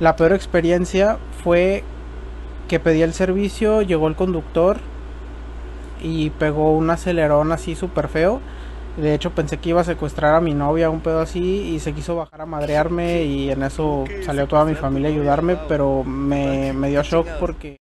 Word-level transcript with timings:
La 0.00 0.16
peor 0.16 0.32
experiencia 0.32 1.18
fue 1.44 1.84
que 2.68 2.80
pedí 2.80 3.02
el 3.02 3.12
servicio, 3.12 3.82
llegó 3.82 4.08
el 4.08 4.16
conductor 4.16 4.78
y 6.02 6.30
pegó 6.30 6.72
un 6.74 6.88
acelerón 6.88 7.52
así 7.52 7.74
súper 7.74 8.08
feo. 8.08 8.40
De 8.96 9.12
hecho 9.12 9.32
pensé 9.32 9.58
que 9.58 9.68
iba 9.68 9.82
a 9.82 9.84
secuestrar 9.84 10.34
a 10.34 10.40
mi 10.40 10.54
novia, 10.54 10.88
un 10.88 11.00
pedo 11.00 11.20
así, 11.20 11.74
y 11.74 11.80
se 11.80 11.92
quiso 11.92 12.16
bajar 12.16 12.40
a 12.40 12.46
madrearme 12.46 13.24
y 13.24 13.50
en 13.50 13.62
eso 13.62 14.04
salió 14.24 14.46
toda 14.46 14.64
mi 14.64 14.74
familia 14.74 15.10
a 15.10 15.12
ayudarme, 15.12 15.58
pero 15.68 16.02
me, 16.02 16.72
me 16.72 16.88
dio 16.88 17.02
shock 17.02 17.26
porque... 17.38 17.76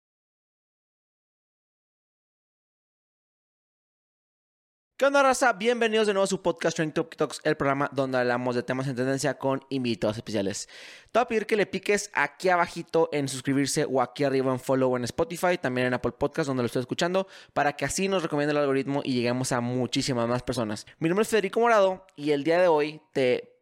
¿Qué 4.97 5.07
onda, 5.07 5.25
raza? 5.25 5.53
Bienvenidos 5.55 6.07
de 6.07 6.13
nuevo 6.13 6.23
a 6.23 6.29
su 6.29 6.41
podcast 6.41 6.77
Trending 6.77 6.95
Topic 6.95 7.19
Talks, 7.19 7.41
el 7.43 7.57
programa 7.57 7.91
donde 7.93 8.17
hablamos 8.19 8.55
de 8.55 8.63
temas 8.63 8.87
en 8.87 8.95
tendencia 8.95 9.37
con 9.37 9.61
invitados 9.69 10.17
especiales. 10.19 10.69
Te 11.11 11.19
voy 11.19 11.23
a 11.25 11.27
pedir 11.27 11.47
que 11.47 11.57
le 11.57 11.67
piques 11.67 12.13
aquí 12.15 12.49
abajito 12.49 13.09
en 13.11 13.27
suscribirse 13.27 13.85
o 13.91 14.01
aquí 14.01 14.23
arriba 14.23 14.53
en 14.53 14.61
follow 14.61 14.97
en 14.97 15.03
Spotify, 15.03 15.59
también 15.61 15.89
en 15.89 15.95
Apple 15.95 16.13
Podcast 16.13 16.47
donde 16.47 16.63
lo 16.63 16.67
estoy 16.67 16.79
escuchando, 16.79 17.27
para 17.53 17.73
que 17.73 17.85
así 17.85 18.07
nos 18.07 18.23
recomiende 18.23 18.53
el 18.53 18.59
algoritmo 18.59 19.01
y 19.03 19.15
lleguemos 19.15 19.51
a 19.51 19.61
muchísimas 19.61 20.29
más 20.29 20.45
personas. 20.45 20.87
Mi 21.01 21.09
nombre 21.09 21.25
es 21.25 21.29
Federico 21.29 21.59
Morado 21.59 22.07
y 22.15 22.31
el 22.31 22.45
día 22.45 22.61
de 22.61 22.69
hoy 22.69 23.03
te 23.13 23.53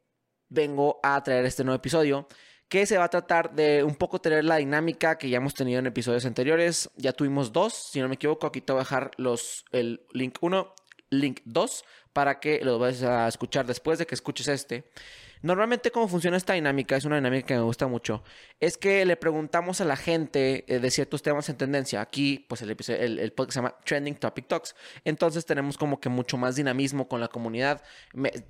vengo 0.50 1.00
a 1.02 1.22
traer 1.22 1.46
este 1.46 1.64
nuevo 1.64 1.76
episodio 1.76 2.28
que 2.68 2.84
se 2.84 2.98
va 2.98 3.04
a 3.04 3.08
tratar 3.08 3.54
de 3.54 3.84
un 3.84 3.94
poco 3.94 4.20
tener 4.20 4.44
la 4.44 4.56
dinámica 4.56 5.16
que 5.16 5.30
ya 5.30 5.38
hemos 5.38 5.54
tenido 5.54 5.78
en 5.78 5.86
episodios 5.86 6.26
anteriores. 6.26 6.90
Ya 6.96 7.14
tuvimos 7.14 7.54
dos, 7.54 7.72
si 7.72 8.00
no 8.02 8.08
me 8.08 8.16
equivoco, 8.16 8.46
aquí 8.46 8.60
te 8.60 8.74
voy 8.74 8.80
a 8.80 8.84
dejar 8.84 9.12
los, 9.16 9.64
el 9.72 10.06
link 10.12 10.36
1 10.42 10.74
link 11.12 11.40
2 11.44 11.84
para 12.12 12.40
que 12.40 12.60
lo 12.64 12.78
vayas 12.78 13.02
a 13.02 13.28
escuchar 13.28 13.66
después 13.66 13.98
de 13.98 14.06
que 14.06 14.14
escuches 14.14 14.48
este. 14.48 14.84
Normalmente 15.42 15.90
cómo 15.90 16.06
funciona 16.06 16.36
esta 16.36 16.52
dinámica, 16.52 16.94
es 16.94 17.04
una 17.04 17.16
dinámica 17.16 17.48
que 17.48 17.54
me 17.54 17.62
gusta 17.62 17.88
mucho, 17.88 18.22
es 18.60 18.78
que 18.78 19.04
le 19.04 19.16
preguntamos 19.16 19.80
a 19.80 19.84
la 19.84 19.96
gente 19.96 20.64
eh, 20.72 20.78
de 20.78 20.90
ciertos 20.92 21.20
temas 21.20 21.48
en 21.48 21.56
tendencia. 21.56 22.00
Aquí, 22.00 22.46
pues 22.48 22.62
el, 22.62 22.70
el, 22.70 23.18
el, 23.18 23.32
podcast 23.32 23.54
se 23.54 23.58
llama 23.58 23.76
Trending 23.84 24.14
Topic 24.14 24.46
Talks. 24.46 24.76
Entonces 25.04 25.44
tenemos 25.44 25.76
como 25.76 25.98
que 25.98 26.08
mucho 26.08 26.38
más 26.38 26.54
dinamismo 26.54 27.08
con 27.08 27.20
la 27.20 27.26
comunidad. 27.26 27.82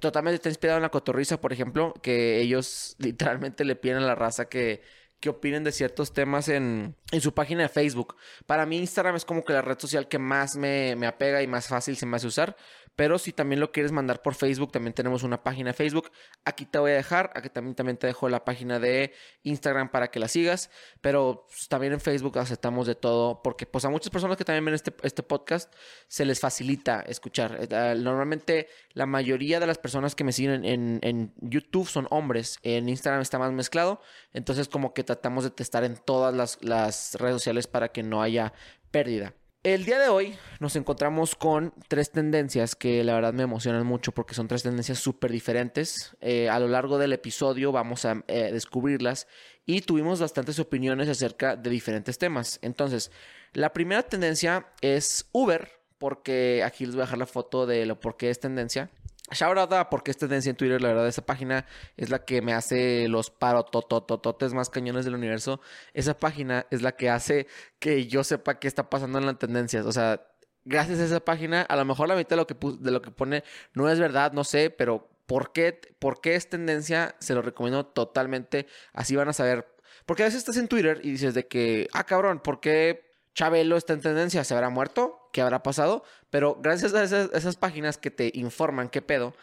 totalmente 0.00 0.34
está 0.34 0.50
inspirado 0.50 0.76
en 0.76 0.82
la 0.82 0.90
cotorriza, 0.90 1.40
por 1.40 1.54
ejemplo, 1.54 1.94
que 2.02 2.40
ellos 2.42 2.94
literalmente 2.98 3.64
le 3.64 3.74
piden 3.74 3.98
a 3.98 4.00
la 4.00 4.14
raza 4.14 4.50
que 4.50 4.82
que 5.22 5.30
opinen 5.30 5.62
de 5.62 5.70
ciertos 5.70 6.12
temas 6.12 6.48
en, 6.48 6.96
en, 7.12 7.20
su 7.20 7.32
página 7.32 7.62
de 7.62 7.68
Facebook. 7.68 8.16
Para 8.44 8.66
mí 8.66 8.76
Instagram 8.78 9.14
es 9.14 9.24
como 9.24 9.44
que 9.44 9.52
la 9.52 9.62
red 9.62 9.78
social 9.78 10.08
que 10.08 10.18
más 10.18 10.56
me, 10.56 10.96
me, 10.96 11.06
apega 11.06 11.40
y 11.42 11.46
más 11.46 11.68
fácil 11.68 11.96
se 11.96 12.06
me 12.06 12.16
hace 12.16 12.26
usar. 12.26 12.56
Pero 12.96 13.18
si 13.18 13.32
también 13.32 13.60
lo 13.60 13.72
quieres 13.72 13.90
mandar 13.90 14.20
por 14.20 14.34
Facebook, 14.34 14.72
también 14.72 14.92
tenemos 14.92 15.22
una 15.22 15.42
página 15.42 15.70
de 15.70 15.74
Facebook. 15.74 16.10
Aquí 16.44 16.66
te 16.66 16.78
voy 16.78 16.90
a 16.92 16.94
dejar, 16.94 17.30
aquí 17.34 17.48
también, 17.48 17.74
también 17.74 17.96
te 17.96 18.06
dejo 18.06 18.28
la 18.28 18.44
página 18.44 18.78
de 18.78 19.12
Instagram 19.44 19.90
para 19.90 20.10
que 20.10 20.20
la 20.20 20.28
sigas. 20.28 20.70
Pero 21.00 21.46
pues, 21.48 21.68
también 21.68 21.94
en 21.94 22.00
Facebook 22.00 22.38
aceptamos 22.38 22.86
de 22.86 22.94
todo, 22.94 23.42
porque 23.42 23.66
pues 23.66 23.84
a 23.84 23.88
muchas 23.88 24.10
personas 24.10 24.36
que 24.36 24.44
también 24.44 24.64
ven 24.64 24.74
este, 24.74 24.94
este 25.02 25.22
podcast 25.22 25.72
se 26.08 26.24
les 26.24 26.38
facilita 26.40 27.00
escuchar. 27.00 27.58
Eh, 27.60 27.94
normalmente 27.98 28.68
la 28.92 29.06
mayoría 29.06 29.58
de 29.58 29.66
las 29.66 29.78
personas 29.78 30.14
que 30.14 30.24
me 30.24 30.32
siguen 30.32 30.64
en, 30.64 31.00
en 31.02 31.32
YouTube 31.40 31.88
son 31.88 32.06
hombres. 32.10 32.58
En 32.62 32.88
Instagram 32.88 33.22
está 33.22 33.38
más 33.38 33.52
mezclado. 33.52 34.02
Entonces 34.32 34.68
como 34.68 34.92
que 34.92 35.02
tratamos 35.02 35.44
de 35.44 35.50
testar 35.50 35.84
en 35.84 35.96
todas 35.96 36.34
las, 36.34 36.58
las 36.62 37.14
redes 37.14 37.36
sociales 37.36 37.66
para 37.66 37.88
que 37.88 38.02
no 38.02 38.22
haya 38.22 38.52
pérdida. 38.90 39.34
El 39.64 39.84
día 39.84 40.00
de 40.00 40.08
hoy 40.08 40.36
nos 40.58 40.74
encontramos 40.74 41.36
con 41.36 41.72
tres 41.86 42.10
tendencias 42.10 42.74
que 42.74 43.04
la 43.04 43.14
verdad 43.14 43.32
me 43.32 43.44
emocionan 43.44 43.86
mucho 43.86 44.10
porque 44.10 44.34
son 44.34 44.48
tres 44.48 44.64
tendencias 44.64 44.98
súper 44.98 45.30
diferentes. 45.30 46.16
Eh, 46.20 46.48
a 46.48 46.58
lo 46.58 46.66
largo 46.66 46.98
del 46.98 47.12
episodio 47.12 47.70
vamos 47.70 48.04
a 48.04 48.24
eh, 48.26 48.50
descubrirlas 48.52 49.28
y 49.64 49.82
tuvimos 49.82 50.20
bastantes 50.20 50.58
opiniones 50.58 51.08
acerca 51.08 51.54
de 51.54 51.70
diferentes 51.70 52.18
temas. 52.18 52.58
Entonces, 52.60 53.12
la 53.52 53.72
primera 53.72 54.02
tendencia 54.02 54.66
es 54.80 55.28
Uber, 55.30 55.70
porque 55.96 56.64
aquí 56.64 56.84
les 56.84 56.96
voy 56.96 57.02
a 57.02 57.04
dejar 57.04 57.18
la 57.18 57.26
foto 57.26 57.64
de 57.64 57.86
lo 57.86 58.00
por 58.00 58.16
qué 58.16 58.30
es 58.30 58.40
tendencia. 58.40 58.90
Shout 59.32 59.58
out 59.58 59.72
a 59.72 59.90
porque 59.90 60.10
es 60.10 60.18
tendencia 60.18 60.50
en 60.50 60.56
Twitter, 60.56 60.80
la 60.80 60.88
verdad, 60.88 61.08
esa 61.08 61.24
página 61.24 61.66
es 61.96 62.10
la 62.10 62.24
que 62.24 62.42
me 62.42 62.52
hace 62.52 63.08
los 63.08 63.30
parototototes 63.30 64.54
más 64.54 64.70
cañones 64.70 65.04
del 65.04 65.14
universo. 65.14 65.60
Esa 65.94 66.18
página 66.18 66.66
es 66.70 66.82
la 66.82 66.92
que 66.92 67.10
hace 67.10 67.46
que 67.78 68.06
yo 68.06 68.24
sepa 68.24 68.58
qué 68.58 68.68
está 68.68 68.90
pasando 68.90 69.18
en 69.18 69.26
las 69.26 69.38
tendencias. 69.38 69.86
O 69.86 69.92
sea, 69.92 70.22
gracias 70.64 71.00
a 71.00 71.04
esa 71.04 71.20
página, 71.20 71.62
a 71.62 71.76
lo 71.76 71.84
mejor 71.84 72.08
la 72.08 72.16
mitad 72.16 72.30
de 72.30 72.36
lo 72.36 72.46
que, 72.46 72.56
de 72.80 72.90
lo 72.90 73.02
que 73.02 73.10
pone 73.10 73.44
no 73.74 73.88
es 73.88 73.98
verdad, 73.98 74.32
no 74.32 74.44
sé, 74.44 74.70
pero 74.70 75.08
¿por 75.26 75.52
qué, 75.52 75.80
¿por 75.98 76.20
qué 76.20 76.34
es 76.34 76.48
tendencia? 76.48 77.14
Se 77.18 77.34
lo 77.34 77.42
recomiendo 77.42 77.86
totalmente. 77.86 78.66
Así 78.92 79.16
van 79.16 79.28
a 79.28 79.32
saber. 79.32 79.66
Porque 80.06 80.22
a 80.22 80.26
veces 80.26 80.40
estás 80.40 80.56
en 80.56 80.68
Twitter 80.68 81.00
y 81.02 81.12
dices 81.12 81.34
de 81.34 81.46
que, 81.46 81.88
ah, 81.92 82.04
cabrón, 82.04 82.40
¿por 82.40 82.60
qué 82.60 83.11
Chabelo 83.34 83.76
está 83.76 83.94
en 83.94 84.00
tendencia, 84.00 84.44
¿se 84.44 84.54
habrá 84.54 84.68
muerto? 84.68 85.28
¿Qué 85.32 85.40
habrá 85.40 85.62
pasado? 85.62 86.04
Pero 86.30 86.58
gracias 86.60 86.94
a 86.94 87.02
esas, 87.02 87.56
páginas 87.56 87.96
que 87.96 88.10
te 88.10 88.30
informan 88.34 88.88
qué 88.88 89.02
pedo, 89.02 89.34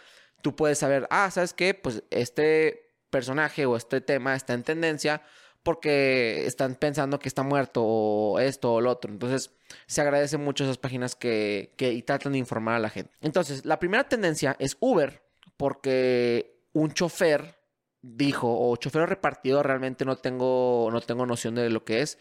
tú 0.42 0.56
puedes 0.56 0.78
saber, 0.78 1.08
ah, 1.10 1.30
¿sabes 1.32 1.54
qué? 1.54 1.74
Pues 1.74 2.04
este 2.12 2.94
personaje 3.10 3.66
o 3.66 3.76
este 3.76 4.02
tema 4.02 4.36
está 4.36 4.54
en 4.54 4.64
tendencia 4.64 5.24
porque 5.64 6.46
están 6.46 6.76
pensando 6.76 7.20
que 7.20 7.28
está 7.28 7.44
muerto 7.44 7.84
o 7.84 8.40
esto 8.40 8.74
o 8.74 8.82
lo 8.82 8.92
otro. 8.92 9.12
Entonces, 9.12 9.52
se 9.88 10.02
agradece 10.02 10.38
mucho 10.38 10.64
esas 10.64 10.78
páginas 10.78 11.16
que, 11.16 11.74
que 11.76 12.02
tratan 12.04 12.34
de 12.34 12.38
informar 12.38 12.76
a 12.76 12.80
la 12.80 12.90
gente. 12.90 13.12
Entonces, 13.22 13.66
la 13.66 13.80
primera 13.80 14.08
tendencia 14.08 14.56
es 14.60 14.78
Uber, 14.80 15.22
porque 15.58 16.64
un 16.74 16.94
chofer 16.94 17.59
dijo, 18.02 18.48
o 18.50 18.76
chofer 18.78 19.10
repartido, 19.10 19.62
realmente 19.64 20.06
no 20.06 20.18
tengo, 20.18 20.90
no 20.92 21.02
tengo 21.02 21.26
noción 21.26 21.56
de 21.56 21.70
lo 21.70 21.84
que 21.84 22.02
es, 22.02 22.18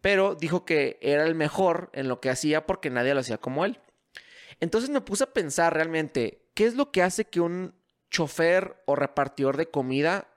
pero 0.00 0.34
dijo 0.34 0.64
que 0.64 0.98
era 1.00 1.24
el 1.24 1.34
mejor 1.34 1.90
en 1.94 2.08
lo 2.08 2.20
que 2.20 2.30
hacía 2.30 2.66
porque 2.66 2.90
nadie 2.90 3.14
lo 3.14 3.20
hacía 3.20 3.38
como 3.38 3.64
él. 3.64 3.80
Entonces 4.60 4.90
me 4.90 5.00
puse 5.00 5.24
a 5.24 5.32
pensar 5.32 5.74
realmente, 5.74 6.48
¿qué 6.54 6.66
es 6.66 6.74
lo 6.74 6.92
que 6.92 7.02
hace 7.02 7.24
que 7.24 7.40
un 7.40 7.74
chofer 8.10 8.82
o 8.86 8.94
repartidor 8.94 9.56
de 9.56 9.70
comida 9.70 10.28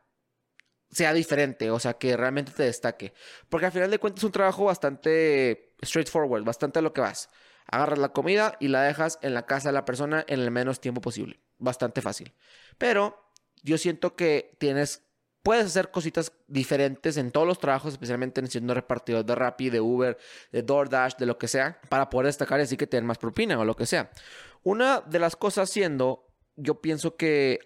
sea 0.90 1.14
diferente? 1.14 1.70
O 1.72 1.80
sea, 1.80 1.96
que 1.96 2.16
realmente 2.16 2.52
te 2.52 2.64
destaque. 2.64 3.14
Porque 3.50 3.68
al 3.68 3.72
final 3.72 3.92
de 3.92 4.00
cuentas 4.00 4.22
es 4.22 4.24
un 4.26 4.32
trabajo 4.32 4.66
bastante 4.66 5.76
straightforward, 5.84 6.44
bastante 6.44 6.80
a 6.80 6.82
lo 6.82 6.94
que 6.94 7.02
vas. 7.02 7.30
Agarras 7.68 8.00
la 8.00 8.10
comida 8.10 8.56
y 8.60 8.70
la 8.70 8.84
dejas 8.84 9.20
en 9.22 9.34
la 9.34 9.46
casa 9.46 9.70
de 9.70 9.74
la 9.74 9.86
persona 9.86 10.24
en 10.28 10.40
el 10.40 10.52
menos 10.52 10.80
tiempo 10.80 11.02
posible. 11.02 11.42
Bastante 11.58 12.02
fácil. 12.02 12.34
Pero 12.78 13.25
yo 13.66 13.78
siento 13.78 14.16
que 14.16 14.56
tienes, 14.60 15.02
puedes 15.42 15.66
hacer 15.66 15.90
cositas 15.90 16.32
diferentes 16.48 17.18
en 17.18 17.32
todos 17.32 17.48
los 17.48 17.60
trabajos, 17.60 17.94
especialmente 17.94 18.40
en 18.40 18.48
siendo 18.48 18.74
repartidor 18.76 19.26
de 19.26 19.34
Rappi, 19.34 19.72
de 19.72 19.82
Uber, 19.82 20.18
de 20.52 20.62
DoorDash, 20.62 21.16
de 21.16 21.26
lo 21.26 21.38
que 21.40 21.48
sea, 21.48 21.82
para 21.90 22.10
poder 22.10 22.28
destacar 22.28 22.60
y 22.60 22.64
así 22.64 22.78
que 22.78 22.86
tener 22.86 23.04
más 23.04 23.18
propina 23.18 23.60
o 23.60 23.66
lo 23.66 23.76
que 23.76 23.88
sea. 23.88 24.12
Una 24.64 25.02
de 25.02 25.20
las 25.20 25.36
cosas 25.36 25.70
siendo, 25.70 26.28
yo 26.56 26.80
pienso 26.80 27.16
que 27.16 27.60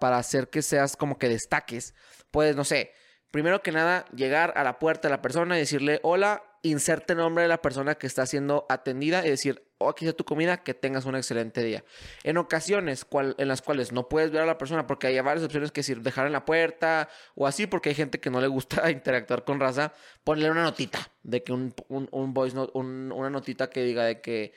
para 0.00 0.18
hacer 0.18 0.50
que 0.50 0.62
seas 0.62 0.96
como 0.96 1.16
que 1.16 1.28
destaques, 1.28 1.94
puedes, 2.32 2.56
no 2.56 2.64
sé, 2.64 2.92
primero 3.30 3.62
que 3.62 3.70
nada, 3.70 4.04
llegar 4.14 4.52
a 4.56 4.64
la 4.64 4.80
puerta 4.80 5.06
de 5.06 5.14
la 5.14 5.22
persona 5.22 5.56
y 5.56 5.60
decirle, 5.60 6.00
hola, 6.02 6.42
inserte 6.70 7.14
nombre 7.14 7.42
de 7.42 7.48
la 7.48 7.62
persona 7.62 7.96
que 7.96 8.06
está 8.06 8.26
siendo 8.26 8.66
atendida 8.68 9.26
y 9.26 9.30
decir, 9.30 9.64
oh, 9.78 9.88
aquí 9.88 10.04
está 10.04 10.16
tu 10.16 10.24
comida, 10.24 10.62
que 10.62 10.74
tengas 10.74 11.04
un 11.04 11.16
excelente 11.16 11.62
día. 11.62 11.84
En 12.24 12.36
ocasiones 12.36 13.06
en 13.38 13.48
las 13.48 13.62
cuales 13.62 13.92
no 13.92 14.08
puedes 14.08 14.30
ver 14.30 14.42
a 14.42 14.46
la 14.46 14.58
persona 14.58 14.86
porque 14.86 15.06
hay 15.06 15.20
varias 15.20 15.44
opciones 15.44 15.72
que 15.72 15.80
decir, 15.80 16.02
dejar 16.02 16.26
en 16.26 16.32
la 16.32 16.44
puerta 16.44 17.08
o 17.34 17.46
así, 17.46 17.66
porque 17.66 17.90
hay 17.90 17.94
gente 17.94 18.20
que 18.20 18.30
no 18.30 18.40
le 18.40 18.46
gusta 18.46 18.90
interactuar 18.90 19.44
con 19.44 19.60
raza, 19.60 19.92
ponle 20.24 20.50
una 20.50 20.62
notita 20.62 21.10
de 21.22 21.42
que 21.42 21.52
un, 21.52 21.74
un, 21.88 22.34
voice 22.34 22.54
note, 22.54 22.72
una 22.74 23.30
notita 23.30 23.70
que 23.70 23.82
diga 23.82 24.04
de 24.04 24.20
que, 24.20 24.52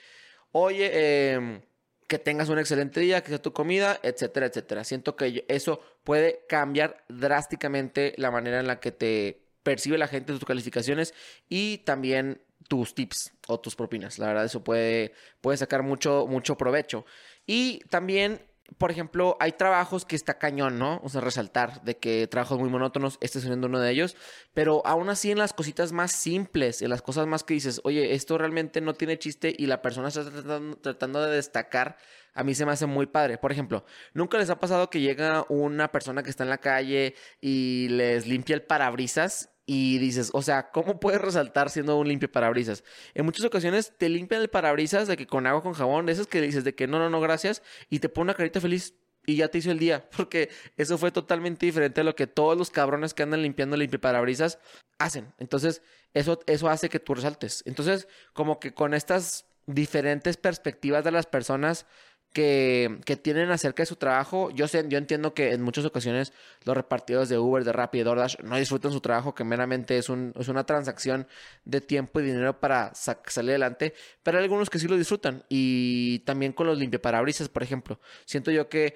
oye, 0.52 0.90
eh, 0.94 1.62
que 2.08 2.18
tengas 2.18 2.50
un 2.50 2.58
excelente 2.58 3.00
día, 3.00 3.22
que 3.22 3.30
sea 3.30 3.42
tu 3.42 3.53
comida, 3.53 4.00
etcétera, 4.02 4.48
etcétera. 4.48 4.84
Siento 4.84 5.16
que 5.16 5.46
eso 5.48 5.80
puede 6.03 6.44
cambiar 6.50 7.03
drásticamente 7.08 8.16
la 8.18 8.31
manera 8.31 8.59
en 8.59 8.66
la 8.66 8.80
que 8.80 8.92
te 8.92 9.49
percibe 9.64 9.97
la 9.97 10.08
gente 10.08 10.34
tus 10.34 10.46
calificaciones 10.46 11.13
y 11.48 11.80
también 11.80 12.42
tus 12.68 12.94
tips 12.94 13.34
o 13.48 13.60
tus 13.60 13.75
propinas. 13.75 14.19
La 14.19 14.28
verdad, 14.28 14.45
eso 14.45 14.63
puede, 14.63 15.13
puede 15.42 15.57
sacar 15.57 15.84
mucho, 15.84 16.28
mucho 16.28 16.57
provecho. 16.57 17.06
Y 17.45 17.80
también, 17.89 18.42
por 18.77 18.92
ejemplo, 18.92 19.38
hay 19.39 19.54
trabajos 19.54 20.06
que 20.06 20.16
está 20.16 20.38
cañón, 20.38 20.80
¿no? 20.80 21.01
O 21.04 21.10
sea, 21.10 21.21
resaltar 21.21 21.81
de 21.83 21.98
que 21.98 22.27
trabajos 22.27 22.60
muy 22.60 22.69
monótonos, 22.69 23.18
este 23.21 23.39
siendo 23.39 23.68
uno 23.68 23.80
de 23.80 23.92
ellos, 23.92 24.16
pero 24.54 24.86
aún 24.86 25.10
así 25.10 25.31
en 25.31 25.38
las 25.38 25.54
cositas 25.54 25.92
más 25.92 26.12
simples, 26.12 26.81
en 26.81 26.89
las 26.89 27.01
cosas 27.01 27.27
más 27.27 27.44
que 27.44 27.54
dices, 27.54 27.81
oye, 27.83 28.13
esto 28.13 28.38
realmente 28.38 28.81
no 28.81 28.94
tiene 28.94 29.18
chiste 29.18 29.54
y 29.57 29.66
la 29.66 29.81
persona 29.81 30.10
está 30.10 30.30
tratando, 30.30 30.77
tratando 30.77 31.25
de 31.25 31.36
destacar 31.36 31.98
a 32.33 32.44
mí 32.44 32.54
se 32.56 32.66
me 32.66 32.71
hace 32.71 32.86
muy 32.86 33.07
padre. 33.07 33.38
Por 33.38 33.51
ejemplo, 33.51 33.83
¿nunca 34.13 34.38
les 34.38 34.50
ha 34.50 34.60
pasado 34.60 34.89
que 34.89 35.01
llega 35.01 35.45
una 35.50 35.92
persona 35.92 36.24
que 36.24 36.30
está 36.30 36.44
en 36.44 36.50
la 36.50 36.60
calle 36.60 37.15
y 37.42 37.88
les 37.89 38.27
limpia 38.27 38.56
el 38.56 38.62
parabrisas 38.62 39.50
y 39.71 40.00
dices, 40.00 40.31
o 40.33 40.42
sea, 40.42 40.71
¿cómo 40.71 41.00
puedes 41.00 41.21
resaltar 41.21 41.69
siendo 41.69 41.95
un 41.95 42.07
limpio 42.07 42.31
parabrisas? 42.31 42.83
En 43.13 43.24
muchas 43.24 43.45
ocasiones 43.45 43.94
te 43.95 44.10
limpian 44.10 44.42
el 44.42 44.50
parabrisas 44.50 45.07
de 45.07 45.16
que 45.16 45.27
con 45.27 45.45
agua 45.45 45.62
con 45.62 45.74
jabón, 45.74 46.07
de 46.07 46.13
esas 46.13 46.25
que 46.25 46.42
dices 46.42 46.63
de 46.63 46.74
que 46.74 46.88
no, 46.88 46.98
no, 46.98 47.12
no, 47.12 47.21
gracias, 47.21 47.62
y 47.88 48.00
te 48.00 48.10
pone 48.10 48.24
una 48.24 48.33
carita 48.33 48.60
feliz 48.60 48.95
y 49.27 49.36
ya 49.36 49.48
te 49.50 49.60
hizo 49.60 49.69
el 49.69 49.77
día, 49.77 50.10
porque 50.18 50.50
eso 50.75 50.98
fue 50.98 51.12
totalmente 51.12 51.68
diferente 51.68 52.01
a 52.01 52.04
lo 52.04 52.16
que 52.16 52.25
todos 52.25 52.57
los 52.57 52.71
cabrones 52.71 53.13
que 53.13 53.21
andan 53.21 53.44
limpiando 53.44 53.77
limpiaparabrisas 53.77 54.57
hacen. 54.98 55.31
Entonces, 55.38 55.83
eso, 56.15 56.39
eso 56.48 56.68
hace 56.68 56.89
que 56.89 57.00
tú 57.00 57.13
resaltes. 57.13 57.62
Entonces, 57.68 58.07
como 58.33 58.60
que 58.60 58.74
con 58.74 58.95
estas 58.95 59.45
diferentes 59.68 60.38
perspectivas 60.38 61.04
de 61.04 61.12
las 61.12 61.27
personas 61.27 61.86
que, 62.34 63.00
que, 63.06 63.16
tienen 63.16 63.52
acerca 63.52 63.84
de 63.84 63.88
su 63.88 63.96
trabajo. 63.96 64.52
Yo 64.52 64.68
sé, 64.68 64.86
yo 64.88 64.98
entiendo 64.98 65.34
que 65.34 65.52
en 65.54 65.62
muchas 65.62 65.86
ocasiones 65.86 66.34
los 66.64 66.76
repartidores 66.76 67.30
de 67.30 67.38
Uber, 67.38 67.64
de 67.64 67.72
Rappi, 67.74 68.00
de 68.00 68.04
DoorDash 68.04 68.38
no 68.44 68.58
disfrutan 68.58 68.92
su 68.92 69.02
trabajo, 69.02 69.34
que 69.34 69.44
meramente 69.44 69.98
es, 69.98 70.10
un, 70.10 70.34
es 70.38 70.48
una 70.48 70.66
transacción 70.66 71.28
de 71.66 71.81
tiempo 71.81 72.20
y 72.20 72.24
dinero 72.24 72.60
para 72.60 72.94
salir 72.94 73.52
adelante, 73.52 73.94
pero 74.24 74.38
hay 74.38 74.44
algunos 74.44 74.70
que 74.70 74.80
sí 74.80 74.88
lo 74.88 74.98
disfrutan. 74.98 75.44
Y 75.50 76.20
también 76.20 76.54
con 76.54 76.68
los 76.68 76.78
limpiaparabrisas, 76.78 77.50
por 77.50 77.64
ejemplo. 77.64 78.00
Siento 78.26 78.52
yo 78.52 78.70
que 78.70 78.96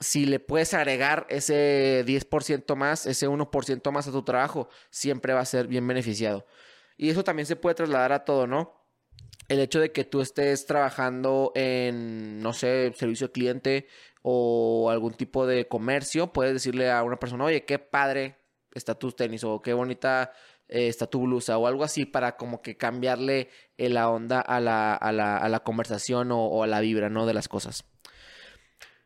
si 0.00 0.26
le 0.26 0.40
puedes 0.40 0.74
agregar 0.74 1.26
ese 1.30 2.04
10% 2.06 2.76
más, 2.76 3.06
ese 3.06 3.28
1% 3.28 3.90
más 3.90 4.08
a 4.08 4.12
tu 4.12 4.22
trabajo, 4.22 4.68
siempre 4.90 5.32
va 5.32 5.40
a 5.40 5.46
ser 5.46 5.66
bien 5.66 5.86
beneficiado. 5.86 6.46
Y 6.96 7.10
eso 7.10 7.24
también 7.24 7.46
se 7.46 7.56
puede 7.56 7.74
trasladar 7.74 8.12
a 8.12 8.24
todo, 8.24 8.46
¿no? 8.46 8.83
El 9.48 9.60
hecho 9.60 9.80
de 9.80 9.92
que 9.92 10.04
tú 10.04 10.20
estés 10.20 10.66
trabajando 10.66 11.52
en, 11.54 12.40
no 12.40 12.52
sé, 12.52 12.92
servicio 12.96 13.32
cliente 13.32 13.86
o 14.22 14.90
algún 14.90 15.14
tipo 15.14 15.46
de 15.46 15.68
comercio, 15.68 16.32
puedes 16.32 16.54
decirle 16.54 16.90
a 16.90 17.02
una 17.02 17.18
persona, 17.18 17.44
oye, 17.44 17.64
qué 17.64 17.78
padre 17.78 18.38
está 18.72 18.94
tus 18.94 19.14
tenis 19.16 19.44
o 19.44 19.60
qué 19.60 19.72
bonita 19.72 20.32
eh, 20.68 20.88
está 20.88 21.06
tu 21.06 21.20
blusa 21.20 21.58
o 21.58 21.66
algo 21.66 21.84
así 21.84 22.06
para 22.06 22.36
como 22.36 22.62
que 22.62 22.76
cambiarle 22.76 23.50
eh, 23.76 23.88
la 23.90 24.08
onda 24.08 24.40
a 24.40 24.60
la, 24.60 24.94
a 24.94 25.12
la, 25.12 25.36
a 25.36 25.48
la 25.48 25.60
conversación 25.60 26.32
o, 26.32 26.46
o, 26.46 26.62
a 26.62 26.66
la 26.66 26.80
vibra, 26.80 27.10
¿no? 27.10 27.26
De 27.26 27.34
las 27.34 27.48
cosas. 27.48 27.84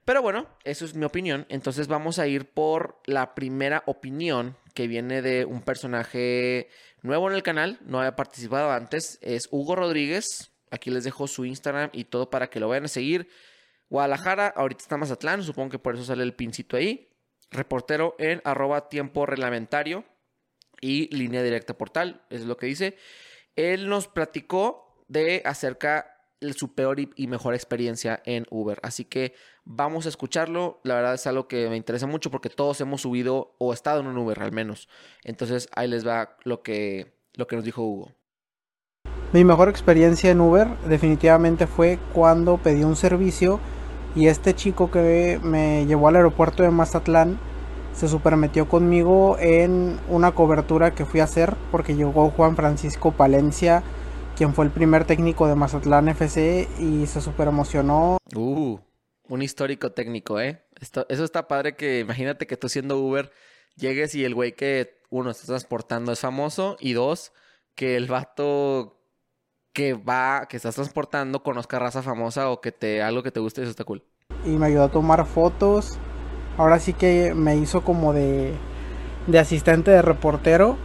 Pero 0.09 0.23
bueno, 0.23 0.47
eso 0.65 0.87
es 0.87 0.95
mi 0.95 1.05
opinión. 1.05 1.45
Entonces 1.51 1.87
vamos 1.87 2.19
a 2.19 2.27
ir 2.27 2.51
por 2.51 2.99
la 3.05 3.35
primera 3.35 3.83
opinión 3.85 4.57
que 4.73 4.87
viene 4.87 5.21
de 5.21 5.45
un 5.45 5.61
personaje 5.61 6.71
nuevo 7.03 7.29
en 7.29 7.37
el 7.37 7.43
canal, 7.43 7.79
no 7.83 7.99
había 7.99 8.17
participado 8.17 8.71
antes, 8.71 9.19
es 9.21 9.49
Hugo 9.51 9.77
Rodríguez. 9.77 10.51
Aquí 10.71 10.89
les 10.89 11.05
dejo 11.05 11.27
su 11.27 11.45
Instagram 11.45 11.91
y 11.93 12.05
todo 12.05 12.31
para 12.31 12.49
que 12.49 12.59
lo 12.59 12.69
vayan 12.71 12.87
a 12.87 12.89
seguir. 12.89 13.29
Guadalajara, 13.91 14.47
ahorita 14.57 14.81
está 14.81 14.97
Mazatlán, 14.97 15.43
supongo 15.43 15.73
que 15.73 15.79
por 15.79 15.95
eso 15.95 16.05
sale 16.05 16.23
el 16.23 16.33
pincito 16.33 16.79
ahí. 16.79 17.11
Reportero 17.51 18.17
en 18.19 18.41
arroba 18.45 18.89
tiempo 18.89 19.27
reglamentario 19.27 20.07
y 20.81 21.15
línea 21.15 21.43
directa 21.43 21.77
portal, 21.77 22.23
es 22.31 22.47
lo 22.47 22.57
que 22.57 22.65
dice. 22.65 22.97
Él 23.57 23.91
nos 23.91 24.09
platicó 24.09 25.05
de 25.07 25.43
acerca 25.45 26.18
su 26.55 26.75
peor 26.75 26.99
y 27.01 27.27
mejor 27.27 27.55
experiencia 27.55 28.23
en 28.25 28.47
Uber. 28.51 28.79
Así 28.83 29.05
que 29.05 29.35
vamos 29.65 30.07
a 30.07 30.09
escucharlo. 30.09 30.81
La 30.85 30.95
verdad 30.95 31.15
es 31.15 31.27
algo 31.27 31.49
que 31.49 31.69
me 31.69 31.77
interesa 31.77 32.07
mucho 32.07 32.31
porque 32.31 32.51
todos 32.51 32.81
hemos 32.81 33.03
subido 33.03 33.55
o 33.59 33.73
estado 33.73 34.01
en 34.01 34.07
un 34.07 34.19
Uber 34.19 34.43
al 34.43 34.53
menos. 34.53 34.89
Entonces 35.25 35.69
ahí 35.75 35.89
les 35.89 36.07
va 36.07 36.37
lo 36.45 36.63
que, 36.63 37.15
lo 37.35 37.47
que 37.47 37.57
nos 37.57 37.65
dijo 37.65 37.83
Hugo. 37.83 38.13
Mi 39.33 39.45
mejor 39.45 39.69
experiencia 39.69 40.31
en 40.31 40.41
Uber 40.41 40.69
definitivamente 40.89 41.67
fue 41.67 41.99
cuando 42.15 42.57
pedí 42.57 42.83
un 42.83 42.97
servicio 42.97 43.61
y 44.15 44.29
este 44.29 44.55
chico 44.55 44.91
que 44.91 45.39
me 45.43 45.85
llevó 45.87 46.09
al 46.09 46.17
aeropuerto 46.17 46.63
de 46.63 46.71
Mazatlán 46.71 47.39
se 47.93 48.09
supermetió 48.09 48.69
conmigo 48.69 49.37
en 49.39 49.99
una 50.09 50.33
cobertura 50.33 50.95
que 50.95 51.05
fui 51.05 51.21
a 51.21 51.25
hacer 51.25 51.57
porque 51.71 51.95
llegó 51.95 52.31
Juan 52.31 52.57
Francisco 52.57 53.13
Palencia, 53.13 53.83
quien 54.39 54.55
fue 54.55 54.65
el 54.65 54.71
primer 54.71 55.05
técnico 55.05 55.49
de 55.49 55.57
Mazatlán 55.57 56.09
FC 56.09 56.69
y 56.79 57.07
se 57.07 57.21
super 57.21 57.49
emocionó. 57.49 58.19
Uh, 58.37 58.79
un 59.29 59.43
histórico 59.43 59.91
técnico, 59.91 60.41
¿eh? 60.41 60.63
Esto, 60.81 61.05
eso 61.09 61.25
está 61.25 61.49
padre 61.49 61.75
que 61.75 61.99
imagínate 61.99 62.47
que 62.47 62.57
tú 62.57 62.69
siendo 62.69 63.01
Uber 63.01 63.33
llegues 63.75 64.15
y 64.15 64.25
el 64.25 64.37
güey 64.37 64.53
que 64.53 65.01
uno 65.11 65.31
está 65.31 65.47
transportando 65.47 66.13
es 66.13 66.21
famoso 66.21 66.77
y 66.79 66.93
dos, 66.93 67.33
que 67.75 67.97
el 67.97 68.07
vato 68.07 69.01
que 69.73 69.95
va, 69.95 70.47
que 70.49 70.57
estás 70.57 70.77
transportando 70.77 71.43
conozca 71.43 71.81
raza 71.81 72.05
famosa 72.05 72.49
o 72.49 72.61
que 72.61 72.71
te 72.71 73.03
algo 73.03 73.25
que 73.25 73.33
te 73.33 73.41
guste, 73.41 73.63
eso 73.63 73.73
está 73.73 73.83
cool. 73.83 74.05
Y 74.45 74.51
me 74.51 74.67
ayudó 74.67 74.85
a 74.85 74.93
tomar 74.93 75.27
fotos. 75.27 75.99
Ahora 76.57 76.79
sí 76.79 76.93
que 76.93 77.35
me 77.35 77.57
hizo 77.57 77.83
como 77.83 78.13
de, 78.13 78.55
de 79.27 79.39
asistente 79.41 79.91
de 79.91 80.01
reportero. 80.01 80.79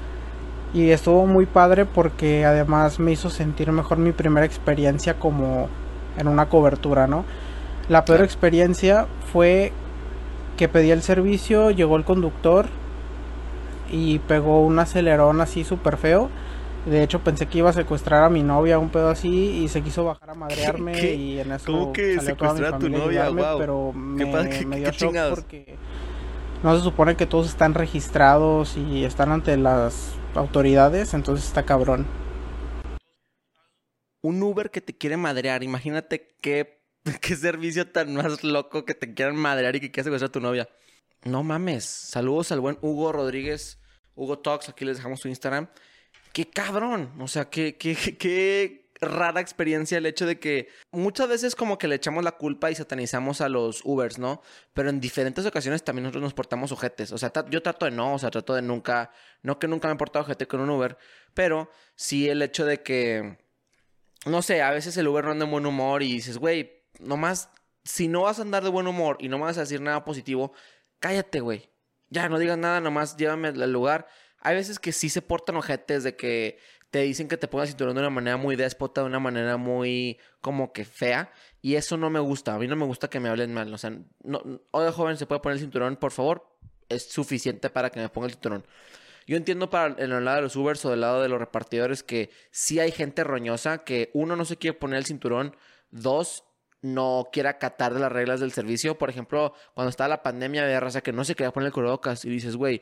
Y 0.73 0.89
estuvo 0.89 1.27
muy 1.27 1.45
padre 1.45 1.85
porque 1.85 2.45
además 2.45 2.99
me 2.99 3.11
hizo 3.11 3.29
sentir 3.29 3.71
mejor 3.71 3.97
mi 3.99 4.11
primera 4.11 4.45
experiencia 4.45 5.19
como 5.19 5.69
en 6.17 6.27
una 6.27 6.49
cobertura, 6.49 7.07
¿no? 7.07 7.25
La 7.89 8.05
peor 8.05 8.21
experiencia 8.21 9.07
fue 9.31 9.71
que 10.57 10.67
pedí 10.67 10.91
el 10.91 11.01
servicio, 11.01 11.69
llegó 11.71 11.97
el 11.97 12.05
conductor 12.05 12.67
y 13.91 14.19
pegó 14.19 14.65
un 14.65 14.79
acelerón 14.79 15.41
así 15.41 15.63
súper 15.63 15.97
feo 15.97 16.29
de 16.85 17.01
hecho, 17.01 17.19
pensé 17.19 17.45
que 17.45 17.59
iba 17.59 17.69
a 17.69 17.73
secuestrar 17.73 18.23
a 18.23 18.29
mi 18.29 18.43
novia, 18.43 18.77
un 18.77 18.89
pedo 18.89 19.09
así, 19.09 19.63
y 19.63 19.67
se 19.69 19.81
quiso 19.81 20.03
bajar 20.03 20.31
a 20.31 20.33
madrearme 20.33 20.99
y 21.15 21.39
en 21.39 21.53
eso 21.53 21.71
¿Cómo 21.71 21.93
que 21.93 22.19
secuestrar 22.19 22.73
a 22.73 22.77
tu 22.77 22.89
novia? 22.89 23.29
wow. 23.29 23.57
Pero 23.57 23.93
me, 23.93 24.25
me 24.65 24.79
dio 24.79 24.91
shock 24.91 25.15
porque 25.29 25.77
no 26.61 26.75
se 26.75 26.83
supone 26.83 27.15
que 27.15 27.25
todos 27.25 27.47
están 27.47 27.73
registrados 27.73 28.75
y 28.75 29.05
están 29.05 29.31
ante 29.31 29.55
las 29.55 30.13
autoridades, 30.35 31.13
entonces 31.13 31.45
está 31.45 31.63
cabrón. 31.63 32.07
Un 34.21 34.41
Uber 34.41 34.71
que 34.71 34.81
te 34.81 34.97
quiere 34.97 35.17
madrear, 35.17 35.63
imagínate 35.63 36.35
qué, 36.41 36.81
qué 37.21 37.35
servicio 37.35 37.91
tan 37.91 38.15
más 38.15 38.43
loco 38.43 38.85
que 38.85 38.93
te 38.93 39.13
quieran 39.13 39.35
madrear 39.35 39.75
y 39.75 39.79
que 39.79 39.91
quieras 39.91 40.05
secuestrar 40.05 40.29
a 40.29 40.31
tu 40.31 40.39
novia. 40.39 40.69
No 41.23 41.43
mames. 41.43 41.85
Saludos 41.85 42.51
al 42.51 42.59
buen 42.59 42.77
Hugo 42.81 43.11
Rodríguez, 43.11 43.79
Hugo 44.15 44.39
Talks, 44.39 44.69
aquí 44.69 44.85
les 44.85 44.97
dejamos 44.97 45.19
su 45.19 45.27
Instagram 45.27 45.67
qué 46.33 46.49
cabrón. 46.49 47.13
O 47.19 47.27
sea, 47.29 47.49
qué, 47.49 47.77
qué, 47.77 47.95
qué 47.95 48.82
rara 49.05 49.41
experiencia 49.41 49.97
el 49.97 50.05
hecho 50.05 50.25
de 50.25 50.39
que 50.39 50.67
muchas 50.91 51.27
veces 51.27 51.55
como 51.55 51.77
que 51.77 51.87
le 51.87 51.95
echamos 51.95 52.23
la 52.23 52.33
culpa 52.33 52.71
y 52.71 52.75
satanizamos 52.75 53.41
a 53.41 53.49
los 53.49 53.81
Ubers, 53.85 54.19
¿no? 54.19 54.41
Pero 54.73 54.89
en 54.89 54.99
diferentes 54.99 55.45
ocasiones 55.45 55.83
también 55.83 56.03
nosotros 56.03 56.23
nos 56.23 56.33
portamos 56.33 56.71
ojetes. 56.71 57.11
O 57.11 57.17
sea, 57.17 57.31
yo 57.49 57.61
trato 57.61 57.85
de 57.85 57.91
no, 57.91 58.15
o 58.15 58.19
sea, 58.19 58.31
trato 58.31 58.53
de 58.53 58.61
nunca, 58.61 59.11
no 59.41 59.59
que 59.59 59.67
nunca 59.67 59.87
me 59.87 59.95
he 59.95 59.97
portado 59.97 60.23
ojete 60.23 60.47
con 60.47 60.61
un 60.61 60.69
Uber, 60.69 60.97
pero 61.33 61.69
sí 61.95 62.29
el 62.29 62.41
hecho 62.41 62.65
de 62.65 62.81
que, 62.81 63.37
no 64.25 64.41
sé, 64.41 64.61
a 64.61 64.71
veces 64.71 64.97
el 64.97 65.07
Uber 65.07 65.25
no 65.25 65.31
anda 65.31 65.45
en 65.45 65.51
buen 65.51 65.65
humor 65.65 66.03
y 66.03 66.13
dices, 66.13 66.37
güey, 66.37 66.83
nomás, 66.99 67.49
si 67.83 68.07
no 68.07 68.21
vas 68.23 68.39
a 68.39 68.43
andar 68.43 68.63
de 68.63 68.69
buen 68.69 68.87
humor 68.87 69.17
y 69.19 69.29
no 69.29 69.39
vas 69.39 69.57
a 69.57 69.61
decir 69.61 69.81
nada 69.81 70.05
positivo, 70.05 70.53
cállate, 70.99 71.39
güey. 71.39 71.69
Ya, 72.09 72.29
no 72.29 72.37
digas 72.37 72.57
nada, 72.57 72.79
nomás 72.79 73.17
llévame 73.17 73.47
al 73.49 73.71
lugar 73.71 74.07
hay 74.43 74.55
veces 74.55 74.77
que 74.77 74.91
sí 74.91 75.09
se 75.09 75.21
portan 75.21 75.55
ojetes 75.55 76.03
de 76.03 76.17
que 76.17 76.59
te 76.93 76.99
dicen 76.99 77.27
que 77.27 77.37
te 77.37 77.47
pongas 77.47 77.69
cinturón 77.69 77.95
de 77.95 78.01
una 78.01 78.11
manera 78.11 78.37
muy 78.37 78.55
déspota, 78.55 79.01
de 79.01 79.07
una 79.07 79.17
manera 79.17 79.57
muy 79.57 80.19
como 80.41 80.73
que 80.73 80.85
fea. 80.85 81.33
Y 81.59 81.73
eso 81.73 81.97
no 81.97 82.11
me 82.11 82.19
gusta. 82.19 82.53
A 82.53 82.59
mí 82.59 82.67
no 82.67 82.75
me 82.75 82.85
gusta 82.85 83.09
que 83.09 83.19
me 83.19 83.29
hablen 83.29 83.51
mal. 83.51 83.73
O 83.73 83.79
sea, 83.79 83.97
no, 84.21 84.43
joven, 84.91 85.17
¿se 85.17 85.25
puede 85.25 85.41
poner 85.41 85.55
el 85.55 85.61
cinturón, 85.61 85.95
por 85.95 86.11
favor? 86.11 86.55
Es 86.89 87.09
suficiente 87.09 87.71
para 87.71 87.89
que 87.89 87.99
me 87.99 88.09
ponga 88.09 88.27
el 88.27 88.33
cinturón. 88.33 88.63
Yo 89.25 89.37
entiendo 89.37 89.71
para 89.71 89.95
el 89.97 90.23
lado 90.23 90.35
de 90.35 90.43
los 90.43 90.55
Ubers 90.55 90.85
o 90.85 90.91
del 90.91 91.01
lado 91.01 91.23
de 91.23 91.29
los 91.29 91.39
repartidores 91.39 92.03
que 92.03 92.29
sí 92.51 92.79
hay 92.79 92.91
gente 92.91 93.23
roñosa 93.23 93.79
que 93.79 94.11
uno 94.13 94.35
no 94.35 94.45
se 94.45 94.57
quiere 94.57 94.77
poner 94.77 94.99
el 94.99 95.05
cinturón, 95.05 95.55
dos 95.89 96.43
no 96.83 97.29
quiere 97.31 97.49
acatar 97.49 97.95
de 97.95 98.01
las 98.01 98.11
reglas 98.11 98.39
del 98.39 98.51
servicio. 98.51 98.99
Por 98.99 99.09
ejemplo, 99.09 99.55
cuando 99.73 99.89
estaba 99.89 100.09
la 100.09 100.21
pandemia 100.21 100.63
había 100.63 100.79
raza 100.79 101.01
que 101.01 101.11
no 101.11 101.23
se 101.23 101.33
quería 101.33 101.51
poner 101.51 101.67
el 101.67 101.73
cubrebocas 101.73 102.23
y 102.23 102.29
dices, 102.29 102.55
güey, 102.55 102.81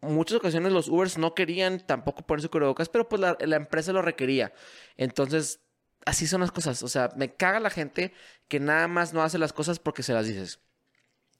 muchas 0.00 0.38
ocasiones 0.38 0.72
los 0.72 0.88
Ubers 0.88 1.18
no 1.18 1.34
querían 1.34 1.80
tampoco 1.80 2.26
ponerse 2.26 2.48
cubrebocas, 2.48 2.88
pero 2.88 3.08
pues 3.08 3.20
la, 3.20 3.56
empresa 3.56 3.92
lo 3.92 4.02
requería. 4.02 4.52
Entonces, 4.96 5.60
así 6.04 6.26
son 6.26 6.40
las 6.40 6.52
cosas. 6.52 6.82
O 6.82 6.88
sea, 6.88 7.10
me 7.16 7.34
caga 7.34 7.60
la 7.60 7.70
gente 7.70 8.12
que 8.48 8.60
nada 8.60 8.88
más 8.88 9.12
no 9.12 9.22
hace 9.22 9.38
las 9.38 9.52
cosas 9.52 9.78
porque 9.78 10.02
se 10.02 10.12
las 10.12 10.26
dices. 10.26 10.60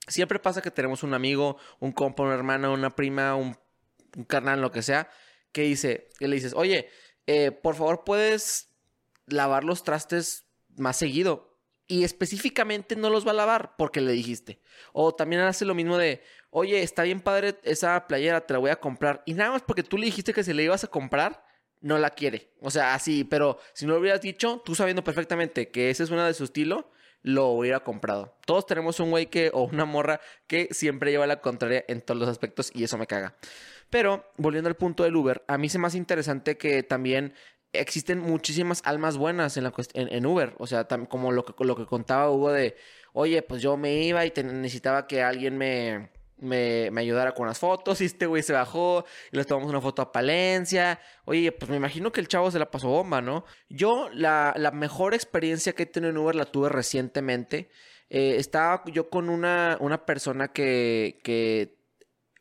Siempre 0.09 0.39
pasa 0.39 0.63
que 0.63 0.71
tenemos 0.71 1.03
un 1.03 1.15
amigo, 1.15 1.59
un 1.81 1.93
compa, 1.93 2.23
una 2.23 2.35
hermana, 2.35 2.71
una 2.71 2.91
prima, 2.91 3.35
un, 3.35 3.57
carnal, 4.27 4.61
lo 4.61 4.73
que 4.73 4.83
sea, 4.83 5.11
que 5.53 5.63
dice, 5.63 6.09
que 6.19 6.29
le 6.29 6.37
dices, 6.37 6.55
oye, 6.55 6.89
eh, 7.27 7.51
por 7.53 7.75
favor, 7.75 8.05
puedes 8.05 8.75
lavar 9.27 9.65
los 9.65 9.85
trastes 9.85 10.47
más 10.77 10.97
seguido 10.97 11.49
y 11.87 12.05
específicamente 12.05 12.97
no 12.97 13.11
los 13.11 13.27
va 13.27 13.31
a 13.31 13.35
lavar 13.35 13.75
porque 13.77 14.01
le 14.01 14.13
dijiste. 14.13 14.61
O 14.93 15.15
también 15.15 15.43
hace 15.43 15.65
lo 15.65 15.75
mismo 15.75 15.97
de, 15.97 16.23
oye, 16.51 16.83
está 16.83 17.03
bien 17.03 17.21
padre 17.21 17.57
esa 17.63 18.07
playera, 18.07 18.41
te 18.41 18.53
la 18.53 18.59
voy 18.59 18.71
a 18.71 18.77
comprar. 18.81 19.23
Y 19.27 19.35
nada 19.35 19.53
más 19.53 19.63
porque 19.63 19.83
tú 19.83 19.99
le 19.99 20.07
dijiste 20.07 20.33
que 20.33 20.45
se 20.45 20.55
le 20.55 20.63
ibas 20.63 20.85
a 20.85 20.89
comprar, 20.89 21.45
no 21.81 21.99
la 21.99 22.11
quiere. 22.11 22.53
O 22.61 22.71
sea, 22.71 22.95
así, 22.95 23.25
pero 23.25 23.59
si 23.73 23.87
no 23.87 23.95
lo 23.95 24.01
hubieras 24.01 24.21
dicho, 24.21 24.63
tú 24.65 24.75
sabiendo 24.75 25.05
perfectamente 25.05 25.71
que 25.71 25.91
esa 25.91 26.03
es 26.05 26.11
una 26.11 26.27
de 26.27 26.35
su 26.35 26.45
estilo, 26.45 26.91
lo 27.23 27.49
hubiera 27.49 27.81
comprado. 27.81 28.37
Todos 28.47 28.67
tenemos 28.67 29.01
un 29.01 29.11
güey 29.11 29.27
que, 29.27 29.51
o 29.53 29.65
una 29.65 29.85
morra 29.85 30.21
que 30.47 30.69
siempre 30.71 31.11
lleva 31.11 31.27
la 31.27 31.41
contraria 31.41 31.85
en 31.89 32.01
todos 32.01 32.19
los 32.19 32.29
aspectos 32.29 32.71
y 32.75 32.85
eso 32.85 32.99
me 32.99 33.07
caga. 33.07 33.37
Pero, 33.91 34.31
volviendo 34.37 34.69
al 34.69 34.77
punto 34.77 35.05
del 35.05 35.17
Uber, 35.17 35.45
a 35.49 35.59
mí 35.59 35.69
se 35.69 35.79
me 35.79 35.87
hace 35.87 35.99
interesante 35.99 36.57
que 36.59 36.83
también 36.83 37.35
existen 37.73 38.19
muchísimas 38.19 38.83
almas 38.85 39.17
buenas 39.17 39.57
en, 39.57 39.65
la 39.65 39.73
en, 39.95 40.13
en 40.13 40.27
Uber. 40.27 40.55
O 40.59 40.67
sea, 40.67 40.87
como 41.09 41.33
lo 41.33 41.45
que, 41.45 41.65
lo 41.65 41.77
que 41.77 41.87
contaba 41.87 42.31
Hugo 42.31 42.53
de, 42.53 42.77
oye, 43.13 43.43
pues 43.43 43.63
yo 43.63 43.77
me 43.77 44.03
iba 44.03 44.25
y 44.25 44.33
necesitaba 44.37 45.07
que 45.07 45.23
alguien 45.23 45.57
me, 45.57 46.11
me, 46.41 46.91
ayudara 46.97 47.33
con 47.33 47.47
las 47.47 47.59
fotos 47.59 48.01
y 48.01 48.05
este 48.05 48.27
güey 48.27 48.43
se 48.43 48.53
bajó 48.53 49.05
y 49.33 49.37
les 49.37 49.47
tomamos 49.47 49.71
una 49.71 49.81
foto 49.81 50.03
a 50.03 50.13
Palencia. 50.13 51.01
Oye, 51.25 51.53
pues 51.53 51.71
me 51.71 51.77
imagino 51.77 52.13
que 52.13 52.21
el 52.21 52.29
chavo 52.29 52.51
se 52.51 52.59
la 52.59 52.71
pasó 52.71 52.89
bomba, 52.89 53.21
¿no? 53.21 53.45
Yo 53.69 54.09
la, 54.13 54.55
mejor 54.75 55.15
experiencia 55.15 55.75
que 55.75 55.85
he 55.85 55.87
tenido 55.87 56.11
en 56.11 56.19
Uber 56.19 56.35
la 56.35 56.47
tuve 56.47 56.69
recientemente. 56.69 57.71
Eh, 58.11 58.37
estaba 58.39 58.85
yo 58.87 59.11
con 59.11 59.29
una, 59.29 59.77
una 59.81 60.07
persona 60.07 60.49
que, 60.49 61.21
que 61.23 61.77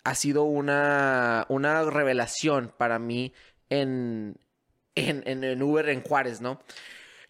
ha 0.04 0.16
sido 0.16 0.44
una, 0.44 1.46
una 1.50 1.84
revelación 1.84 2.74
para 2.77 2.98
mí 2.98 3.34
en, 3.70 4.38
en, 4.96 5.44
en, 5.44 5.62
Uber 5.62 5.89
en 5.89 6.01
Juárez, 6.01 6.39
¿no? 6.39 6.62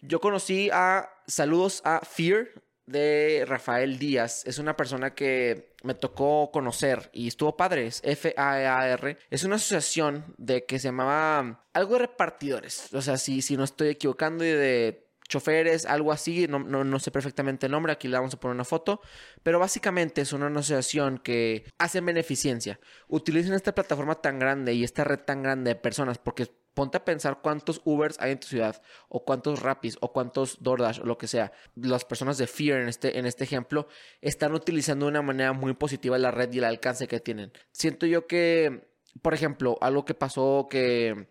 Yo 0.02 0.22
conocí 0.22 0.70
a, 0.72 1.10
saludos 1.26 1.82
a 1.84 2.02
Fear 2.06 2.50
de 2.86 3.46
Rafael 3.48 3.98
Díaz. 3.98 4.46
Es 4.46 4.60
una 4.60 4.78
persona 4.78 5.16
que 5.16 5.74
me 5.88 5.96
tocó 5.96 6.52
conocer 6.52 7.10
y 7.14 7.30
estuvo 7.30 7.56
padre. 7.56 7.88
Es 7.88 8.02
F-A-A-R. 8.04 9.18
Es 9.30 9.44
una 9.46 9.56
asociación 9.56 10.36
de 10.38 10.66
que 10.66 10.80
se 10.80 10.90
llamaba 10.90 11.66
algo 11.74 11.94
de 11.94 12.00
repartidores. 12.00 12.94
O 12.94 13.02
sea, 13.02 13.18
si, 13.18 13.42
si 13.42 13.56
no 13.56 13.64
estoy 13.64 13.88
equivocando 13.90 14.44
y 14.44 14.50
de 14.50 15.08
choferes, 15.30 15.86
algo 15.86 16.12
así, 16.12 16.48
no, 16.48 16.60
no, 16.60 17.00
sé 17.00 17.12
perfectamente 17.12 17.66
el 17.66 17.72
nombre, 17.72 17.92
aquí 17.92 18.08
le 18.08 18.18
vamos 18.18 18.34
a 18.34 18.40
poner 18.40 18.56
una 18.56 18.64
foto, 18.64 19.02
pero 19.44 19.60
básicamente 19.60 20.22
es 20.22 20.32
una 20.34 20.48
asociación 20.48 21.18
que 21.18 21.66
hace 21.78 22.02
beneficencia. 22.02 22.80
Utilizan 23.08 23.54
esta 23.54 23.76
plataforma 23.76 24.16
tan 24.16 24.40
grande 24.40 24.74
y 24.74 24.84
esta 24.84 25.04
red 25.04 25.20
tan 25.20 25.44
grande 25.44 25.72
de 25.72 25.76
personas, 25.76 26.18
porque 26.18 26.48
ponte 26.78 26.98
a 26.98 27.04
pensar 27.04 27.40
cuántos 27.42 27.82
Ubers 27.86 28.18
hay 28.20 28.34
en 28.34 28.40
tu 28.40 28.46
ciudad, 28.46 28.80
o 29.10 29.26
cuántos 29.26 29.64
Rapis, 29.64 29.98
o 30.00 30.14
cuántos 30.14 30.62
DoorDash, 30.62 31.00
o 31.00 31.06
lo 31.06 31.18
que 31.18 31.28
sea. 31.28 31.52
Las 31.74 32.06
personas 32.06 32.38
de 32.38 32.46
Fear 32.46 32.82
en 32.82 32.88
este, 32.88 33.18
en 33.18 33.26
este 33.26 33.46
ejemplo 33.46 33.88
están 34.22 34.54
utilizando 34.54 35.08
de 35.08 35.10
una 35.10 35.24
manera 35.24 35.54
muy 35.54 35.74
positiva 35.74 36.20
la 36.20 36.30
red 36.30 36.54
y 36.54 36.60
el 36.60 36.66
alcance 36.66 37.08
que 37.08 37.20
tienen. 37.20 37.52
Siento 37.72 38.06
yo 38.06 38.28
que, 38.28 38.92
por 39.24 39.34
ejemplo, 39.34 39.80
algo 39.82 40.06
que 40.06 40.14
pasó 40.14 40.68
que 40.70 41.30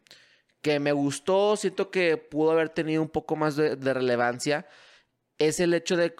que 0.63 0.81
me 0.81 0.91
gustó, 0.91 1.55
siento 1.55 1.93
que 1.93 2.17
pudo 2.17 2.51
haber 2.51 2.71
tenido 2.71 3.01
un 3.01 3.09
poco 3.09 3.37
más 3.37 3.55
de, 3.55 3.77
relevancia, 3.95 4.67
es 5.39 5.61
el 5.61 5.73
hecho 5.75 5.97
de, 5.97 6.11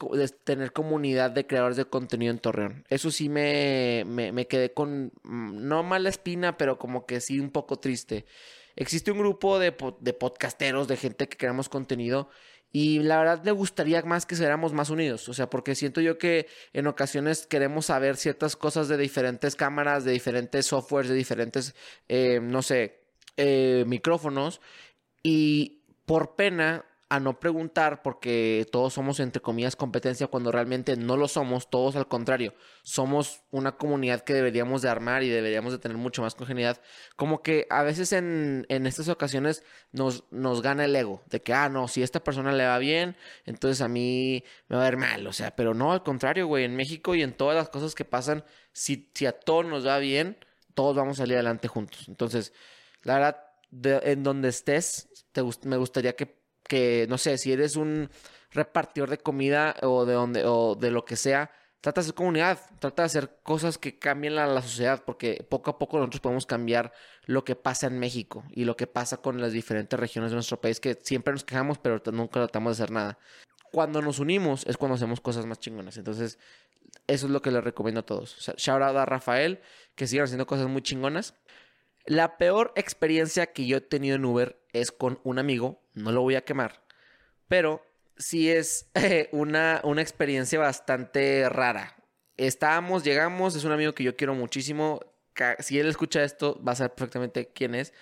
tener 0.45 0.73
comunidad 0.73 1.33
de 1.33 1.49
creadores 1.49 1.77
de 1.77 1.87
contenido 1.87 2.31
en 2.31 2.39
Torreón. 2.39 2.85
Eso 2.89 3.11
sí 3.11 3.29
me, 3.29 4.05
me, 4.07 4.47
quedé 4.47 4.73
con, 4.73 5.13
mm, 5.25 5.67
no 5.67 5.83
mala 5.83 6.11
espina, 6.11 6.57
pero 6.57 6.79
como 6.79 7.07
que 7.07 7.21
sí 7.21 7.41
un 7.41 7.51
poco 7.51 7.81
triste. 7.81 8.25
Existe 8.77 9.11
un 9.11 9.19
grupo 9.19 9.59
de, 9.59 9.75
de 10.01 10.13
podcasteros, 10.13 10.87
de 10.87 10.97
gente 10.97 11.29
que 11.29 11.37
creamos 11.37 11.69
contenido. 11.69 12.29
Y 12.73 12.99
la 12.99 13.19
verdad 13.19 13.43
me 13.43 13.53
gustaría 13.53 14.03
más 14.03 14.27
que 14.27 14.37
seamos 14.37 14.75
más 14.75 14.91
unidos, 14.91 15.29
o 15.29 15.35
sea, 15.35 15.49
porque 15.49 15.75
siento 15.75 16.01
yo 16.03 16.19
que 16.19 16.47
en 16.75 16.87
ocasiones 16.87 17.47
queremos 17.47 17.87
saber 17.87 18.17
ciertas 18.17 18.55
cosas 18.55 18.89
de 18.89 18.99
diferentes 18.99 19.57
cámaras, 19.57 20.05
de 20.05 20.13
diferentes 20.13 20.67
softwares, 20.67 21.09
de 21.09 21.17
diferentes, 21.17 21.75
eh, 22.09 22.39
no 22.43 22.61
sé, 22.61 23.01
eh, 23.39 23.85
micrófonos 23.87 24.61
y 25.23 25.85
por 26.05 26.37
pena 26.37 26.85
a 27.09 27.21
no 27.21 27.39
preguntar 27.39 28.03
porque 28.03 28.67
todos 28.73 28.95
somos 28.95 29.21
entre 29.21 29.41
comillas 29.41 29.77
competencia 29.77 30.27
cuando 30.27 30.51
realmente 30.51 30.97
no 30.97 31.17
lo 31.17 31.29
somos, 31.29 31.71
todos 31.71 31.95
al 31.95 32.09
contrario, 32.09 32.55
somos 32.83 33.43
una 33.51 33.77
comunidad 33.77 34.23
que 34.23 34.35
deberíamos 34.35 34.83
de 34.83 34.89
armar 34.89 35.23
y 35.23 35.29
deberíamos 35.29 35.73
de 35.73 35.79
tener 35.79 35.97
mucho 35.97 36.23
más 36.23 36.35
congenialidad, 36.35 36.83
como 37.15 37.43
que 37.43 37.67
a 37.71 37.83
veces 37.83 38.13
en, 38.13 38.67
en 38.69 38.87
estas 38.87 39.09
ocasiones 39.09 39.63
nos, 39.93 40.25
nos 40.31 40.63
gana 40.63 40.85
el 40.85 40.97
ego 40.97 41.23
de 41.27 41.43
que, 41.43 41.53
ah, 41.53 41.69
no, 41.69 41.87
si 41.87 42.03
esta 42.03 42.25
persona 42.25 42.53
le 42.53 42.67
va 42.67 42.79
bien, 42.79 43.17
entonces 43.45 43.81
a 43.83 43.89
mí 43.89 44.43
me 44.69 44.77
va 44.77 44.83
a 44.83 44.91
ver 44.91 44.97
mal, 44.97 45.27
o 45.27 45.33
sea, 45.33 45.55
pero 45.55 45.75
no, 45.75 45.93
al 45.93 46.03
contrario, 46.03 46.49
güey, 46.49 46.65
en 46.65 46.75
México 46.75 47.15
y 47.15 47.23
en 47.23 47.35
todas 47.35 47.57
las 47.57 47.69
cosas 47.69 47.95
que 47.95 48.05
pasan, 48.05 48.45
si, 48.73 49.11
si 49.15 49.27
a 49.27 49.33
todos 49.33 49.65
nos 49.65 49.87
va 49.87 49.99
bien, 49.99 50.37
todos 50.75 50.97
vamos 50.97 51.19
a 51.19 51.23
salir 51.23 51.35
adelante 51.37 51.69
juntos, 51.69 52.09
entonces... 52.09 52.53
La 53.07 53.15
verdad, 53.15 53.37
en 54.03 54.25
donde 54.25 54.49
estés, 54.49 55.09
te, 55.31 55.41
me 55.63 55.77
gustaría 55.77 56.17
que, 56.17 56.46
que, 56.67 57.07
no 57.09 57.19
sé, 57.19 57.39
si 57.39 57.53
eres 57.53 57.77
un 57.77 58.11
repartidor 58.51 59.11
de 59.11 59.19
comida 59.19 59.77
o 59.83 60.05
de, 60.05 60.15
donde, 60.15 60.45
o 60.45 60.75
de 60.75 60.91
lo 60.91 61.05
que 61.05 61.17
sea, 61.17 61.51
trata 61.81 62.01
de 62.01 62.07
hacer 62.07 62.15
comunidad, 62.15 62.59
trata 62.81 63.03
de 63.03 63.07
hacer 63.07 63.39
cosas 63.43 63.79
que 63.79 63.99
cambien 63.99 64.35
la, 64.35 64.47
la, 64.47 64.63
sociedad, 64.63 65.03
porque 65.05 65.47
poco 65.49 65.71
a 65.71 65.79
poco 65.79 65.99
nosotros 65.99 66.21
podemos 66.21 66.47
cambiar 66.47 66.93
lo 67.25 67.45
que 67.45 67.55
pasa 67.55 67.87
en 67.87 67.99
México 67.99 68.45
y 68.51 68.65
lo 68.65 68.77
que 68.77 68.87
pasa 68.87 69.19
con 69.19 69.41
las 69.41 69.53
diferentes 69.53 69.99
regiones 69.99 70.31
de 70.31 70.37
nuestro 70.37 70.61
país, 70.61 70.81
que 70.81 70.99
siempre 71.03 71.33
nos 71.33 71.45
quejamos, 71.45 71.79
pero 71.79 72.03
nunca 72.13 72.41
tratamos 72.41 72.77
de 72.77 72.83
hacer 72.83 72.93
nada. 72.93 73.19
Cuando 73.71 74.01
nos 74.01 74.19
unimos 74.19 74.67
es 74.67 74.77
cuando 74.77 74.95
hacemos 74.95 75.21
cosas 75.21 75.45
más 75.47 75.61
chingonas. 75.61 75.97
Entonces, 75.97 76.39
eso 77.07 77.27
es 77.27 77.33
lo 77.33 77.43
que 77.43 77.51
les 77.51 77.63
recomiendo 77.63 78.01
a 78.01 78.07
todos. 78.07 78.37
shout 78.57 78.83
out 78.83 78.97
a 78.97 79.05
Rafael, 79.05 79.61
que 79.95 80.07
sigan 80.07 80.25
haciendo 80.25 80.47
cosas 80.47 80.67
muy 80.69 80.83
chingonas. 80.83 81.35
La 82.07 82.39
peor 82.39 82.73
experiencia 82.77 83.53
que 83.53 83.67
yo 83.67 83.79
he 83.79 83.81
tenido 83.81 84.17
en 84.17 84.25
Uber 84.25 84.61
es 84.73 84.93
con 84.93 85.19
un 85.25 85.39
amigo, 85.39 85.83
no 85.95 86.13
lo 86.13 86.23
voy 86.23 86.37
a 86.37 86.45
quemar, 86.45 86.83
pero 87.49 87.83
sí 88.17 88.51
es 88.51 88.91
una, 89.33 89.81
una 89.85 90.03
experiencia 90.03 90.59
bastante 90.59 91.49
rara. 91.49 91.97
Estábamos, 92.37 93.03
llegamos, 93.03 93.57
es 93.57 93.65
un 93.65 93.73
amigo 93.73 93.93
que 93.93 94.05
yo 94.05 94.17
quiero 94.17 94.35
muchísimo. 94.35 95.01
Si 95.59 95.79
él 95.79 95.89
escucha 95.89 96.23
esto, 96.23 96.63
va 96.63 96.73
a 96.73 96.77
saber 96.77 96.95
perfectamente 96.95 97.49
quién 97.53 97.75
es. 97.75 97.93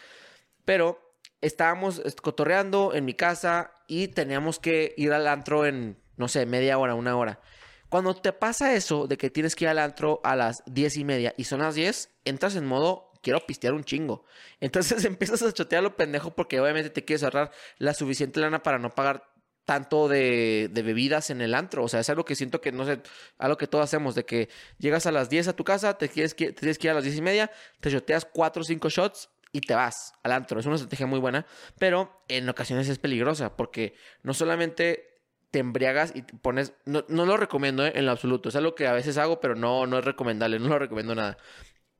Pero 0.64 1.16
estábamos 1.40 2.02
cotorreando 2.22 2.94
en 2.94 3.04
mi 3.04 3.14
casa 3.14 3.72
y 3.86 4.08
teníamos 4.08 4.58
que 4.58 4.94
ir 4.96 5.12
al 5.12 5.28
antro 5.28 5.66
en, 5.66 5.98
no 6.16 6.28
sé, 6.28 6.46
media 6.46 6.78
hora, 6.78 6.94
una 6.94 7.16
hora. 7.16 7.40
Cuando 7.88 8.14
te 8.14 8.32
pasa 8.32 8.74
eso 8.74 9.06
de 9.06 9.16
que 9.16 9.30
tienes 9.30 9.54
que 9.54 9.64
ir 9.64 9.68
al 9.68 9.78
antro 9.78 10.20
a 10.24 10.34
las 10.36 10.62
diez 10.66 10.96
y 10.96 11.04
media 11.04 11.32
y 11.36 11.44
son 11.44 11.60
las 11.60 11.74
diez, 11.74 12.10
entras 12.24 12.56
en 12.56 12.66
modo 12.66 13.12
quiero 13.24 13.44
pistear 13.44 13.74
un 13.74 13.82
chingo. 13.82 14.24
Entonces 14.60 15.04
empiezas 15.04 15.42
a 15.42 15.52
chotear 15.52 15.82
lo 15.82 15.96
pendejo 15.96 16.32
porque 16.34 16.60
obviamente 16.60 16.90
te 16.90 17.04
quieres 17.04 17.24
ahorrar 17.24 17.50
la 17.78 17.94
suficiente 17.94 18.38
lana 18.38 18.62
para 18.62 18.78
no 18.78 18.90
pagar 18.94 19.34
tanto 19.64 20.08
de, 20.08 20.70
bebidas 20.72 21.30
en 21.30 21.40
el 21.40 21.54
antro. 21.54 21.82
O 21.82 21.88
sea, 21.88 22.00
es 22.00 22.10
algo 22.10 22.24
que 22.24 22.36
siento 22.36 22.60
que, 22.60 22.70
no 22.70 22.84
sé, 22.84 23.00
algo 23.38 23.56
que 23.56 23.66
todos 23.66 23.82
hacemos, 23.82 24.14
de 24.14 24.24
que 24.24 24.48
llegas 24.78 25.06
a 25.06 25.12
las 25.12 25.30
10 25.30 25.48
a 25.48 25.56
tu 25.56 25.64
casa, 25.64 25.96
te, 25.98 26.08
quieres, 26.08 26.36
te 26.36 26.52
tienes 26.52 26.78
que 26.78 26.86
ir 26.86 26.90
a 26.92 26.94
las 26.94 27.04
10 27.04 27.16
y 27.16 27.22
media, 27.22 27.50
te 27.80 27.90
choteas 27.90 28.26
4 28.26 28.60
o 28.60 28.64
5 28.64 28.88
shots 28.90 29.30
y 29.52 29.62
te 29.62 29.74
vas 29.74 30.12
al 30.22 30.32
antro. 30.32 30.60
Es 30.60 30.66
una 30.66 30.74
estrategia 30.76 31.06
muy 31.06 31.18
buena, 31.18 31.46
pero 31.78 32.24
en 32.28 32.48
ocasiones 32.48 32.88
es 32.88 32.98
peligrosa 32.98 33.56
porque 33.56 33.94
no 34.22 34.34
solamente 34.34 35.14
te 35.50 35.60
embriagas 35.60 36.12
y 36.14 36.22
te 36.22 36.34
pones... 36.34 36.74
No, 36.84 37.04
lo 37.08 37.36
recomiendo 37.36 37.86
¿eh? 37.86 37.92
en 37.94 38.06
lo 38.06 38.12
absoluto. 38.12 38.48
Es 38.48 38.56
algo 38.56 38.74
que 38.74 38.88
a 38.88 38.92
veces 38.92 39.16
hago, 39.16 39.40
pero 39.40 39.54
no, 39.54 39.86
no 39.86 39.98
es 39.98 40.04
recomendable. 40.04 40.58
No 40.64 40.68
lo 40.68 40.78
recomiendo 40.78 41.14
nada 41.14 41.38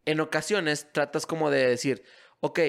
en 0.07 0.21
ocasiones 0.21 0.93
tratas 0.93 1.27
como 1.27 1.51
de 1.51 1.67
decir, 1.67 2.05
ok, 2.41 2.61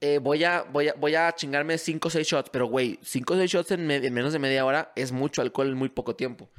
eh, 0.00 0.18
voy, 0.18 0.44
a, 0.44 0.62
voy, 0.62 0.88
a, 0.88 0.94
voy 0.94 1.14
a 1.14 1.34
chingarme 1.34 1.78
5 1.78 2.08
o 2.08 2.10
6 2.10 2.26
shots, 2.26 2.50
pero 2.50 2.66
güey, 2.66 2.98
5 3.02 3.32
o 3.32 3.36
6 3.36 3.50
shots 3.50 3.70
en, 3.72 3.86
menos 3.86 4.32
de 4.32 4.38
media 4.38 4.64
hora 4.64 4.92
es 4.94 5.10
mucho 5.10 5.40
alcohol 5.40 5.68
en 5.68 5.74
muy 5.74 5.88
poco 5.88 6.14
tiempo. 6.16 6.50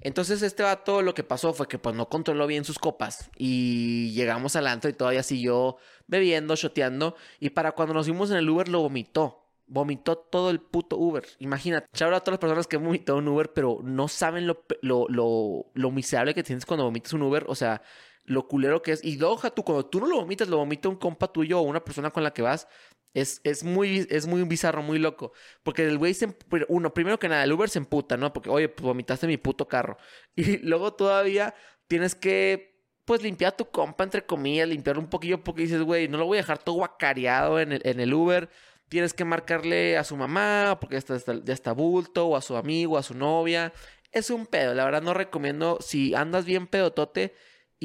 Entonces 0.00 0.42
este 0.42 0.64
vato 0.64 1.00
lo 1.00 1.14
que 1.14 1.22
pasó 1.22 1.52
fue 1.54 1.68
que 1.68 1.78
pues 1.78 1.94
no 1.94 2.08
controló 2.08 2.48
bien 2.48 2.64
sus 2.64 2.80
copas 2.80 3.30
y 3.36 4.12
llegamos 4.14 4.56
al 4.56 4.66
antro 4.66 4.90
y 4.90 4.94
todavía 4.94 5.22
siguió 5.22 5.76
bebiendo, 6.08 6.56
shoteando 6.56 7.14
y 7.38 7.50
para 7.50 7.70
cuando 7.72 7.94
nos 7.94 8.06
fuimos 8.06 8.30
en 8.32 8.38
el 8.38 8.50
Uber 8.50 8.68
lo 8.68 8.80
vomitó. 8.80 9.38
Vomitó 9.68 10.18
todo 10.18 10.50
el 10.50 10.60
puto 10.60 10.98
Uber. 10.98 11.24
Imagínate. 11.38 11.86
Chau 11.94 12.12
a 12.12 12.20
todas 12.20 12.32
las 12.32 12.40
personas 12.40 12.66
que 12.66 12.76
han 12.76 12.84
vomitado 12.84 13.18
un 13.18 13.28
Uber, 13.28 13.52
pero 13.54 13.78
no 13.82 14.08
saben 14.08 14.46
lo, 14.46 14.64
lo, 14.82 15.06
lo, 15.08 15.70
lo 15.72 15.90
miserable 15.92 16.34
que 16.34 16.42
tienes 16.42 16.66
cuando 16.66 16.84
vomitas 16.84 17.12
un 17.14 17.22
Uber. 17.22 17.44
O 17.46 17.54
sea, 17.54 17.80
lo 18.24 18.48
culero 18.48 18.82
que 18.82 18.92
es. 18.92 19.04
Y 19.04 19.16
loja 19.16 19.50
tú, 19.50 19.64
cuando 19.64 19.86
tú 19.86 20.00
no 20.00 20.06
lo 20.06 20.16
vomitas, 20.16 20.48
lo 20.48 20.58
vomita 20.58 20.88
un 20.88 20.96
compa 20.96 21.32
tuyo 21.32 21.58
o 21.60 21.62
una 21.62 21.84
persona 21.84 22.10
con 22.10 22.22
la 22.22 22.32
que 22.32 22.42
vas. 22.42 22.68
Es, 23.14 23.40
es, 23.44 23.62
muy, 23.62 24.06
es 24.10 24.26
muy 24.26 24.42
bizarro, 24.44 24.82
muy 24.82 24.98
loco. 24.98 25.32
Porque 25.62 25.84
el 25.84 25.98
güey 25.98 26.14
se. 26.14 26.34
Uno, 26.68 26.94
primero 26.94 27.18
que 27.18 27.28
nada, 27.28 27.44
el 27.44 27.52
Uber 27.52 27.68
se 27.68 27.78
emputa, 27.78 28.16
¿no? 28.16 28.32
Porque, 28.32 28.50
oye, 28.50 28.68
pues 28.68 28.84
vomitaste 28.84 29.26
mi 29.26 29.36
puto 29.36 29.68
carro. 29.68 29.96
Y 30.36 30.58
luego 30.58 30.94
todavía 30.94 31.54
tienes 31.88 32.14
que, 32.14 32.80
pues, 33.04 33.22
limpiar 33.22 33.52
a 33.52 33.56
tu 33.56 33.70
compa, 33.70 34.04
entre 34.04 34.24
comillas, 34.24 34.68
limpiar 34.68 34.98
un 34.98 35.08
poquillo, 35.08 35.42
porque 35.44 35.62
dices, 35.62 35.82
güey, 35.82 36.08
no 36.08 36.18
lo 36.18 36.26
voy 36.26 36.38
a 36.38 36.42
dejar 36.42 36.58
todo 36.58 36.76
guacareado 36.76 37.60
en 37.60 37.72
el, 37.72 37.82
en 37.84 38.00
el 38.00 38.14
Uber. 38.14 38.48
Tienes 38.88 39.14
que 39.14 39.24
marcarle 39.24 39.96
a 39.98 40.04
su 40.04 40.16
mamá, 40.16 40.78
porque 40.80 41.00
ya 41.00 41.16
está, 41.16 41.34
ya 41.44 41.54
está 41.54 41.72
bulto, 41.72 42.28
o 42.28 42.36
a 42.36 42.42
su 42.42 42.56
amigo, 42.56 42.98
a 42.98 43.02
su 43.02 43.14
novia. 43.14 43.72
Es 44.10 44.30
un 44.30 44.46
pedo, 44.46 44.74
la 44.74 44.84
verdad 44.84 45.02
no 45.02 45.14
recomiendo. 45.14 45.78
Si 45.80 46.14
andas 46.14 46.44
bien 46.44 46.66
pedotote 46.66 47.34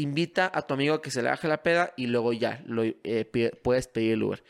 invita 0.02 0.52
a 0.54 0.62
tu 0.62 0.74
amigo 0.74 0.96
a 0.96 1.02
que 1.02 1.12
se 1.12 1.22
le 1.22 1.30
baje 1.30 1.48
la 1.48 1.64
peda 1.64 1.94
y 1.98 2.08
luego 2.08 2.34
ya 2.34 2.64
lo, 2.66 2.84
eh, 2.84 3.52
puedes 3.64 3.88
pedir 3.88 4.14
el 4.14 4.24
Uber. 4.24 4.44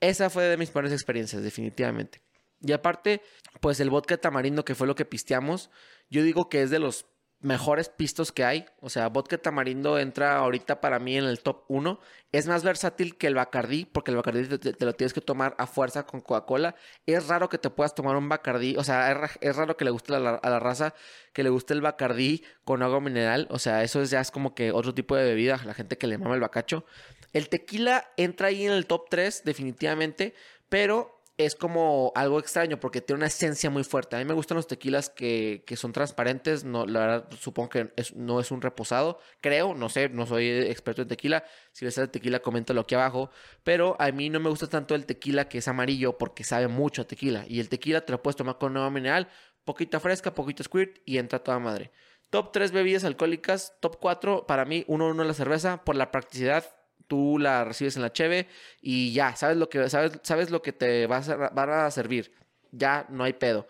Esa 0.00 0.30
fue 0.30 0.44
de 0.44 0.56
mis 0.56 0.70
peores 0.70 0.92
experiencias, 0.92 1.42
definitivamente. 1.42 2.20
Y 2.60 2.72
aparte, 2.72 3.20
pues 3.60 3.80
el 3.80 3.90
vodka 3.90 4.16
tamarindo, 4.16 4.64
que 4.64 4.74
fue 4.74 4.86
lo 4.86 4.94
que 4.94 5.04
pisteamos, 5.04 5.70
yo 6.10 6.22
digo 6.22 6.48
que 6.48 6.62
es 6.62 6.70
de 6.70 6.78
los 6.78 7.06
mejores 7.44 7.90
pistos 7.90 8.32
que 8.32 8.42
hay. 8.42 8.64
O 8.80 8.88
sea, 8.88 9.08
vodka 9.08 9.36
tamarindo 9.36 9.98
entra 9.98 10.38
ahorita 10.38 10.80
para 10.80 10.98
mí 10.98 11.16
en 11.16 11.24
el 11.24 11.40
top 11.40 11.64
1. 11.68 12.00
Es 12.32 12.46
más 12.46 12.64
versátil 12.64 13.16
que 13.16 13.26
el 13.26 13.34
Bacardí, 13.34 13.84
porque 13.84 14.10
el 14.10 14.16
Bacardí 14.16 14.58
te, 14.58 14.84
lo 14.84 14.94
tienes 14.94 15.12
que 15.12 15.20
tomar 15.20 15.54
a 15.58 15.66
fuerza 15.66 16.06
con 16.06 16.22
Coca-Cola. 16.22 16.74
Es 17.06 17.28
raro 17.28 17.50
que 17.50 17.58
te 17.58 17.68
puedas 17.68 17.94
tomar 17.94 18.16
un 18.16 18.28
Bacardí. 18.30 18.76
O 18.76 18.82
sea, 18.82 19.12
es, 19.40 19.56
raro 19.56 19.76
que 19.76 19.84
le 19.84 19.90
guste 19.90 20.14
a 20.14 20.20
la, 20.20 20.58
raza 20.58 20.94
que 21.34 21.42
le 21.42 21.50
guste 21.50 21.74
el 21.74 21.82
Bacardí 21.82 22.42
con 22.64 22.82
agua 22.82 23.00
mineral. 23.00 23.46
O 23.50 23.58
sea, 23.58 23.82
eso 23.82 24.02
ya 24.02 24.20
es 24.20 24.30
como 24.30 24.54
que 24.54 24.72
otro 24.72 24.94
tipo 24.94 25.14
de 25.14 25.24
bebida. 25.24 25.60
La 25.66 25.74
gente 25.74 25.98
que 25.98 26.06
le 26.06 26.16
mama 26.16 26.34
el 26.34 26.40
bacacho. 26.40 26.86
El 27.34 27.50
tequila 27.50 28.10
entra 28.16 28.48
ahí 28.48 28.64
en 28.64 28.72
el 28.72 28.86
top 28.86 29.08
3, 29.10 29.42
definitivamente. 29.44 30.34
Pero 30.70 31.20
es 31.36 31.56
como 31.56 32.12
algo 32.14 32.38
extraño 32.38 32.78
porque 32.78 33.00
tiene 33.00 33.18
una 33.18 33.26
esencia 33.26 33.68
muy 33.68 33.82
fuerte. 33.82 34.14
A 34.14 34.18
mí 34.20 34.24
me 34.24 34.34
gustan 34.34 34.56
los 34.56 34.68
tequilas 34.68 35.10
que, 35.10 35.64
son 35.76 35.92
transparentes. 35.92 36.64
No, 36.64 36.86
la 36.86 37.00
verdad, 37.00 37.28
supongo 37.40 37.70
que 37.70 37.92
no 38.14 38.38
es 38.38 38.50
un 38.52 38.62
reposado. 38.62 39.18
Creo, 39.40 39.74
no 39.74 39.88
sé, 39.88 40.08
no 40.08 40.26
soy 40.26 40.48
experto 40.48 41.02
en 41.02 41.08
tequila. 41.08 41.44
Si 41.72 41.84
les 41.84 41.96
de 41.96 42.06
tequila, 42.06 42.40
coméntalo 42.40 42.82
aquí 42.82 42.94
abajo. 42.94 43.30
Pero 43.64 43.96
a 43.98 44.12
mí 44.12 44.30
no 44.30 44.38
me 44.38 44.48
gusta 44.48 44.68
tanto 44.68 44.94
el 44.94 45.06
tequila 45.06 45.48
que 45.48 45.58
es 45.58 45.66
amarillo 45.66 46.18
porque 46.18 46.44
sabe 46.44 46.68
mucho 46.68 47.02
a 47.02 47.06
tequila. 47.06 47.44
Y 47.48 47.58
el 47.58 47.68
tequila 47.68 48.04
te 48.04 48.12
lo 48.12 48.22
puedes 48.22 48.36
tomar 48.36 48.58
con 48.58 48.76
agua 48.76 48.90
mineral, 48.90 49.28
poquita 49.64 49.98
fresca, 49.98 50.34
poquito 50.34 50.62
squirt 50.62 50.98
y 51.04 51.18
entra 51.18 51.40
toda 51.40 51.58
madre. 51.58 51.90
Top 52.30 52.52
3 52.52 52.70
bebidas 52.70 53.04
alcohólicas. 53.04 53.74
Top 53.80 53.98
4, 54.00 54.46
para 54.46 54.64
mí, 54.64 54.84
1-1 54.86 55.24
la 55.24 55.34
cerveza 55.34 55.84
por 55.84 55.96
la 55.96 56.12
practicidad 56.12 56.73
tú 57.06 57.38
la 57.38 57.64
recibes 57.64 57.96
en 57.96 58.02
la 58.02 58.12
cheve 58.12 58.48
y 58.80 59.12
ya, 59.12 59.36
sabes 59.36 59.56
lo 59.56 59.68
que, 59.68 59.88
sabes, 59.88 60.20
sabes 60.22 60.50
lo 60.50 60.62
que 60.62 60.72
te 60.72 61.06
va 61.06 61.18
a, 61.18 61.86
a 61.86 61.90
servir. 61.90 62.34
Ya 62.70 63.06
no 63.08 63.24
hay 63.24 63.34
pedo. 63.34 63.68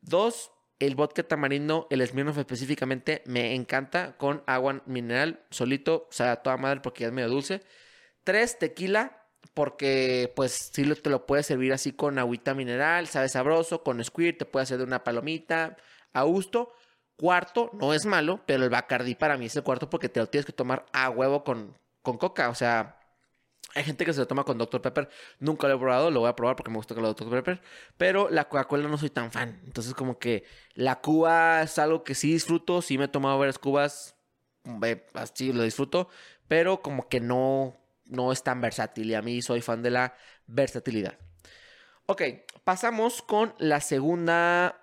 Dos, 0.00 0.52
el 0.78 0.96
vodka 0.96 1.22
tamarindo, 1.22 1.86
el 1.90 2.06
Smirnoff 2.06 2.38
específicamente, 2.38 3.22
me 3.26 3.54
encanta 3.54 4.16
con 4.16 4.42
agua 4.46 4.82
mineral 4.86 5.44
solito, 5.50 6.06
o 6.08 6.12
sea, 6.12 6.36
toda 6.36 6.56
madre 6.56 6.80
porque 6.80 7.04
es 7.04 7.12
medio 7.12 7.28
dulce. 7.28 7.62
Tres, 8.24 8.58
tequila, 8.58 9.22
porque 9.54 10.32
pues 10.34 10.70
sí 10.72 10.82
te 10.94 11.10
lo 11.10 11.26
puedes 11.26 11.46
servir 11.46 11.72
así 11.72 11.92
con 11.92 12.18
agüita 12.18 12.54
mineral, 12.54 13.06
sabe 13.06 13.28
sabroso, 13.28 13.82
con 13.82 14.02
squirt, 14.02 14.38
te 14.38 14.44
puede 14.44 14.64
hacer 14.64 14.78
de 14.78 14.84
una 14.84 15.04
palomita, 15.04 15.76
a 16.12 16.22
gusto. 16.22 16.72
Cuarto, 17.16 17.70
no 17.74 17.94
es 17.94 18.04
malo, 18.04 18.40
pero 18.46 18.64
el 18.64 18.70
Bacardi 18.70 19.14
para 19.14 19.36
mí 19.36 19.46
es 19.46 19.54
el 19.54 19.62
cuarto 19.62 19.88
porque 19.88 20.08
te 20.08 20.18
lo 20.18 20.26
tienes 20.26 20.46
que 20.46 20.52
tomar 20.52 20.86
a 20.92 21.08
huevo 21.10 21.44
con, 21.44 21.76
con 22.02 22.18
coca. 22.18 22.50
O 22.50 22.54
sea, 22.54 22.98
hay 23.74 23.84
gente 23.84 24.04
que 24.04 24.12
se 24.12 24.20
lo 24.20 24.26
toma 24.26 24.44
con 24.44 24.58
Dr. 24.58 24.82
Pepper. 24.82 25.08
Nunca 25.38 25.68
lo 25.68 25.74
he 25.74 25.78
probado, 25.78 26.10
lo 26.10 26.20
voy 26.20 26.28
a 26.28 26.36
probar 26.36 26.56
porque 26.56 26.70
me 26.70 26.76
gusta 26.76 26.94
con 26.94 27.02
la 27.02 27.08
Dr. 27.08 27.30
Pepper. 27.30 27.62
Pero 27.96 28.28
la 28.30 28.48
Coca-Cola 28.48 28.88
no 28.88 28.98
soy 28.98 29.10
tan 29.10 29.32
fan. 29.32 29.60
Entonces, 29.64 29.94
como 29.94 30.18
que 30.18 30.44
la 30.74 31.00
Cuba 31.00 31.62
es 31.62 31.78
algo 31.78 32.04
que 32.04 32.14
sí 32.14 32.32
disfruto. 32.32 32.82
Sí 32.82 32.98
me 32.98 33.04
he 33.04 33.08
tomado 33.08 33.38
varias 33.38 33.58
cubas. 33.58 34.16
Así 35.14 35.52
lo 35.52 35.62
disfruto. 35.62 36.08
Pero 36.48 36.82
como 36.82 37.08
que 37.08 37.20
no, 37.20 37.76
no 38.06 38.32
es 38.32 38.42
tan 38.42 38.60
versátil. 38.60 39.10
Y 39.10 39.14
a 39.14 39.22
mí 39.22 39.40
soy 39.40 39.62
fan 39.62 39.82
de 39.82 39.90
la 39.90 40.14
versatilidad. 40.46 41.18
Ok, 42.06 42.22
pasamos 42.64 43.22
con 43.22 43.54
la 43.58 43.80
segunda. 43.80 44.78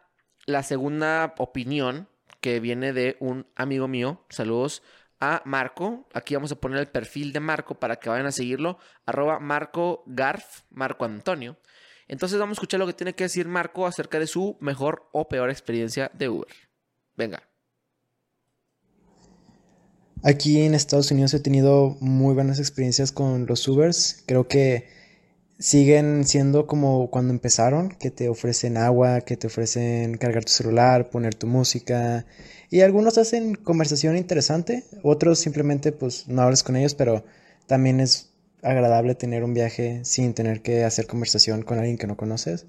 La 0.46 0.64
segunda 0.64 1.36
opinión 1.38 2.08
que 2.42 2.60
viene 2.60 2.92
de 2.92 3.18
un 3.20 3.46
amigo 3.56 3.88
mío. 3.88 4.26
Saludos 4.30 4.82
a 5.20 5.42
Marco. 5.46 6.08
Aquí 6.14 6.36
vamos 6.36 6.52
a 6.52 6.56
poner 6.56 6.80
el 6.80 6.88
perfil 6.88 7.34
de 7.34 7.40
Marco 7.40 7.76
para 7.80 7.98
que 7.98 8.10
vayan 8.10 8.26
a 8.26 8.32
seguirlo. 8.32 8.78
Arroba 9.06 9.40
Marco 9.40 10.04
Garf, 10.08 10.62
Marco 10.70 11.06
Antonio. 11.06 11.58
Entonces 12.08 12.40
vamos 12.40 12.58
a 12.58 12.60
escuchar 12.60 12.80
lo 12.80 12.88
que 12.88 12.94
tiene 12.94 13.14
que 13.14 13.26
decir 13.26 13.48
Marco 13.48 13.86
acerca 13.86 14.20
de 14.20 14.28
su 14.28 14.58
mejor 14.60 15.10
o 15.12 15.28
peor 15.28 15.50
experiencia 15.50 16.12
de 16.14 16.30
Uber. 16.30 16.54
Venga. 17.16 17.44
Aquí 20.24 20.62
en 20.62 20.74
Estados 20.74 21.12
Unidos 21.12 21.34
he 21.34 21.40
tenido 21.40 21.96
muy 22.02 22.34
buenas 22.34 22.60
experiencias 22.60 23.12
con 23.12 23.46
los 23.46 23.66
Ubers. 23.68 24.24
Creo 24.26 24.48
que 24.48 24.99
siguen 25.60 26.26
siendo 26.26 26.68
como 26.68 27.10
cuando 27.12 27.34
empezaron, 27.34 27.90
que 27.90 28.12
te 28.12 28.30
ofrecen 28.30 28.78
agua, 28.78 29.22
que 29.22 29.38
te 29.38 29.48
ofrecen 29.48 30.18
cargar 30.18 30.46
tu 30.46 30.52
celular, 30.52 31.10
poner 31.10 31.36
tu 31.36 31.48
música. 31.48 32.26
Y 32.70 32.82
algunos 32.82 33.18
hacen 33.18 33.56
conversación 33.56 34.18
interesante, 34.18 34.86
otros 35.04 35.40
simplemente 35.40 35.92
pues 35.92 36.28
no 36.28 36.42
hablas 36.42 36.64
con 36.64 36.78
ellos, 36.78 36.96
pero 36.96 37.26
también 37.68 38.00
es 38.00 38.32
agradable 38.64 39.16
tener 39.16 39.44
un 39.44 39.54
viaje 39.54 40.02
sin 40.04 40.34
tener 40.34 40.62
que 40.62 40.84
hacer 40.86 41.08
conversación 41.08 41.64
con 41.64 41.78
alguien 41.78 41.98
que 41.98 42.08
no 42.08 42.18
conoces. 42.18 42.66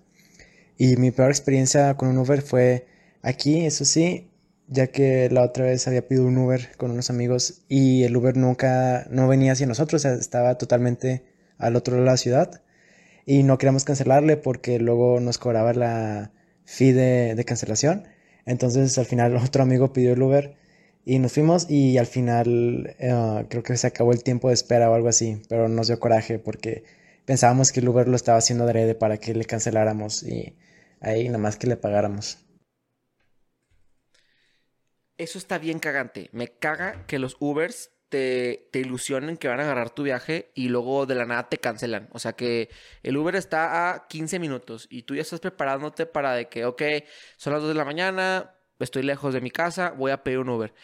Y 0.77 0.97
mi 0.97 1.11
peor 1.13 1.31
experiencia 1.31 1.97
con 1.97 2.09
un 2.09 2.19
Uber 2.19 2.43
fue 2.43 2.87
aquí, 3.23 3.67
eso 3.67 3.85
sí, 3.85 4.31
ya 4.69 4.89
que 4.89 5.29
la 5.31 5.43
otra 5.45 5.67
vez 5.67 5.87
había 5.87 6.07
pedido 6.09 6.27
un 6.27 6.39
Uber 6.39 6.71
con 6.77 6.91
unos 6.91 7.11
amigos 7.11 7.63
y 7.69 8.05
el 8.05 8.17
Uber 8.17 8.37
nunca, 8.37 9.07
no 9.11 9.29
venía 9.29 9.53
hacia 9.53 9.67
nosotros, 9.67 10.05
estaba 10.05 10.59
totalmente 10.59 11.25
al 11.59 11.77
otro 11.77 11.95
lado 11.95 12.05
de 12.05 12.11
la 12.11 12.17
ciudad 12.17 12.63
y 13.27 13.43
no 13.43 13.59
queríamos 13.59 13.85
cancelarle 13.85 14.37
porque 14.37 14.79
luego 14.79 15.21
nos 15.21 15.39
cobraba 15.39 15.73
la 15.73 16.33
fee 16.65 16.93
de, 16.93 17.45
cancelación. 17.47 18.09
Entonces 18.47 18.97
al 18.99 19.07
final 19.07 19.37
otro 19.45 19.63
amigo 19.63 19.93
pidió 19.93 20.13
el 20.13 20.23
Uber 20.23 20.57
y 21.05 21.19
nos 21.19 21.33
fuimos 21.33 21.69
y 21.71 21.99
al 21.99 22.07
final 22.07 22.95
eh, 22.99 23.47
creo 23.49 23.63
que 23.63 23.77
se 23.77 23.87
acabó 23.87 24.13
el 24.13 24.23
tiempo 24.23 24.49
de 24.49 24.55
espera 24.55 24.91
o 24.91 24.95
algo 24.95 25.09
así, 25.09 25.43
pero 25.49 25.69
nos 25.69 25.89
dio 25.89 25.99
coraje 25.99 26.39
porque 26.39 26.85
pensábamos 27.25 27.73
que 27.73 27.81
el 27.81 27.89
Uber 27.89 28.09
lo 28.09 28.17
estaba 28.17 28.39
haciendo 28.39 28.65
adrede 28.65 28.95
para 28.95 29.19
que 29.19 29.35
le 29.35 29.45
canceláramos 29.45 30.23
y 30.23 30.57
ahí 31.01 31.27
nada 31.27 31.39
más 31.39 31.57
que 31.57 31.67
le 31.67 31.77
pagáramos. 31.77 32.39
Eso 35.17 35.37
está 35.37 35.59
bien 35.59 35.79
cagante. 35.79 36.31
Me 36.33 36.49
caga 36.49 37.05
que 37.07 37.19
los 37.19 37.37
Ubers 37.41 37.91
te, 38.11 38.69
te, 38.73 38.81
ilusionen 38.81 39.39
que 39.39 39.49
van 39.49 39.61
a 39.61 39.63
agarrar 39.63 39.91
tu 39.91 40.03
viaje 40.03 40.51
y 40.55 40.69
luego 40.69 41.07
de 41.07 41.15
la 41.15 41.25
nada 41.25 41.49
te 41.49 41.59
cancelan. 41.59 42.09
O 42.13 42.19
sea 42.19 42.35
que 42.35 42.69
el 43.03 43.17
Uber 43.17 43.37
está 43.37 43.95
a 43.95 44.09
15 44.09 44.39
minutos 44.39 44.87
y 44.91 45.05
tú 45.05 45.15
ya 45.15 45.23
estás 45.23 45.41
preparándote 45.41 46.07
para 46.07 46.35
de 46.35 46.49
que, 46.49 46.67
ok, 46.67 46.83
son 47.39 47.55
las 47.55 47.63
2 47.63 47.71
de 47.71 47.75
la 47.77 47.85
mañana, 47.85 48.55
estoy 48.79 49.03
lejos 49.03 49.33
de 49.33 49.41
mi 49.41 49.51
casa, 49.51 49.91
voy 49.93 50.11
a 50.11 50.23
pedir 50.23 50.41
un 50.41 50.51
Uber. 50.51 50.75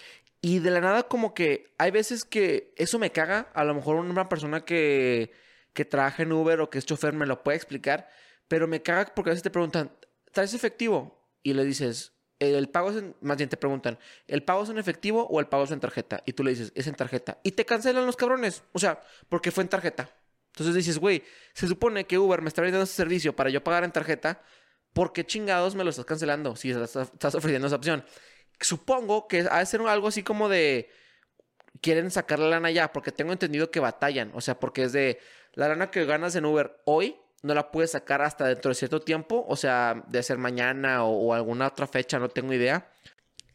Y 0.40 0.60
de 0.60 0.70
la 0.70 0.80
nada 0.80 1.02
como 1.04 1.34
que 1.34 1.74
hay 1.78 1.90
veces 1.90 2.24
que 2.24 2.72
eso 2.76 2.98
me 2.98 3.10
caga. 3.10 3.50
A 3.54 3.64
lo 3.64 3.74
mejor 3.74 3.96
una 3.96 4.28
persona 4.28 4.64
que, 4.64 5.32
que 5.72 5.84
trabaja 5.84 6.22
en 6.22 6.32
Uber 6.32 6.60
o 6.60 6.70
que 6.70 6.78
es 6.78 6.86
chofer 6.86 7.12
me 7.14 7.26
lo 7.26 7.42
puede 7.42 7.56
explicar. 7.56 8.08
Pero 8.48 8.68
me 8.68 8.82
caga 8.82 9.12
porque 9.14 9.30
a 9.30 9.32
veces 9.32 9.42
te 9.42 9.50
preguntan, 9.50 9.92
¿traes 10.32 10.54
efectivo? 10.54 11.28
Y 11.42 11.54
le 11.54 11.64
dices, 11.64 12.15
el 12.38 12.68
pago 12.68 12.90
es 12.90 12.96
en, 12.96 13.14
más 13.20 13.36
bien 13.36 13.48
te 13.48 13.56
preguntan, 13.56 13.98
¿el 14.26 14.42
pago 14.42 14.64
es 14.64 14.68
en 14.68 14.78
efectivo 14.78 15.26
o 15.26 15.40
el 15.40 15.46
pago 15.46 15.64
es 15.64 15.70
en 15.70 15.80
tarjeta? 15.80 16.22
Y 16.26 16.32
tú 16.32 16.44
le 16.44 16.50
dices, 16.50 16.72
es 16.74 16.86
en 16.86 16.94
tarjeta. 16.94 17.38
Y 17.42 17.52
te 17.52 17.64
cancelan 17.64 18.06
los 18.06 18.16
cabrones. 18.16 18.62
O 18.72 18.78
sea, 18.78 19.00
porque 19.28 19.50
fue 19.50 19.62
en 19.62 19.68
tarjeta. 19.68 20.10
Entonces 20.48 20.74
dices, 20.74 20.98
güey, 20.98 21.22
se 21.52 21.66
supone 21.66 22.06
que 22.06 22.18
Uber 22.18 22.42
me 22.42 22.48
está 22.48 22.62
brindando 22.62 22.84
ese 22.84 22.94
servicio 22.94 23.34
para 23.34 23.50
yo 23.50 23.62
pagar 23.62 23.84
en 23.84 23.92
tarjeta. 23.92 24.42
¿Por 24.92 25.12
qué 25.12 25.24
chingados 25.24 25.74
me 25.74 25.84
lo 25.84 25.90
estás 25.90 26.06
cancelando 26.06 26.56
si 26.56 26.70
estás 26.70 27.34
ofreciendo 27.34 27.66
esa 27.66 27.76
opción? 27.76 28.04
Supongo 28.60 29.28
que 29.28 29.46
ha 29.50 29.58
de 29.58 29.66
ser 29.66 29.82
algo 29.82 30.08
así 30.08 30.22
como 30.22 30.48
de 30.48 30.90
quieren 31.82 32.10
sacar 32.10 32.38
la 32.38 32.48
lana 32.48 32.70
ya, 32.70 32.92
porque 32.92 33.12
tengo 33.12 33.32
entendido 33.32 33.70
que 33.70 33.80
batallan. 33.80 34.30
O 34.34 34.40
sea, 34.40 34.58
porque 34.58 34.84
es 34.84 34.92
de 34.92 35.18
la 35.52 35.68
lana 35.68 35.90
que 35.90 36.04
ganas 36.06 36.34
en 36.36 36.46
Uber 36.46 36.80
hoy 36.86 37.16
no 37.46 37.54
la 37.54 37.70
puedes 37.70 37.92
sacar 37.92 38.22
hasta 38.22 38.46
dentro 38.48 38.70
de 38.70 38.74
cierto 38.74 39.00
tiempo, 39.00 39.46
o 39.48 39.56
sea, 39.56 40.04
de 40.08 40.22
ser 40.22 40.36
mañana 40.36 41.04
o, 41.04 41.32
alguna 41.32 41.68
otra 41.68 41.86
fecha, 41.86 42.18
no 42.18 42.28
tengo 42.28 42.52
idea. 42.52 42.90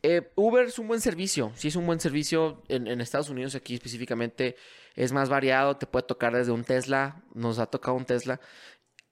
Eh, 0.02 0.32
Uber 0.36 0.66
es 0.66 0.80
un 0.80 0.88
buen 0.88 1.02
servicio, 1.02 1.52
sí 1.56 1.68
es 1.68 1.76
un 1.76 1.86
buen 1.86 2.00
servicio 2.00 2.64
en, 2.70 3.02
Estados 3.02 3.30
Unidos, 3.30 3.54
aquí 3.54 3.76
específicamente 3.76 4.56
es 4.96 5.12
más 5.12 5.30
variado, 5.30 5.78
te 5.78 5.86
puede 5.86 6.08
tocar 6.08 6.34
desde 6.34 6.52
un 6.52 6.64
Tesla, 6.64 7.22
nos 7.34 7.60
ha 7.60 7.68
tocado 7.68 7.98
un 7.98 8.06
Tesla, 8.06 8.40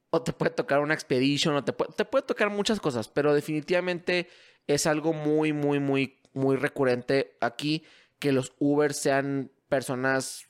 o 0.09 0.23
te 0.23 0.33
puede 0.33 0.51
tocar 0.51 0.79
una 0.79 0.93
Expedition, 0.93 1.55
o 1.55 1.63
te 1.63 1.73
puede, 1.73 1.93
te 1.93 2.05
puede 2.05 2.25
tocar 2.25 2.49
muchas 2.49 2.79
cosas, 2.79 3.09
pero 3.09 3.33
definitivamente 3.33 4.29
es 4.65 4.87
algo 4.87 5.13
muy, 5.13 5.51
muy, 5.51 5.79
muy, 5.79 6.19
muy 6.33 6.55
recurrente 6.55 7.37
aquí 7.41 7.83
que 8.17 8.31
los 8.31 8.53
Uber 8.59 8.93
sean 8.93 9.51
personas 9.67 10.49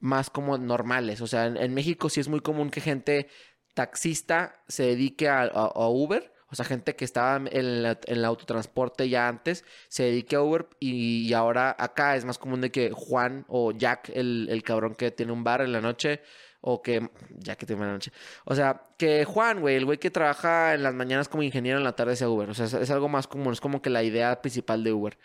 más 0.00 0.30
como 0.30 0.58
normales. 0.58 1.20
O 1.20 1.26
sea, 1.26 1.46
en, 1.46 1.74
México 1.74 2.08
sí 2.10 2.20
es 2.20 2.28
muy 2.28 2.40
común 2.40 2.70
que 2.70 2.80
gente 2.80 3.28
taxista 3.74 4.62
se 4.68 4.84
dedique 4.84 5.28
a, 5.28 5.50
Uber. 5.88 6.32
O 6.50 6.54
sea, 6.54 6.64
gente 6.64 6.94
que 6.94 7.04
estaba 7.04 7.36
en, 7.36 7.96
el 8.06 8.24
autotransporte 8.24 9.08
ya 9.08 9.26
antes 9.26 9.64
se 9.88 10.04
dedique 10.04 10.36
a 10.36 10.42
Uber 10.42 10.68
y, 10.78 11.32
ahora 11.32 11.74
acá 11.78 12.16
es 12.16 12.24
más 12.24 12.38
común 12.38 12.60
de 12.60 12.70
que 12.70 12.90
Juan 12.92 13.44
o 13.48 13.72
Jack, 13.72 14.10
el, 14.14 14.48
el 14.50 14.62
cabrón 14.62 14.94
que 14.94 15.10
tiene 15.10 15.32
un 15.32 15.42
bar 15.42 15.62
en 15.62 15.72
la 15.72 15.80
noche, 15.80 16.20
o 16.66 16.80
que, 16.80 17.10
ya 17.30 17.56
que 17.56 17.66
tiene 17.66 17.84
la 17.84 17.92
noche, 17.92 18.10
o 18.46 18.54
sea, 18.54 18.86
que 18.96 19.26
Juan, 19.26 19.60
güey, 19.60 19.76
el 19.76 19.84
güey 19.84 19.98
que 19.98 20.10
trabaja 20.10 20.72
en 20.72 20.82
las 20.82 20.94
mañanas 20.94 21.28
como 21.28 21.42
ingeniero 21.42 21.76
en 21.76 21.84
la 21.84 21.94
tarde 21.94 22.16
sea 22.16 22.30
Uber. 22.30 22.48
O 22.48 22.54
sea, 22.54 22.64
es 22.64 22.90
algo 22.90 23.08
más 23.10 23.26
común, 23.26 23.52
es 23.52 23.60
como 23.60 23.82
que 23.82 23.90
la 23.90 24.02
idea 24.02 24.40
principal 24.40 24.82
de 24.82 24.94
Uber. 24.94 25.18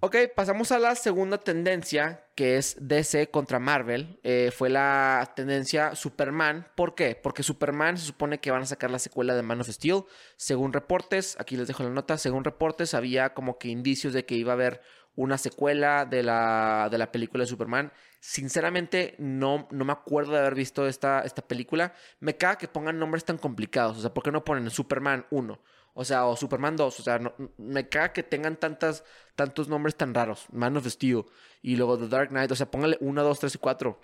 Ok, 0.00 0.16
pasamos 0.36 0.70
a 0.70 0.78
la 0.78 0.94
segunda 0.96 1.38
tendencia, 1.38 2.26
que 2.34 2.58
es 2.58 2.76
DC 2.78 3.30
contra 3.30 3.58
Marvel. 3.58 4.20
Eh, 4.22 4.50
fue 4.54 4.68
la 4.68 5.32
tendencia 5.34 5.94
Superman. 5.94 6.66
¿Por 6.76 6.94
qué? 6.94 7.18
Porque 7.20 7.42
Superman 7.42 7.96
se 7.96 8.04
supone 8.04 8.38
que 8.38 8.50
van 8.50 8.62
a 8.62 8.66
sacar 8.66 8.90
la 8.90 8.98
secuela 8.98 9.34
de 9.34 9.42
Man 9.42 9.62
of 9.62 9.68
Steel. 9.70 10.02
Según 10.36 10.74
reportes, 10.74 11.36
aquí 11.40 11.56
les 11.56 11.68
dejo 11.68 11.84
la 11.84 11.88
nota, 11.88 12.18
según 12.18 12.44
reportes 12.44 12.92
había 12.92 13.32
como 13.32 13.58
que 13.58 13.68
indicios 13.68 14.12
de 14.12 14.26
que 14.26 14.34
iba 14.34 14.52
a 14.52 14.56
haber 14.56 14.82
una 15.16 15.38
secuela 15.38 16.04
de 16.04 16.22
la, 16.22 16.88
de 16.90 16.98
la 16.98 17.10
película 17.10 17.44
de 17.44 17.48
Superman. 17.48 17.90
Sinceramente, 18.20 19.14
no, 19.18 19.68
no 19.70 19.84
me 19.86 19.92
acuerdo 19.92 20.32
de 20.32 20.40
haber 20.40 20.54
visto 20.54 20.86
esta, 20.86 21.22
esta 21.22 21.40
película. 21.46 21.94
Me 22.20 22.36
caga 22.36 22.58
que 22.58 22.68
pongan 22.68 22.98
nombres 22.98 23.24
tan 23.24 23.38
complicados. 23.38 23.96
O 23.96 24.00
sea, 24.00 24.12
¿por 24.12 24.22
qué 24.22 24.32
no 24.32 24.44
ponen 24.44 24.68
Superman 24.70 25.26
1? 25.30 25.58
O 25.94 26.04
sea, 26.04 26.26
o 26.26 26.36
Superman 26.36 26.76
2. 26.76 27.00
O 27.00 27.02
sea, 27.02 27.20
me 27.56 27.88
caga 27.88 28.12
que 28.12 28.22
tengan 28.22 28.56
tantas, 28.56 29.04
tantos 29.36 29.68
nombres 29.68 29.96
tan 29.96 30.12
raros. 30.12 30.46
Man 30.52 30.76
of 30.76 30.86
Steel. 30.86 31.24
Y 31.62 31.76
luego 31.76 31.96
The 31.96 32.08
Dark 32.08 32.30
Knight. 32.30 32.50
O 32.50 32.56
sea, 32.56 32.70
póngale 32.70 32.98
1, 33.00 33.22
2, 33.22 33.38
3 33.38 33.54
y 33.54 33.58
4. 33.58 34.00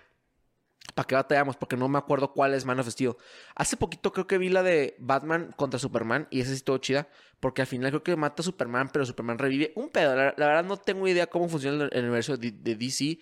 ¿Para 0.95 1.05
qué 1.05 1.15
batallamos? 1.15 1.57
Porque 1.57 1.77
no 1.77 1.87
me 1.87 1.99
acuerdo 1.99 2.33
cuál 2.33 2.53
es 2.53 2.65
Man 2.65 2.79
of 2.79 2.87
Steel. 2.87 3.15
Hace 3.55 3.77
poquito 3.77 4.11
creo 4.13 4.25
que 4.25 4.37
vi 4.37 4.49
la 4.49 4.63
de 4.63 4.95
Batman 4.99 5.53
contra 5.55 5.79
Superman 5.79 6.27
y 6.31 6.39
esa 6.39 6.49
sí 6.49 6.55
estuvo 6.55 6.77
chida. 6.77 7.09
Porque 7.39 7.61
al 7.61 7.67
final 7.67 7.91
creo 7.91 8.03
que 8.03 8.15
mata 8.15 8.41
a 8.41 8.45
Superman, 8.45 8.89
pero 8.91 9.05
Superman 9.05 9.37
revive. 9.37 9.73
Un 9.75 9.89
pedo. 9.89 10.15
La, 10.15 10.33
verdad 10.37 10.63
no 10.63 10.77
tengo 10.77 11.07
idea 11.07 11.27
cómo 11.27 11.49
funciona 11.49 11.89
el, 11.91 12.03
universo 12.03 12.37
de, 12.37 12.51
de, 12.51 12.75
DC. 12.75 13.19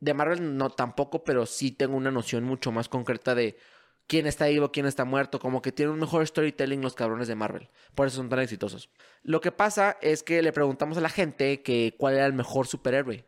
De 0.00 0.14
Marvel 0.14 0.56
no 0.56 0.70
tampoco, 0.70 1.22
pero 1.22 1.46
sí 1.46 1.70
tengo 1.70 1.96
una 1.96 2.10
noción 2.10 2.44
mucho 2.44 2.72
más 2.72 2.88
concreta 2.88 3.34
de 3.34 3.56
quién 4.08 4.26
está 4.26 4.46
vivo, 4.46 4.72
quién 4.72 4.86
está 4.86 5.04
muerto. 5.04 5.38
Como 5.38 5.62
que 5.62 5.70
tienen 5.70 5.94
un 5.94 6.00
mejor 6.00 6.26
storytelling 6.26 6.82
los 6.82 6.96
cabrones 6.96 7.28
de 7.28 7.36
Marvel. 7.36 7.68
Por 7.94 8.08
eso 8.08 8.16
son 8.16 8.28
tan 8.28 8.40
exitosos. 8.40 8.90
Lo 9.22 9.40
que 9.40 9.52
pasa 9.52 9.96
es 10.02 10.24
que 10.24 10.42
le 10.42 10.52
preguntamos 10.52 10.98
a 10.98 11.00
la 11.00 11.08
gente 11.08 11.62
que 11.62 11.94
cuál 11.96 12.14
era 12.14 12.26
el 12.26 12.32
mejor 12.32 12.66
superhéroe 12.66 13.24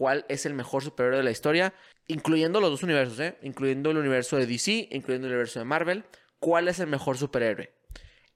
cuál 0.00 0.24
es 0.30 0.46
el 0.46 0.54
mejor 0.54 0.82
superhéroe 0.82 1.18
de 1.18 1.24
la 1.24 1.30
historia, 1.30 1.74
incluyendo 2.06 2.58
los 2.58 2.70
dos 2.70 2.82
universos, 2.82 3.20
¿eh? 3.20 3.36
incluyendo 3.42 3.90
el 3.90 3.98
universo 3.98 4.38
de 4.38 4.46
DC, 4.46 4.88
incluyendo 4.92 5.26
el 5.26 5.34
universo 5.34 5.58
de 5.58 5.66
Marvel, 5.66 6.04
cuál 6.38 6.68
es 6.68 6.80
el 6.80 6.86
mejor 6.86 7.18
superhéroe. 7.18 7.70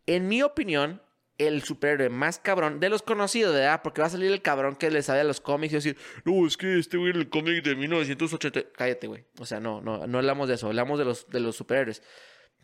En 0.05 0.29
mi 0.29 0.43
opinión, 0.43 1.01
el 1.39 1.63
superhéroe 1.63 2.09
más 2.09 2.39
cabrón 2.39 2.81
de 2.81 2.89
los 2.89 3.03
conocidos, 3.03 3.55
¿verdad? 3.55 3.81
Porque 3.83 4.01
va 4.01 4.07
a 4.07 4.11
salir 4.11 4.31
el 4.31 4.43
cabrón 4.43 4.77
que 4.77 4.91
le 4.91 5.03
sabe 5.03 5.21
a 5.21 5.25
los 5.25 5.41
cómics 5.41 5.73
y 5.73 5.77
decir, 5.77 5.97
no, 6.25 6.47
es 6.47 6.57
que 6.57 6.79
este 6.79 6.97
güey 6.97 7.13
el 7.13 7.29
cómic 7.29 7.65
de 7.65 7.75
1980. 7.75 8.73
Cállate, 8.73 9.07
güey. 9.07 9.25
O 9.39 9.47
sea, 9.47 9.61
no, 9.61 9.81
no, 9.81 10.07
no 10.07 10.19
hablamos 10.19 10.49
de 10.49 10.55
eso, 10.55 10.69
hablamos 10.69 10.99
de 10.99 11.05
los, 11.05 11.29
de 11.31 11.41
los 11.41 11.57
superhéroes. 11.57 12.03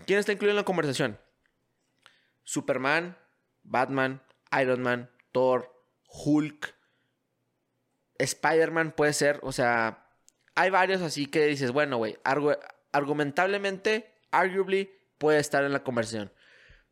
¿Quién 0.07 0.19
está 0.19 0.33
incluido 0.33 0.53
en 0.53 0.57
la 0.57 0.65
conversación? 0.65 1.19
Superman, 2.45 3.19
Batman, 3.63 4.23
Iron 4.61 4.83
Man, 4.83 5.11
Thor, 5.33 5.73
Hulk, 6.09 6.75
Spider-Man 8.19 8.93
puede 8.93 9.13
ser, 9.13 9.41
o 9.43 9.53
sea, 9.53 10.07
hay 10.55 10.71
varios 10.71 11.01
así 11.03 11.27
que 11.27 11.47
dices, 11.47 11.71
bueno, 11.73 11.97
güey, 11.97 12.19
argumentablemente, 12.93 14.13
arguably, 14.31 14.93
puede 15.19 15.39
estar 15.39 15.65
en 15.65 15.73
la 15.73 15.83
conversación. 15.83 16.33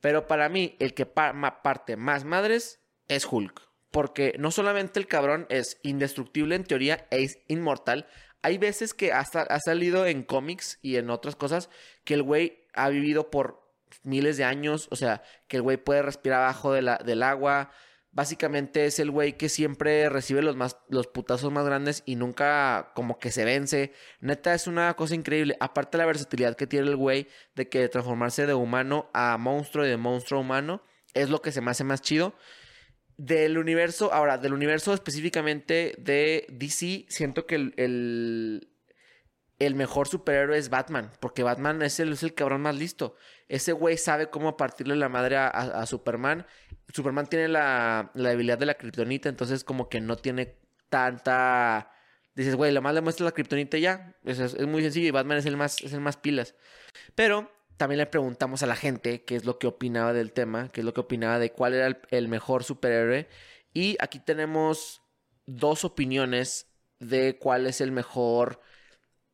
Pero 0.01 0.27
para 0.27 0.49
mí, 0.49 0.77
el 0.79 0.95
que 0.95 1.07
parte 1.07 1.97
más 1.97 2.25
madres 2.25 2.81
es 3.09 3.27
Hulk. 3.31 3.63
Porque 3.91 4.35
no 4.39 4.51
solamente 4.51 5.01
el 5.01 5.07
cabrón 5.07 5.47
es 5.49 5.79
indestructible 5.83 6.55
en 6.55 6.65
teoría, 6.65 7.07
es 7.11 7.39
inmortal. 7.49 8.07
Hay 8.43 8.59
veces 8.59 8.95
que 8.95 9.13
hasta 9.13 9.43
ha 9.43 9.61
salido 9.61 10.07
en 10.07 10.23
cómics 10.23 10.79
y 10.83 10.97
en 10.97 11.11
otras 11.11 11.37
cosas 11.37 11.71
que 12.05 12.15
el 12.15 12.23
güey 12.23 12.67
ha 12.75 12.89
vivido 12.91 13.31
por 13.31 13.67
miles 14.03 14.37
de 14.37 14.45
años. 14.45 14.89
O 14.91 14.97
sea, 14.97 15.23
que 15.49 15.57
el 15.57 15.63
güey 15.63 15.79
puede 15.79 16.03
respirar 16.03 16.43
abajo 16.43 16.73
del 16.73 17.23
agua. 17.23 17.71
Básicamente 18.19 18.85
es 18.85 18.99
el 18.99 19.13
güey 19.13 19.35
que 19.37 19.49
siempre 19.49 20.09
recibe 20.09 20.43
los, 20.43 20.57
más, 20.57 20.77
los 20.89 21.07
putazos 21.07 21.53
más 21.53 21.65
grandes 21.65 22.03
y 22.05 22.17
nunca 22.17 22.91
como 22.97 23.21
que 23.21 23.31
se 23.31 23.45
vence. 23.45 23.93
Neta, 24.21 24.55
es 24.55 24.67
una 24.67 24.93
cosa 24.95 25.15
increíble. 25.15 25.57
Aparte 25.61 25.99
la 25.99 26.05
versatilidad 26.05 26.57
que 26.57 26.67
tiene 26.67 26.89
el 26.89 26.97
güey 26.97 27.29
de 27.55 27.69
que 27.69 27.89
transformarse 27.89 28.45
de 28.45 28.55
humano 28.55 29.09
a 29.15 29.39
monstruo 29.39 29.87
y 29.87 29.89
de 29.89 29.99
monstruo 29.99 30.41
a 30.41 30.43
humano 30.43 30.83
es 31.15 31.31
lo 31.31 31.41
que 31.43 31.53
se 31.53 31.61
me 31.61 31.71
hace 31.71 31.85
más 31.85 32.03
chido. 32.03 32.35
Del 33.19 33.57
universo, 33.57 34.13
ahora, 34.13 34.37
del 34.37 34.53
universo 34.53 34.93
específicamente 34.93 35.95
de 35.99 36.45
DC, 36.49 37.07
siento 37.09 37.47
que 37.47 37.55
el 37.55 38.69
el 39.59 39.75
mejor 39.75 40.09
superhéroe 40.09 40.57
es 40.57 40.71
Batman, 40.71 41.11
porque 41.21 41.43
Batman 41.43 41.83
es 41.83 41.99
el, 42.01 42.13
es 42.13 42.23
el 42.23 42.35
cabrón 42.35 42.63
más 42.63 42.77
listo. 42.77 43.17
Ese 43.49 43.73
güey 43.73 43.97
sabe 43.97 44.29
cómo 44.31 44.57
partirle 44.57 44.97
la 44.97 45.09
madre 45.09 45.37
a, 45.37 45.87
Superman. 45.87 46.47
Superman 46.93 47.27
tiene 47.27 47.49
la, 47.49 48.11
la 48.15 48.31
debilidad 48.31 48.59
de 48.59 48.67
la 48.67 48.75
kriptonita, 48.75 49.29
entonces 49.29 49.65
como 49.65 49.89
que 49.89 50.01
no 50.01 50.17
tiene 50.17 50.57
tanta... 50.89 51.91
Dices, 52.35 52.55
güey, 52.55 52.73
lo 52.73 52.83
más 52.83 52.95
le 52.95 53.01
muestra 53.01 53.25
la 53.25 53.33
kriptonita 53.33 53.79
ya. 53.79 54.15
Es, 54.25 54.39
es, 54.39 54.67
muy 54.67 54.83
sencillo 54.83 55.09
y 55.09 55.11
Batman 55.11 55.39
es 55.39 55.47
el, 55.47 55.57
más, 55.57 55.83
es 55.83 55.93
el 55.93 56.01
más 56.01 56.17
pilas. 56.17 56.55
Pero 57.15 57.51
también 57.77 57.99
le 57.99 58.07
preguntamos 58.07 58.63
a 58.63 58.67
la 58.67 58.77
gente 58.77 59.25
qué 59.25 59.35
es 59.35 59.45
lo 59.45 59.59
que 59.59 59.67
opinaba 59.67 60.13
del 60.13 60.33
tema, 60.33 60.69
qué 60.69 60.83
es 60.83 60.85
lo 60.85 60.95
que 60.95 61.01
opinaba 61.01 61.39
de 61.39 61.51
cuál 61.51 61.75
era 61.75 61.87
el, 61.87 61.99
el 62.11 62.29
mejor 62.29 62.65
superhéroe. 62.65 63.29
Y 63.75 63.97
aquí 64.01 64.21
tenemos 64.21 65.03
dos 65.47 65.85
opiniones 65.85 66.69
de 67.01 67.39
cuál 67.39 67.67
es 67.67 67.81
el 67.81 67.93
mejor 67.93 68.61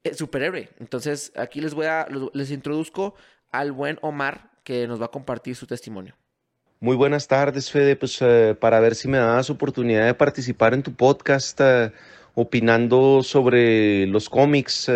eh, 0.04 0.14
superhéroe. 0.14 0.70
Entonces, 0.78 1.32
aquí 1.34 1.60
les 1.60 1.74
voy 1.74 1.86
a, 1.86 2.06
les 2.32 2.50
introduzco 2.50 3.14
al 3.54 3.70
buen 3.70 3.98
Omar, 4.02 4.50
que 4.64 4.86
nos 4.88 5.00
va 5.00 5.06
a 5.06 5.10
compartir 5.10 5.54
su 5.54 5.66
testimonio. 5.66 6.16
Muy 6.80 6.96
buenas 6.96 7.28
tardes, 7.28 7.70
Fede. 7.70 7.94
Pues 7.94 8.18
eh, 8.20 8.56
para 8.58 8.80
ver 8.80 8.96
si 8.96 9.06
me 9.08 9.18
das 9.18 9.48
oportunidad 9.48 10.06
de 10.06 10.14
participar 10.14 10.74
en 10.74 10.82
tu 10.82 10.92
podcast 10.92 11.60
eh, 11.62 11.92
opinando 12.34 13.22
sobre 13.22 14.06
los 14.08 14.28
cómics, 14.28 14.90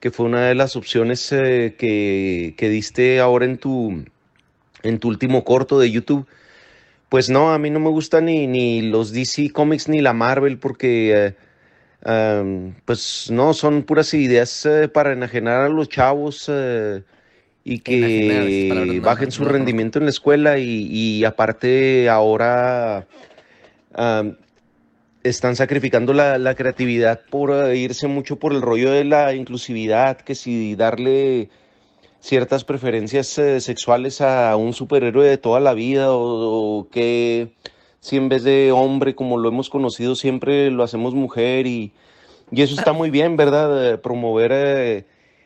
que 0.00 0.10
fue 0.10 0.26
una 0.26 0.48
de 0.48 0.54
las 0.54 0.76
opciones 0.76 1.26
que, 1.30 2.54
que, 2.58 2.68
diste 2.68 3.20
ahora 3.20 3.46
en 3.46 3.56
tu, 3.56 4.04
en 4.82 4.98
tu 4.98 5.08
último 5.08 5.42
corto 5.42 5.78
de 5.78 5.90
YouTube. 5.90 6.26
Pues 7.08 7.30
no, 7.30 7.52
a 7.52 7.58
mí 7.58 7.70
no 7.70 7.80
me 7.80 7.88
gustan 7.88 8.26
ni, 8.26 8.46
ni 8.46 8.82
los 8.82 9.12
DC 9.12 9.50
Comics 9.50 9.88
ni 9.88 10.02
la 10.02 10.12
Marvel 10.12 10.58
porque 10.58 11.34
pues 12.84 13.30
no, 13.30 13.54
son 13.54 13.82
puras 13.84 14.12
ideas 14.14 14.66
eh, 14.66 14.88
para 14.88 15.12
enajenar 15.12 15.62
a 15.62 15.68
los 15.68 15.88
chavos 15.88 16.46
eh, 16.48 17.02
y 17.64 17.78
que 17.80 19.00
bajen 19.02 19.30
su 19.30 19.44
rendimiento 19.44 19.98
en 19.98 20.06
la 20.06 20.10
escuela 20.10 20.58
y, 20.58 21.24
aparte 21.24 22.08
ahora 22.08 23.06
están 25.22 25.56
sacrificando 25.56 26.12
la, 26.12 26.54
creatividad 26.54 27.20
por 27.30 27.52
eh, 27.52 27.76
irse 27.76 28.08
mucho 28.08 28.36
por 28.36 28.52
el 28.52 28.62
rollo 28.62 28.90
de 28.90 29.04
la 29.04 29.34
inclusividad, 29.34 30.18
que 30.18 30.34
si 30.34 30.74
darle 30.74 31.48
ciertas 32.20 32.64
preferencias 32.64 33.28
sexuales 33.58 34.20
a 34.20 34.56
un 34.56 34.72
superhéroe 34.72 35.28
de 35.28 35.38
toda 35.38 35.60
la 35.60 35.74
vida 35.74 36.06
o 36.10 36.88
que 36.90 37.52
si 38.00 38.16
en 38.16 38.28
vez 38.28 38.42
de 38.42 38.72
hombre, 38.72 39.14
como 39.14 39.38
lo 39.38 39.48
hemos 39.48 39.70
conocido, 39.70 40.14
siempre 40.16 40.70
lo 40.70 40.82
hacemos 40.82 41.14
mujer 41.14 41.66
y, 41.66 41.92
eso 42.50 42.74
está 42.74 42.92
muy 42.92 43.10
bien, 43.10 43.36
¿verdad? 43.36 44.00
promover 44.00 44.50
eh, 44.52 45.04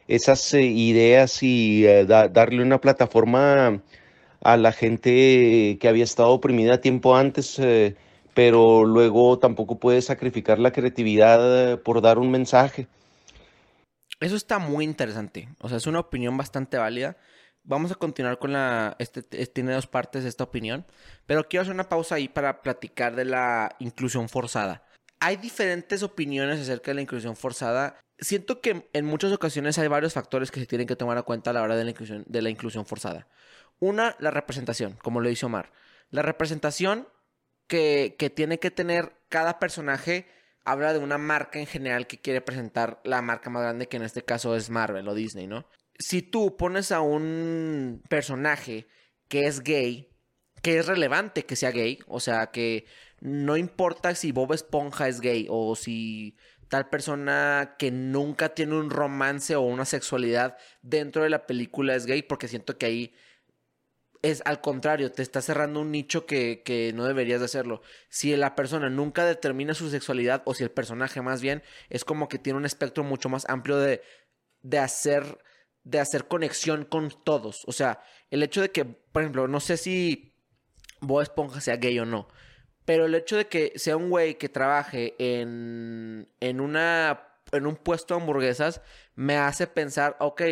esas 0.08 0.54
eh, 0.54 0.62
ideas 0.62 1.42
y 1.42 1.86
eh, 1.86 2.04
darle 2.04 2.62
una 2.62 2.80
plataforma 2.80 3.82
a 4.42 4.56
la 4.56 4.72
gente 4.72 5.78
que 5.80 5.88
había 5.88 6.04
estado 6.04 6.30
oprimida 6.30 6.80
tiempo 6.80 7.16
antes, 7.16 7.60
pero 8.34 8.84
luego 8.84 9.38
tampoco 9.38 9.78
puede 9.78 10.02
sacrificar 10.02 10.58
la 10.58 10.72
creatividad 10.72 11.80
por 11.80 12.00
dar 12.00 12.18
un 12.18 12.30
mensaje. 12.30 12.86
Eso 14.20 14.36
está 14.36 14.58
muy 14.58 14.84
interesante, 14.84 15.48
o 15.60 15.68
sea, 15.68 15.78
es 15.78 15.86
una 15.86 16.00
opinión 16.00 16.36
bastante 16.36 16.76
válida 16.76 17.16
vamos 17.66 17.90
a 17.90 17.96
continuar 17.96 18.38
con 18.38 18.52
la... 18.52 18.96
Este, 18.98 19.22
tiene 19.22 19.72
dos 19.72 19.86
partes 19.86 20.24
esta 20.24 20.44
opinión, 20.44 20.86
pero 21.26 21.46
quiero 21.48 21.62
hacer 21.62 21.74
una 21.74 21.88
pausa 21.88 22.14
ahí 22.14 22.28
para 22.28 22.62
platicar 22.62 23.14
de 23.14 23.26
la 23.26 23.76
inclusión 23.78 24.28
forzada. 24.28 24.84
Hay 25.20 25.36
diferentes 25.36 26.02
opiniones 26.02 26.60
acerca 26.60 26.90
de 26.90 26.96
la 26.96 27.02
inclusión 27.02 27.36
forzada. 27.36 27.98
Siento 28.18 28.60
que 28.60 28.88
en 28.92 29.04
muchas 29.04 29.32
ocasiones 29.32 29.78
hay 29.78 29.88
varios 29.88 30.14
factores 30.14 30.50
que 30.50 30.60
se 30.60 30.66
tienen 30.66 30.86
que 30.86 30.96
tomar 30.96 31.16
en 31.18 31.24
cuenta 31.24 31.50
a 31.50 31.52
la 31.52 31.62
hora 31.62 31.76
de 31.76 31.84
la 31.84 31.90
inclusión, 31.90 32.24
de 32.26 32.42
la 32.42 32.50
inclusión 32.50 32.86
forzada. 32.86 33.28
Una, 33.78 34.16
la 34.20 34.30
representación, 34.30 34.96
como 35.02 35.20
lo 35.20 35.28
dice 35.28 35.46
Omar. 35.46 35.72
La 36.10 36.22
representación 36.22 37.08
que, 37.66 38.16
que 38.18 38.30
tiene 38.30 38.58
que 38.58 38.70
tener 38.70 39.12
cada 39.28 39.58
personaje 39.58 40.28
habla 40.64 40.92
de 40.92 40.98
una 40.98 41.18
marca 41.18 41.58
en 41.58 41.66
general 41.66 42.06
que 42.06 42.20
quiere 42.20 42.40
presentar 42.40 43.00
la 43.04 43.22
marca 43.22 43.50
más 43.50 43.62
grande, 43.62 43.88
que 43.88 43.98
en 43.98 44.02
este 44.02 44.22
caso 44.22 44.56
es 44.56 44.70
Marvel 44.70 45.06
o 45.08 45.14
Disney, 45.14 45.46
¿no? 45.46 45.66
si 45.98 46.22
tú 46.22 46.56
pones 46.56 46.92
a 46.92 47.00
un 47.00 48.02
personaje 48.08 48.86
que 49.28 49.46
es 49.46 49.62
gay, 49.62 50.08
que 50.62 50.78
es 50.78 50.86
relevante 50.86 51.44
que 51.44 51.56
sea 51.56 51.70
gay, 51.70 51.98
o 52.06 52.20
sea, 52.20 52.50
que 52.50 52.86
no 53.20 53.56
importa 53.56 54.14
si 54.14 54.32
Bob 54.32 54.52
Esponja 54.52 55.08
es 55.08 55.20
gay 55.20 55.46
o 55.48 55.74
si 55.76 56.36
tal 56.68 56.88
persona 56.88 57.76
que 57.78 57.90
nunca 57.90 58.54
tiene 58.54 58.74
un 58.74 58.90
romance 58.90 59.54
o 59.56 59.62
una 59.62 59.84
sexualidad 59.84 60.56
dentro 60.82 61.22
de 61.22 61.30
la 61.30 61.46
película 61.46 61.94
es 61.94 62.06
gay, 62.06 62.22
porque 62.22 62.48
siento 62.48 62.76
que 62.78 62.86
ahí 62.86 63.14
es 64.22 64.42
al 64.44 64.60
contrario, 64.60 65.12
te 65.12 65.22
está 65.22 65.40
cerrando 65.40 65.80
un 65.80 65.92
nicho 65.92 66.26
que, 66.26 66.62
que, 66.64 66.92
no 66.94 67.04
deberías 67.04 67.40
de 67.40 67.44
hacerlo. 67.44 67.82
Si 68.08 68.34
la 68.36 68.56
persona 68.56 68.90
nunca 68.90 69.24
determina 69.24 69.74
su 69.74 69.88
sexualidad, 69.90 70.42
o 70.46 70.54
si 70.54 70.64
el 70.64 70.70
personaje 70.70 71.22
más 71.22 71.40
bien, 71.42 71.62
es 71.90 72.04
como 72.04 72.28
que 72.28 72.38
tiene 72.38 72.58
un 72.58 72.64
espectro 72.64 73.04
mucho 73.04 73.28
más 73.28 73.48
amplio 73.48 73.76
de, 73.78 74.02
de 74.62 74.78
hacer 74.78 75.38
de 75.86 76.00
hacer 76.00 76.26
conexión 76.26 76.84
con 76.84 77.12
todos. 77.24 77.62
O 77.66 77.72
sea, 77.72 78.00
el 78.30 78.42
hecho 78.42 78.60
de 78.60 78.72
que, 78.72 78.84
por 78.84 79.22
ejemplo, 79.22 79.46
no 79.46 79.60
sé 79.60 79.76
si 79.76 80.34
Bob 81.00 81.22
Esponja 81.22 81.60
sea 81.60 81.76
gay 81.76 81.96
o 82.00 82.04
no, 82.04 82.26
Pero 82.86 83.04
el 83.04 83.14
hecho 83.14 83.36
de 83.36 83.48
que 83.48 83.72
sea 83.76 83.96
un 83.96 84.08
güey 84.08 84.38
que 84.38 84.48
trabaje 84.48 85.14
en, 85.18 86.28
en, 86.40 86.60
una, 86.60 87.28
en 87.52 87.66
un 87.66 87.76
puesto 87.76 88.14
de 88.14 88.20
hamburguesas 88.20 88.80
me 89.16 89.36
hace 89.36 89.66
pensar, 89.66 90.16
ok, 90.20 90.42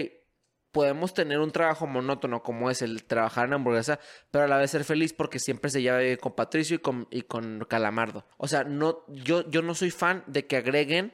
podemos 0.72 1.14
tener 1.14 1.38
un 1.38 1.52
trabajo 1.52 1.86
monótono 1.86 2.42
como 2.42 2.68
es 2.68 2.82
el 2.82 3.04
trabajar 3.04 3.46
en 3.46 3.54
hamburguesa, 3.54 4.00
pero 4.32 4.44
a 4.44 4.48
la 4.48 4.58
vez 4.58 4.72
ser 4.72 4.82
feliz 4.82 5.12
porque 5.12 5.38
siempre 5.38 5.70
se 5.70 5.80
lleva 5.80 6.00
con 6.16 6.34
Patricio 6.34 6.74
y 6.74 6.80
con, 6.80 7.06
y 7.12 7.22
con 7.22 7.64
Calamardo. 7.68 8.26
O 8.36 8.48
sea, 8.48 8.64
no, 8.64 9.04
yo, 9.06 9.48
yo 9.48 9.62
no 9.62 9.76
soy 9.76 9.92
fan 9.92 10.24
de 10.26 10.48
que 10.48 10.56
agreguen, 10.56 11.12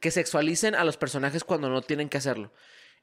que 0.00 0.10
sexualicen 0.10 0.74
a 0.74 0.82
los 0.82 0.96
personajes 0.96 1.44
cuando 1.44 1.70
no 1.70 1.82
tienen 1.82 2.08
que 2.08 2.18
hacerlo. 2.18 2.52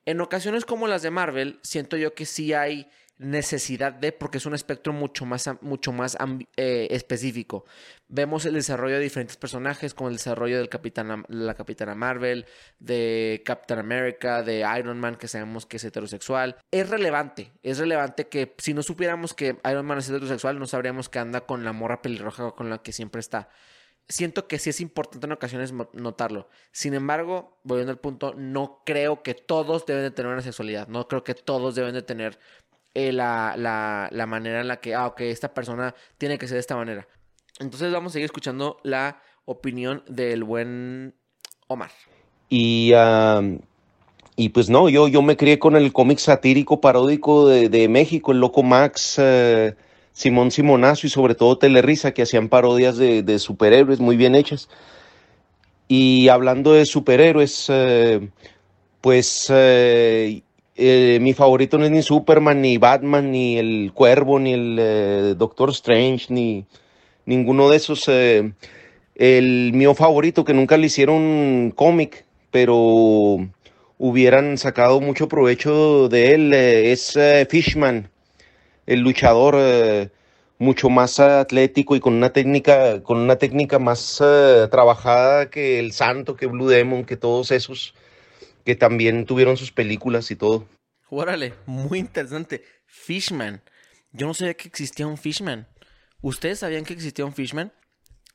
En 0.04 0.20
ocasiones 0.20 0.66
como 0.66 0.88
las 0.88 1.02
de 1.02 1.12
Marvel, 1.12 1.62
siento 1.64 1.96
yo 1.96 2.14
que 2.14 2.26
sí 2.26 2.54
hay 2.54 2.90
necesidad 3.18 3.94
de, 3.94 4.12
porque 4.12 4.38
es 4.38 4.46
un 4.46 4.54
espectro 4.54 4.94
mucho 4.94 5.26
más, 5.26 5.50
mucho 5.62 5.92
más 5.92 6.18
eh, 6.56 6.88
específico. 6.92 7.66
Vemos 8.10 8.46
el 8.46 8.54
desarrollo 8.54 8.96
de 8.96 9.02
diferentes 9.02 9.38
personajes, 9.38 9.94
como 9.94 10.10
el 10.10 10.16
desarrollo 10.16 10.58
del 10.58 10.70
Capitán, 10.70 11.26
la 11.28 11.56
Capitana 11.56 11.96
Marvel, 11.96 12.46
de 12.80 13.42
Captain 13.46 13.80
America, 13.80 14.44
de 14.44 14.66
Iron 14.78 15.00
Man, 15.00 15.16
que 15.16 15.28
sabemos 15.28 15.66
que 15.66 15.78
es 15.78 15.84
heterosexual. 15.84 16.58
Es 16.72 16.90
relevante, 16.90 17.52
es 17.64 17.80
relevante 17.80 18.28
que 18.28 18.56
si 18.58 18.74
no 18.74 18.84
supiéramos 18.84 19.34
que 19.34 19.58
Iron 19.70 19.86
Man 19.86 19.98
es 19.98 20.10
heterosexual, 20.10 20.60
no 20.60 20.68
sabríamos 20.68 21.10
que 21.10 21.20
anda 21.20 21.42
con 21.42 21.64
la 21.64 21.74
morra 21.74 22.02
pelirroja 22.02 22.52
con 22.52 22.70
la 22.70 22.82
que 22.82 22.92
siempre 22.92 23.20
está. 23.20 23.50
Siento 24.10 24.48
que 24.48 24.58
sí 24.58 24.70
es 24.70 24.80
importante 24.80 25.26
en 25.26 25.34
ocasiones 25.34 25.74
notarlo. 25.92 26.48
Sin 26.72 26.94
embargo, 26.94 27.60
volviendo 27.64 27.92
al 27.92 28.00
punto, 28.00 28.34
no 28.38 28.82
creo 28.86 29.22
que 29.22 29.34
todos 29.34 29.86
deben 29.86 30.04
de 30.04 30.12
tener 30.12 30.32
una 30.32 30.42
sexualidad. 30.42 30.88
No 30.88 31.10
creo 31.10 31.26
que 31.26 31.34
todos 31.34 31.76
deben 31.76 31.94
de 31.94 32.04
tener 32.04 32.40
eh, 32.98 33.12
la, 33.12 33.54
la, 34.12 34.26
manera 34.26 34.60
en 34.60 34.68
la 34.68 34.78
que, 34.78 34.96
ah, 34.96 35.06
ok, 35.06 35.22
esta 35.22 35.54
persona 35.54 35.94
tiene 36.18 36.40
que 36.40 36.48
ser 36.48 36.56
de 36.56 36.62
esta 36.62 36.76
manera. 36.76 37.08
Entonces 37.60 37.94
vamos 37.94 38.12
a 38.12 38.14
seguir 38.14 38.26
escuchando 38.26 38.78
la 38.82 39.22
opinión 39.46 40.02
del 40.08 40.44
buen 40.44 41.14
Omar. 41.68 41.92
Y, 42.50 42.94
y 44.36 44.50
pues 44.50 44.72
no, 44.72 44.90
yo, 44.90 45.08
yo 45.08 45.22
me 45.22 45.38
crié 45.38 45.60
con 45.60 45.76
el 45.76 45.94
cómic 45.94 46.18
satírico 46.18 46.82
paródico 46.82 47.48
de, 47.48 47.70
de 47.70 47.88
México, 47.88 48.32
el 48.32 48.40
Loco 48.40 48.64
Max, 48.64 49.18
eh, 49.20 49.76
Simón 50.12 50.50
Simonazo 50.50 51.06
y 51.06 51.12
sobre 51.12 51.36
todo 51.36 51.60
Telerisa, 51.60 52.14
que 52.14 52.24
hacían 52.24 52.50
parodias 52.50 52.98
de, 52.98 53.22
de 53.22 53.38
superhéroes 53.38 54.00
muy 54.00 54.18
bien 54.18 54.34
hechas. 54.34 54.70
Y 55.88 56.30
hablando 56.30 56.74
de 56.74 56.88
superhéroes, 56.88 57.68
eh, 57.70 58.28
pues 59.02 59.52
eh, 60.80 61.18
mi 61.22 61.34
favorito 61.34 61.80
no 61.80 61.86
es 61.86 61.92
ni 61.92 62.04
Superman, 62.04 62.62
ni 62.62 62.78
Batman, 62.78 63.32
ni 63.32 63.58
el 63.58 63.92
Cuervo, 63.96 64.40
ni 64.40 64.54
el 64.54 64.78
eh, 64.80 65.34
Doctor 65.36 65.72
Strange, 65.72 66.28
ni 66.30 66.66
ninguno 67.26 67.70
de 67.70 67.78
esos. 67.78 68.08
Eh, 68.08 68.52
el 69.16 69.74
mío 69.74 69.96
favorito, 69.96 70.46
que 70.46 70.54
nunca 70.54 70.78
le 70.78 70.86
hicieron 70.86 71.74
cómic, 71.76 72.26
pero 72.52 73.48
hubieran 73.98 74.60
sacado 74.60 75.02
mucho 75.02 75.28
provecho 75.28 76.10
de 76.10 76.36
él, 76.36 76.54
es 76.54 77.18
Fishman, 77.50 78.12
el 78.86 79.00
luchador 79.00 79.58
mucho 80.60 80.90
más 80.90 81.20
atlético 81.20 81.96
y 81.96 82.00
con 82.00 82.14
una 82.14 82.32
técnica, 82.32 83.02
con 83.02 83.18
una 83.18 83.38
técnica 83.38 83.80
más 83.80 84.22
trabajada 84.70 85.50
que 85.50 85.80
el 85.80 85.94
Santo, 85.94 86.36
que 86.36 86.46
Blue 86.46 86.68
Demon, 86.70 87.04
que 87.04 87.18
todos 87.18 87.50
esos 87.50 87.96
que 88.68 88.76
también 88.76 89.26
tuvieron 89.26 89.56
sus 89.56 89.72
películas 89.72 90.30
y 90.30 90.36
todo. 90.36 90.68
Órale, 91.10 91.54
muy 91.68 92.00
interesante. 92.00 92.66
Fishman. 92.86 93.62
Yo 94.12 94.28
no 94.28 94.34
sabía 94.34 94.56
que 94.56 94.68
existía 94.68 95.08
un 95.08 95.18
Fishman. 95.18 95.70
¿Ustedes 96.20 96.60
sabían 96.60 96.84
que 96.84 96.92
existía 96.92 97.24
un 97.24 97.32
Fishman? 97.32 97.72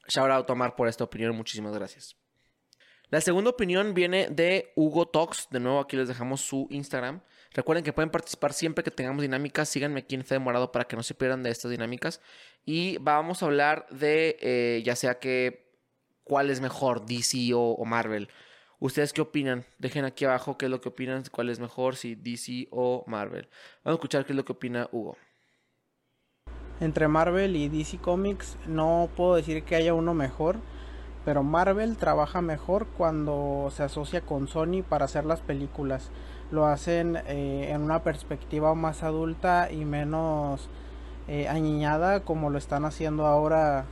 Shout 0.09 0.31
out 0.31 0.47
Tomar 0.47 0.75
por 0.75 0.89
esta 0.89 1.05
opinión, 1.05 1.37
muchísimas 1.37 1.75
gracias. 1.75 2.17
La 3.11 3.21
segunda 3.21 3.51
opinión 3.51 3.93
viene 3.93 4.29
de 4.31 4.73
Hugo 4.75 5.07
Talks. 5.07 5.49
De 5.51 5.61
nuevo, 5.61 5.81
aquí 5.81 5.99
les 5.99 6.09
dejamos 6.09 6.41
su 6.41 6.67
Instagram. 6.71 7.21
Recuerden 7.53 7.85
que 7.85 7.93
pueden 7.93 8.09
participar 8.09 8.55
siempre 8.55 8.83
que 8.83 8.91
tengamos 8.91 9.21
dinámicas. 9.21 9.69
Síganme 9.69 10.01
aquí 10.01 10.15
en 10.15 10.25
Fede 10.25 10.39
Morado 10.39 10.73
para 10.73 10.87
que 10.87 10.97
no 10.97 11.03
se 11.03 11.13
pierdan 11.13 11.43
de 11.43 11.51
estas 11.51 11.71
dinámicas. 11.71 12.23
Y 12.65 12.97
vamos 13.03 13.43
a 13.43 13.47
hablar 13.47 13.87
de 13.91 14.39
eh, 14.41 14.83
ya 14.83 14.97
sea 14.97 15.19
que 15.19 15.77
cuál 16.25 16.49
es 16.49 16.63
mejor, 16.63 17.05
DC 17.05 17.51
o 17.53 17.85
Marvel. 17.85 18.31
¿Ustedes 18.83 19.13
qué 19.13 19.21
opinan? 19.21 19.65
Dejen 19.79 20.05
aquí 20.05 20.25
abajo 20.25 20.59
qué 20.59 20.65
es 20.65 20.71
lo 20.73 20.81
que 20.81 20.89
opinan, 20.89 21.23
cuál 21.31 21.51
es 21.51 21.61
mejor, 21.61 21.95
si 21.95 22.17
DC 22.17 22.67
o 22.73 23.05
Marvel. 23.07 23.49
Vamos 23.85 23.95
a 23.95 23.99
escuchar 24.01 24.25
qué 24.25 24.33
es 24.33 24.37
lo 24.37 24.45
que 24.45 24.51
opina 24.51 24.89
Hugo. 24.91 25.17
Entre 26.81 27.07
Marvel 27.07 27.55
y 27.55 27.69
DC 27.69 27.99
Comics 27.99 28.57
no 28.67 29.09
puedo 29.17 29.37
decir 29.37 29.63
que 29.63 29.77
haya 29.77 29.95
uno 29.95 30.15
mejor, 30.15 30.57
pero 31.25 31.45
Marvel 31.45 31.97
trabaja 31.97 32.43
mejor 32.43 32.89
cuando 32.99 33.71
se 33.73 33.85
asocia 33.85 34.23
con 34.23 34.49
Sony 34.49 34.83
para 34.83 35.05
hacer 35.05 35.27
las 35.27 35.43
películas. 35.43 36.11
Lo 36.51 36.67
hacen 36.67 37.19
eh, 37.29 37.69
en 37.71 37.83
una 37.83 38.03
perspectiva 38.03 38.75
más 38.75 39.05
adulta 39.05 39.71
y 39.71 39.85
menos 39.85 40.69
eh, 41.29 41.47
como 42.25 42.51
lo 42.51 42.59
están 42.59 42.85
haciendo 42.85 43.27
ahora 43.27 43.85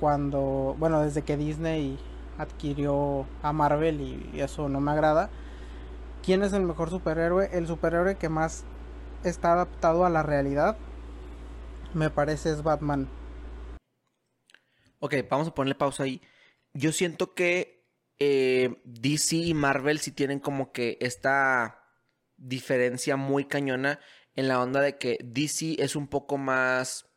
cuando, 0.00 0.74
bueno, 0.78 1.02
desde 1.02 1.20
que 1.20 1.36
Disney 1.36 1.98
adquirió 2.40 3.26
a 3.42 3.52
Marvel 3.52 4.00
y, 4.00 4.40
eso 4.40 4.68
no 4.68 4.80
me 4.80 4.90
agrada. 4.90 5.30
¿Quién 6.22 6.42
es 6.42 6.52
el 6.52 6.62
mejor 6.62 6.90
superhéroe? 6.90 7.50
El 7.52 7.66
superhéroe 7.66 8.16
que 8.16 8.28
más 8.28 8.64
está 9.24 9.52
adaptado 9.52 10.04
a 10.04 10.10
la 10.10 10.22
realidad, 10.22 10.76
me 11.94 12.10
parece 12.10 12.50
es 12.50 12.62
Batman. 12.62 13.08
Ok, 14.98 15.14
vamos 15.30 15.48
a 15.48 15.54
ponerle 15.54 15.74
pausa 15.74 16.04
ahí. 16.04 16.20
Yo 16.72 16.92
siento 16.92 17.34
que 17.34 17.86
eh, 18.18 18.80
DC 18.84 19.36
y 19.36 19.54
Marvel 19.54 19.98
sí 19.98 20.12
tienen 20.12 20.40
como 20.40 20.72
que 20.72 20.98
esta 21.00 21.84
diferencia 22.36 23.16
muy 23.16 23.44
cañona 23.46 24.00
en 24.34 24.48
la 24.48 24.60
onda 24.60 24.80
de 24.80 24.98
que 24.98 25.18
DC 25.22 25.76
es 25.82 25.96
un 25.96 26.06
poco 26.06 26.38
más 26.38 27.09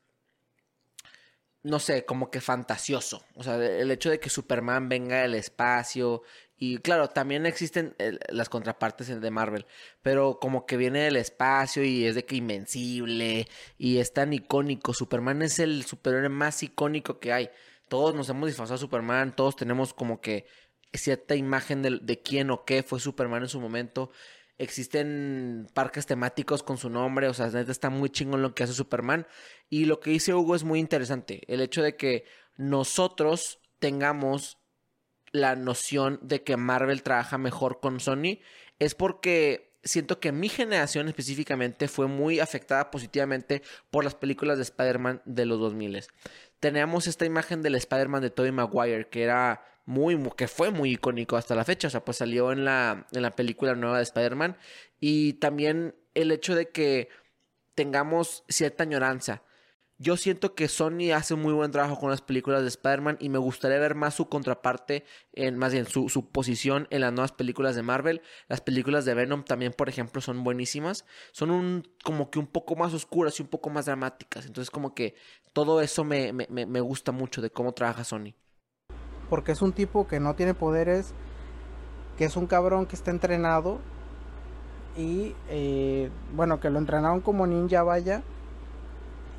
no 1.63 1.79
sé, 1.79 2.05
como 2.05 2.29
que 2.29 2.41
fantasioso. 2.41 3.23
O 3.35 3.43
sea, 3.43 3.55
el 3.55 3.89
hecho 3.89 4.09
de 4.09 4.19
que 4.19 4.29
Superman 4.29 4.89
venga 4.89 5.21
del 5.21 5.35
espacio. 5.35 6.23
Y 6.57 6.77
claro, 6.79 7.09
también 7.09 7.45
existen 7.45 7.95
las 8.29 8.49
contrapartes 8.49 9.19
de 9.19 9.31
Marvel. 9.31 9.65
Pero 10.01 10.39
como 10.39 10.65
que 10.65 10.77
viene 10.77 11.03
del 11.03 11.15
espacio 11.15 11.83
y 11.83 12.05
es 12.05 12.15
de 12.15 12.25
que 12.25 12.35
invencible. 12.35 13.47
Y 13.77 13.97
es 13.99 14.13
tan 14.13 14.33
icónico. 14.33 14.93
Superman 14.93 15.41
es 15.41 15.59
el 15.59 15.85
superhéroe 15.85 16.29
más 16.29 16.63
icónico 16.63 17.19
que 17.19 17.31
hay. 17.31 17.49
Todos 17.87 18.13
nos 18.13 18.27
hemos 18.29 18.47
disfrazado 18.47 18.75
a 18.75 18.79
Superman. 18.79 19.35
Todos 19.35 19.55
tenemos 19.55 19.93
como 19.93 20.19
que 20.19 20.45
cierta 20.93 21.35
imagen 21.35 21.81
de, 21.81 21.99
de 22.01 22.21
quién 22.21 22.51
o 22.51 22.65
qué 22.65 22.83
fue 22.83 22.99
Superman 22.99 23.43
en 23.43 23.49
su 23.49 23.61
momento. 23.61 24.11
Existen 24.57 25.67
parques 25.73 26.05
temáticos 26.05 26.63
con 26.63 26.77
su 26.77 26.89
nombre, 26.89 27.27
o 27.27 27.33
sea, 27.33 27.47
está 27.47 27.89
muy 27.89 28.09
chingón 28.09 28.41
lo 28.41 28.53
que 28.53 28.63
hace 28.63 28.73
Superman. 28.73 29.27
Y 29.69 29.85
lo 29.85 29.99
que 29.99 30.11
dice 30.11 30.33
Hugo 30.33 30.55
es 30.55 30.63
muy 30.63 30.79
interesante. 30.79 31.41
El 31.47 31.61
hecho 31.61 31.81
de 31.81 31.95
que 31.95 32.25
nosotros 32.55 33.59
tengamos 33.79 34.59
la 35.31 35.55
noción 35.55 36.19
de 36.21 36.43
que 36.43 36.57
Marvel 36.57 37.03
trabaja 37.03 37.37
mejor 37.37 37.79
con 37.79 37.99
Sony 37.99 38.39
es 38.79 38.95
porque 38.95 39.73
siento 39.83 40.19
que 40.19 40.31
mi 40.31 40.47
generación 40.47 41.07
específicamente 41.07 41.87
fue 41.87 42.07
muy 42.07 42.39
afectada 42.39 42.91
positivamente 42.91 43.61
por 43.91 44.03
las 44.03 44.15
películas 44.15 44.57
de 44.57 44.63
Spider-Man 44.63 45.21
de 45.25 45.45
los 45.45 45.59
2000. 45.59 46.05
Teníamos 46.59 47.07
esta 47.07 47.25
imagen 47.25 47.61
del 47.61 47.75
Spider-Man 47.75 48.21
de 48.21 48.29
Tobey 48.29 48.51
Maguire 48.51 49.09
que 49.09 49.23
era 49.23 49.65
muy, 49.85 50.17
que 50.37 50.47
fue 50.47 50.71
muy 50.71 50.91
icónico 50.91 51.37
hasta 51.37 51.55
la 51.55 51.65
fecha. 51.65 51.87
O 51.87 51.91
sea, 51.91 52.05
pues 52.05 52.17
salió 52.17 52.51
en 52.51 52.65
la, 52.65 53.07
en 53.11 53.21
la 53.21 53.31
película 53.31 53.75
nueva 53.75 53.97
de 53.97 54.03
Spider-Man. 54.03 54.57
Y 54.99 55.33
también 55.33 55.95
el 56.13 56.31
hecho 56.31 56.55
de 56.55 56.69
que 56.69 57.09
tengamos 57.75 58.43
cierta 58.47 58.83
añoranza. 58.83 59.43
Yo 59.99 60.17
siento 60.17 60.55
que 60.55 60.67
Sony 60.67 61.13
hace 61.15 61.35
muy 61.35 61.53
buen 61.53 61.71
trabajo 61.71 61.97
con 61.97 62.09
las 62.09 62.21
películas 62.21 62.61
de 62.63 62.67
Spider-Man 62.67 63.17
y 63.19 63.29
me 63.29 63.37
gustaría 63.37 63.77
ver 63.77 63.95
más 63.95 64.15
su 64.15 64.27
contraparte, 64.27 65.05
en, 65.33 65.57
más 65.57 65.71
bien 65.71 65.85
su, 65.85 66.09
su, 66.09 66.29
posición 66.29 66.87
en 66.89 67.01
las 67.01 67.13
nuevas 67.13 67.31
películas 67.31 67.75
de 67.75 67.83
Marvel. 67.83 68.21
Las 68.49 68.59
películas 68.59 69.05
de 69.05 69.13
Venom 69.13 69.45
también, 69.45 69.71
por 69.71 69.89
ejemplo, 69.89 70.19
son 70.19 70.43
buenísimas. 70.43 71.05
Son 71.31 71.51
un, 71.51 71.87
como 72.03 72.31
que 72.31 72.39
un 72.39 72.47
poco 72.47 72.75
más 72.75 72.93
oscuras 72.93 73.39
y 73.39 73.43
un 73.43 73.49
poco 73.49 73.69
más 73.69 73.85
dramáticas. 73.85 74.45
Entonces 74.45 74.71
como 74.71 74.93
que 74.93 75.15
todo 75.53 75.79
eso 75.79 76.03
me, 76.03 76.33
me, 76.33 76.47
me 76.49 76.81
gusta 76.81 77.11
mucho 77.11 77.41
de 77.41 77.51
cómo 77.51 77.73
trabaja 77.73 78.03
Sony 78.03 78.33
porque 79.33 79.53
es 79.53 79.63
un 79.63 79.73
tipo 79.73 80.05
que 80.07 80.19
no 80.19 80.35
tiene 80.35 80.53
poderes, 80.53 81.11
que 82.19 82.25
es 82.25 82.37
un 82.37 82.45
cabrón 82.45 82.85
que 82.85 82.95
está 82.95 83.09
entrenado 83.09 83.79
y 84.95 85.35
eh, 85.49 86.11
bueno, 86.35 86.59
que 86.59 86.69
lo 86.69 86.77
entrenaron 86.77 87.19
como 87.19 87.47
ninja 87.47 87.81
vaya 87.81 88.21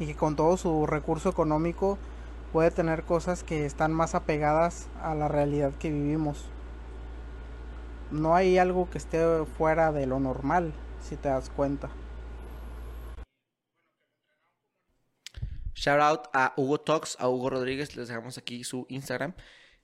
y 0.00 0.06
que 0.06 0.16
con 0.16 0.34
todo 0.34 0.56
su 0.56 0.84
recurso 0.88 1.28
económico 1.28 1.96
puede 2.52 2.72
tener 2.72 3.04
cosas 3.04 3.44
que 3.44 3.66
están 3.66 3.92
más 3.92 4.16
apegadas 4.16 4.88
a 5.00 5.14
la 5.14 5.28
realidad 5.28 5.70
que 5.78 5.92
vivimos. 5.92 6.46
No 8.10 8.34
hay 8.34 8.58
algo 8.58 8.90
que 8.90 8.98
esté 8.98 9.44
fuera 9.56 9.92
de 9.92 10.08
lo 10.08 10.18
normal, 10.18 10.72
si 11.08 11.14
te 11.14 11.28
das 11.28 11.50
cuenta. 11.50 11.88
Shout 15.76 16.00
out 16.00 16.26
a 16.32 16.52
Hugo 16.56 16.80
Talks, 16.80 17.16
a 17.20 17.28
Hugo 17.28 17.50
Rodríguez, 17.50 17.94
les 17.94 18.08
dejamos 18.08 18.38
aquí 18.38 18.64
su 18.64 18.86
Instagram. 18.88 19.34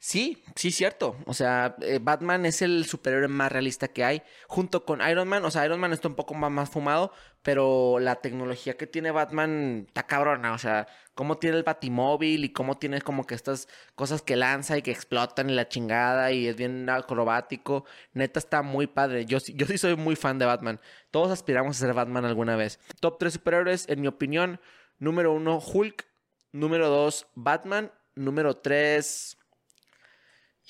Sí, 0.02 0.42
sí, 0.56 0.70
cierto. 0.70 1.14
O 1.26 1.34
sea, 1.34 1.76
eh, 1.82 1.98
Batman 2.00 2.46
es 2.46 2.62
el 2.62 2.86
superhéroe 2.86 3.28
más 3.28 3.52
realista 3.52 3.88
que 3.88 4.02
hay, 4.02 4.22
junto 4.48 4.86
con 4.86 5.06
Iron 5.06 5.28
Man. 5.28 5.44
O 5.44 5.50
sea, 5.50 5.66
Iron 5.66 5.78
Man 5.78 5.92
está 5.92 6.08
un 6.08 6.14
poco 6.14 6.32
más, 6.32 6.50
más 6.50 6.70
fumado, 6.70 7.12
pero 7.42 7.98
la 8.00 8.16
tecnología 8.16 8.78
que 8.78 8.86
tiene 8.86 9.10
Batman 9.10 9.84
está 9.88 10.06
cabrona. 10.06 10.54
O 10.54 10.58
sea, 10.58 10.86
cómo 11.14 11.36
tiene 11.36 11.58
el 11.58 11.64
batimóvil 11.64 12.46
y 12.46 12.52
cómo 12.52 12.78
tiene 12.78 13.02
como 13.02 13.26
que 13.26 13.34
estas 13.34 13.68
cosas 13.94 14.22
que 14.22 14.36
lanza 14.36 14.78
y 14.78 14.82
que 14.82 14.90
explotan 14.90 15.50
y 15.50 15.54
la 15.54 15.68
chingada 15.68 16.32
y 16.32 16.48
es 16.48 16.56
bien 16.56 16.88
acrobático. 16.88 17.84
Neta 18.14 18.38
está 18.38 18.62
muy 18.62 18.86
padre. 18.86 19.26
Yo, 19.26 19.36
yo 19.38 19.66
sí 19.66 19.76
soy 19.76 19.96
muy 19.96 20.16
fan 20.16 20.38
de 20.38 20.46
Batman. 20.46 20.80
Todos 21.10 21.30
aspiramos 21.30 21.76
a 21.76 21.80
ser 21.80 21.92
Batman 21.92 22.24
alguna 22.24 22.56
vez. 22.56 22.80
Top 23.00 23.18
3 23.18 23.34
superhéroes, 23.34 23.86
en 23.90 24.00
mi 24.00 24.06
opinión. 24.06 24.60
Número 24.98 25.34
1, 25.34 25.58
Hulk. 25.58 26.06
Número 26.52 26.88
2, 26.88 27.26
Batman. 27.34 27.92
Número 28.14 28.56
3... 28.56 29.36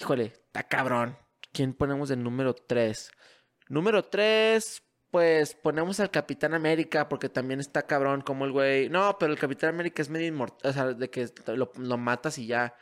Híjole, 0.00 0.32
está 0.46 0.62
cabrón. 0.62 1.18
¿Quién 1.52 1.74
ponemos 1.74 2.08
de 2.08 2.16
número 2.16 2.54
3? 2.54 3.10
Número 3.68 4.02
3, 4.02 4.82
pues 5.10 5.54
ponemos 5.54 6.00
al 6.00 6.10
Capitán 6.10 6.54
América, 6.54 7.08
porque 7.08 7.28
también 7.28 7.60
está 7.60 7.82
cabrón 7.82 8.22
como 8.22 8.46
el 8.46 8.52
güey. 8.52 8.88
No, 8.88 9.18
pero 9.18 9.30
el 9.32 9.38
Capitán 9.38 9.74
América 9.74 10.00
es 10.00 10.08
medio 10.08 10.26
inmortal. 10.26 10.70
O 10.70 10.72
sea, 10.72 10.86
de 10.94 11.10
que 11.10 11.28
lo, 11.48 11.98
matas 11.98 12.38
y 12.38 12.46
ya. 12.46 12.74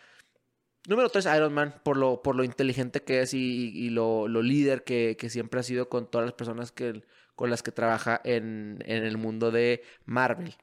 Número 0.87 1.09
3, 1.09 1.27
Iron 1.37 1.53
Man, 1.53 1.81
por 1.83 1.97
lo, 1.97 2.23
por 2.23 2.37
lo 2.37 2.45
inteligente 2.45 3.03
que 3.03 3.23
es 3.23 3.35
y, 3.35 3.91
lo, 3.91 4.29
líder 4.29 4.85
que, 4.85 5.17
siempre 5.29 5.59
ha 5.59 5.65
sido 5.65 5.89
con 5.89 6.09
todas 6.09 6.25
las 6.25 6.35
personas 6.35 6.71
que, 6.71 7.03
con 7.35 7.51
las 7.51 7.65
que 7.65 7.73
trabaja 7.73 8.21
en, 8.23 8.79
en 8.87 9.05
el 9.05 9.19
mundo 9.19 9.51
de 9.51 9.83
Marvel. 10.05 10.55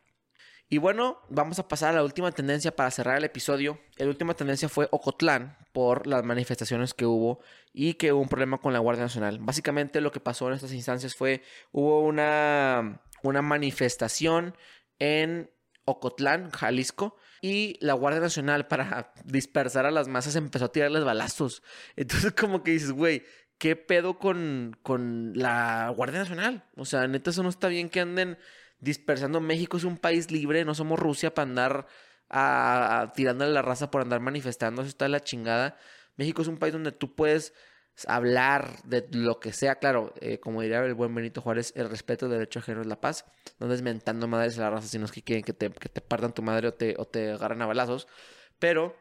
Y 0.68 0.80
bueno, 0.80 1.22
vamos 1.30 1.60
a 1.60 1.68
pasar 1.68 1.92
a 1.92 1.98
la 1.98 2.04
última 2.04 2.32
tendencia 2.32 2.76
para 2.76 2.90
cerrar 2.90 3.18
el 3.18 3.24
episodio. 3.24 3.80
La 3.98 4.08
última 4.08 4.34
tendencia 4.34 4.68
fue 4.68 4.88
Ocotlán 4.92 5.58
por 5.74 6.08
las 6.08 6.24
manifestaciones 6.24 6.96
que 6.96 7.06
hubo 7.06 7.40
y 7.72 7.94
que 7.96 8.12
hubo 8.12 8.22
un 8.22 8.30
problema 8.30 8.58
con 8.58 8.74
la 8.74 8.80
Guardia 8.80 9.04
Nacional. 9.04 9.38
Básicamente 9.40 10.02
lo 10.02 10.12
que 10.12 10.20
pasó 10.20 10.48
en 10.48 10.56
estas 10.56 10.74
instancias 10.74 11.14
fue, 11.16 11.44
hubo 11.72 12.02
una, 12.02 13.04
una 13.22 13.44
manifestación 13.44 14.56
en 14.98 15.52
Ocotlán, 15.86 16.50
Jalisco, 16.50 17.16
y 17.42 17.78
la 17.80 17.94
Guardia 17.94 18.22
Nacional 18.22 18.68
para 18.68 19.14
dispersar 19.24 19.86
a 19.86 19.92
las 19.92 20.08
masas 20.08 20.36
empezó 20.36 20.66
a 20.66 20.72
tirarles 20.72 21.04
balazos. 21.04 21.62
Entonces 21.96 22.32
como 22.40 22.64
que 22.64 22.72
dices, 22.72 22.92
güey, 22.92 23.24
¿qué 23.60 23.76
pedo 23.76 24.18
con, 24.18 24.76
con 24.82 25.34
la 25.36 25.94
Guardia 25.96 26.22
Nacional? 26.22 26.66
O 26.76 26.86
sea, 26.86 27.08
neta, 27.08 27.30
eso 27.30 27.44
no 27.44 27.50
está 27.50 27.68
bien 27.68 27.90
que 27.90 28.00
anden 28.00 28.40
dispersando. 28.80 29.42
México 29.42 29.78
es 29.78 29.84
un 29.84 29.98
país 29.98 30.32
libre, 30.32 30.66
no 30.66 30.76
somos 30.76 31.00
Rusia 31.00 31.34
para 31.34 31.50
andar 31.50 31.88
a, 32.30 33.14
tirándole 33.16 33.54
la 33.54 33.62
raza 33.62 33.92
por 33.92 34.02
andar 34.02 34.20
manifestando, 34.20 34.82
eso 34.82 34.90
está 34.90 35.08
la 35.08 35.22
chingada. 35.22 35.78
México 36.18 36.42
es 36.42 36.48
un 36.48 36.58
país 36.58 36.74
donde 36.74 36.92
tú 36.92 37.16
puedes 37.16 37.54
hablar 38.08 38.82
de 38.84 39.08
lo 39.12 39.40
que 39.40 39.54
sea, 39.54 39.76
claro, 39.76 40.14
eh, 40.20 40.40
como 40.40 40.62
diría 40.62 40.80
el 40.84 40.94
buen 40.94 41.16
Benito 41.16 41.42
Juárez, 41.42 41.72
el 41.76 41.90
respeto, 41.90 42.26
el 42.26 42.34
derecho 42.34 42.60
ajeno 42.60 42.82
es 42.82 42.88
la 42.88 43.00
paz. 43.00 43.26
No 43.60 43.72
es 43.72 43.82
mentando 43.82 44.28
madres 44.28 44.58
a 44.58 44.62
la 44.64 44.70
raza, 44.72 44.88
sino 44.88 45.08
que 45.08 45.24
quieren 45.24 45.44
que 45.44 45.54
te, 45.54 45.70
que 45.72 45.90
te 45.90 46.02
partan 46.02 46.34
tu 46.34 46.42
madre 46.42 46.68
o 46.68 46.74
te, 46.74 46.96
o 46.98 47.06
te 47.06 47.32
a 47.32 47.38
balazos. 47.38 48.08
Pero 48.60 48.96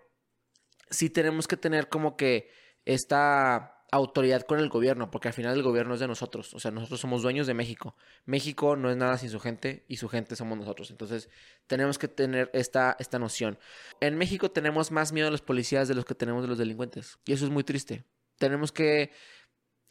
sí 0.91 1.11
tenemos 1.11 1.49
que 1.49 1.57
tener 1.57 1.89
como 1.89 2.17
que 2.17 2.51
esta 2.85 3.74
autoridad 3.95 4.43
con 4.43 4.59
el 4.59 4.69
gobierno, 4.69 5.11
porque 5.11 5.29
al 5.29 5.35
final 5.35 5.55
el 5.55 5.63
gobierno 5.63 5.95
es 5.95 6.01
de 6.01 6.09
nosotros, 6.09 6.53
o 6.55 6.59
sea, 6.59 6.71
nosotros 6.71 7.01
somos 7.01 7.23
dueños 7.23 7.47
de 7.47 7.55
México. 7.55 7.97
México 8.25 8.77
no 8.77 8.91
es 8.91 8.97
nada 8.97 9.19
sin 9.19 9.31
su 9.31 9.41
gente 9.41 9.85
y 9.89 9.97
su 9.97 10.09
gente 10.09 10.37
somos 10.37 10.59
nosotros, 10.59 10.91
entonces 10.91 11.29
tenemos 11.67 11.99
que 11.99 12.09
tener 12.09 12.51
esta, 12.53 12.97
esta 12.99 13.19
noción. 13.19 13.59
En 14.01 14.17
México 14.17 14.51
tenemos 14.51 14.91
más 14.91 15.13
miedo 15.13 15.29
a 15.29 15.31
los 15.31 15.43
policías 15.43 15.89
de 15.89 15.95
los 15.95 16.05
que 16.05 16.15
tenemos 16.15 16.43
de 16.43 16.49
los 16.49 16.59
delincuentes 16.59 17.19
y 17.25 17.33
eso 17.33 17.45
es 17.45 17.51
muy 17.51 17.65
triste. 17.65 18.05
Tenemos 18.39 18.73
que 18.73 19.13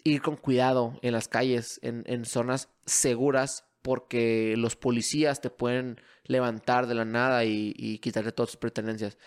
ir 0.04 0.22
con 0.22 0.36
cuidado 0.36 1.00
en 1.02 1.14
las 1.14 1.28
calles, 1.30 1.80
en, 1.82 2.04
en 2.06 2.26
zonas 2.26 2.70
seguras, 2.86 3.66
porque 3.82 4.56
los 4.58 4.76
policías 4.76 5.42
te 5.42 5.50
pueden 5.50 6.00
levantar 6.24 6.88
de 6.88 6.96
la 6.96 7.06
nada 7.06 7.46
y, 7.46 7.74
y 7.76 8.00
quitarte 8.00 8.32
todas 8.32 8.52
tus 8.52 8.60
pertenencias. 8.60 9.18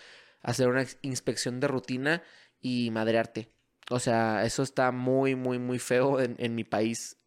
Hacer 0.41 0.67
una 0.67 0.85
inspección 1.01 1.59
de 1.59 1.67
rutina 1.67 2.23
y 2.61 2.91
madrearte. 2.91 3.56
O 3.89 3.99
sea, 3.99 4.43
eso 4.45 4.63
está 4.63 4.91
muy, 4.91 5.35
muy, 5.35 5.59
muy 5.59 5.79
feo 5.79 6.19
en, 6.19 6.55
mi 6.55 6.63
país. 6.63 7.17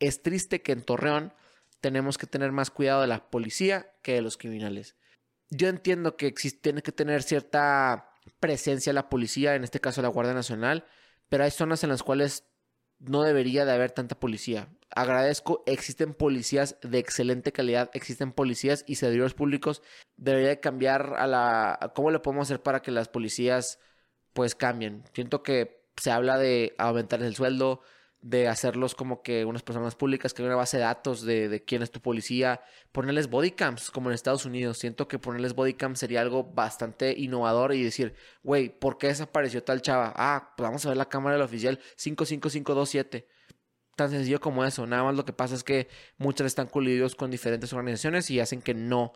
Es 0.00 0.22
triste 0.22 0.62
que 0.62 0.72
en 0.72 0.82
Torreón 0.82 1.32
tenemos 1.80 2.18
que 2.18 2.26
tener 2.26 2.50
más 2.52 2.70
cuidado 2.70 3.02
de 3.02 3.06
la 3.06 3.30
policía 3.30 3.92
que 4.02 4.14
de 4.14 4.22
los 4.22 4.36
criminales. 4.36 4.96
Yo 5.50 5.68
entiendo 5.68 6.16
que 6.16 6.32
tiene 6.32 6.82
que 6.82 6.92
tener 6.92 7.22
cierta 7.22 8.10
presencia 8.40 8.92
la 8.92 9.08
policía, 9.08 9.54
en 9.54 9.64
este 9.64 9.80
caso 9.80 10.02
la 10.02 10.08
Guardia 10.08 10.34
Nacional, 10.34 10.86
pero 11.28 11.44
hay 11.44 11.50
zonas 11.50 11.84
en 11.84 11.90
las 11.90 12.02
cuales 12.02 12.48
no 12.98 13.22
debería 13.22 13.64
de 13.64 13.72
haber 13.72 13.90
tanta 13.92 14.18
policía. 14.18 14.68
Agradezco, 14.94 15.62
existen 15.66 16.14
policías 16.14 16.76
de 16.82 16.98
excelente 16.98 17.52
calidad, 17.52 17.90
existen 17.94 18.32
policías 18.32 18.84
y 18.86 18.96
servidores 18.96 19.34
públicos. 19.34 19.82
Debería 20.16 20.50
de 20.50 20.60
cambiar 20.60 21.14
a 21.16 21.26
la... 21.26 21.92
¿Cómo 21.94 22.10
le 22.10 22.20
podemos 22.20 22.48
hacer 22.48 22.62
para 22.62 22.82
que 22.82 22.90
las 22.90 23.08
policías 23.08 23.78
pues 24.32 24.54
cambien? 24.54 25.04
Siento 25.14 25.42
que 25.42 25.81
se 25.96 26.10
habla 26.10 26.38
de 26.38 26.74
aumentar 26.78 27.22
el 27.22 27.34
sueldo, 27.34 27.82
de 28.22 28.46
hacerlos 28.46 28.94
como 28.94 29.22
que 29.22 29.44
unas 29.44 29.62
personas 29.62 29.96
públicas, 29.96 30.32
que 30.32 30.42
hay 30.42 30.46
una 30.46 30.56
base 30.56 30.76
de 30.76 30.84
datos 30.84 31.22
de, 31.22 31.64
quién 31.66 31.82
es 31.82 31.90
tu 31.90 32.00
policía, 32.00 32.62
ponerles 32.92 33.28
bodycams 33.28 33.90
como 33.90 34.08
en 34.08 34.14
Estados 34.14 34.46
Unidos. 34.46 34.78
Siento 34.78 35.08
que 35.08 35.18
ponerles 35.18 35.54
bodycams 35.54 35.98
sería 35.98 36.20
algo 36.20 36.44
bastante 36.44 37.14
innovador 37.18 37.74
y 37.74 37.82
decir, 37.82 38.14
güey, 38.44 38.68
¿por 38.68 38.96
qué 38.96 39.08
desapareció 39.08 39.64
tal 39.64 39.82
chava? 39.82 40.12
Ah, 40.16 40.54
pues 40.56 40.64
vamos 40.64 40.86
a 40.86 40.90
ver 40.90 40.96
la 40.96 41.08
cámara 41.08 41.34
del 41.34 41.44
oficial 41.44 41.80
55527. 41.96 43.26
Tan 43.96 44.10
sencillo 44.10 44.40
como 44.40 44.64
eso. 44.64 44.86
Nada 44.86 45.02
más 45.02 45.16
lo 45.16 45.24
que 45.24 45.32
pasa 45.32 45.56
es 45.56 45.64
que 45.64 45.88
muchas 46.16 46.46
están 46.46 46.68
colididos 46.68 47.16
con 47.16 47.30
diferentes 47.30 47.72
organizaciones 47.72 48.30
y 48.30 48.38
hacen 48.38 48.62
que 48.62 48.72
no 48.72 49.12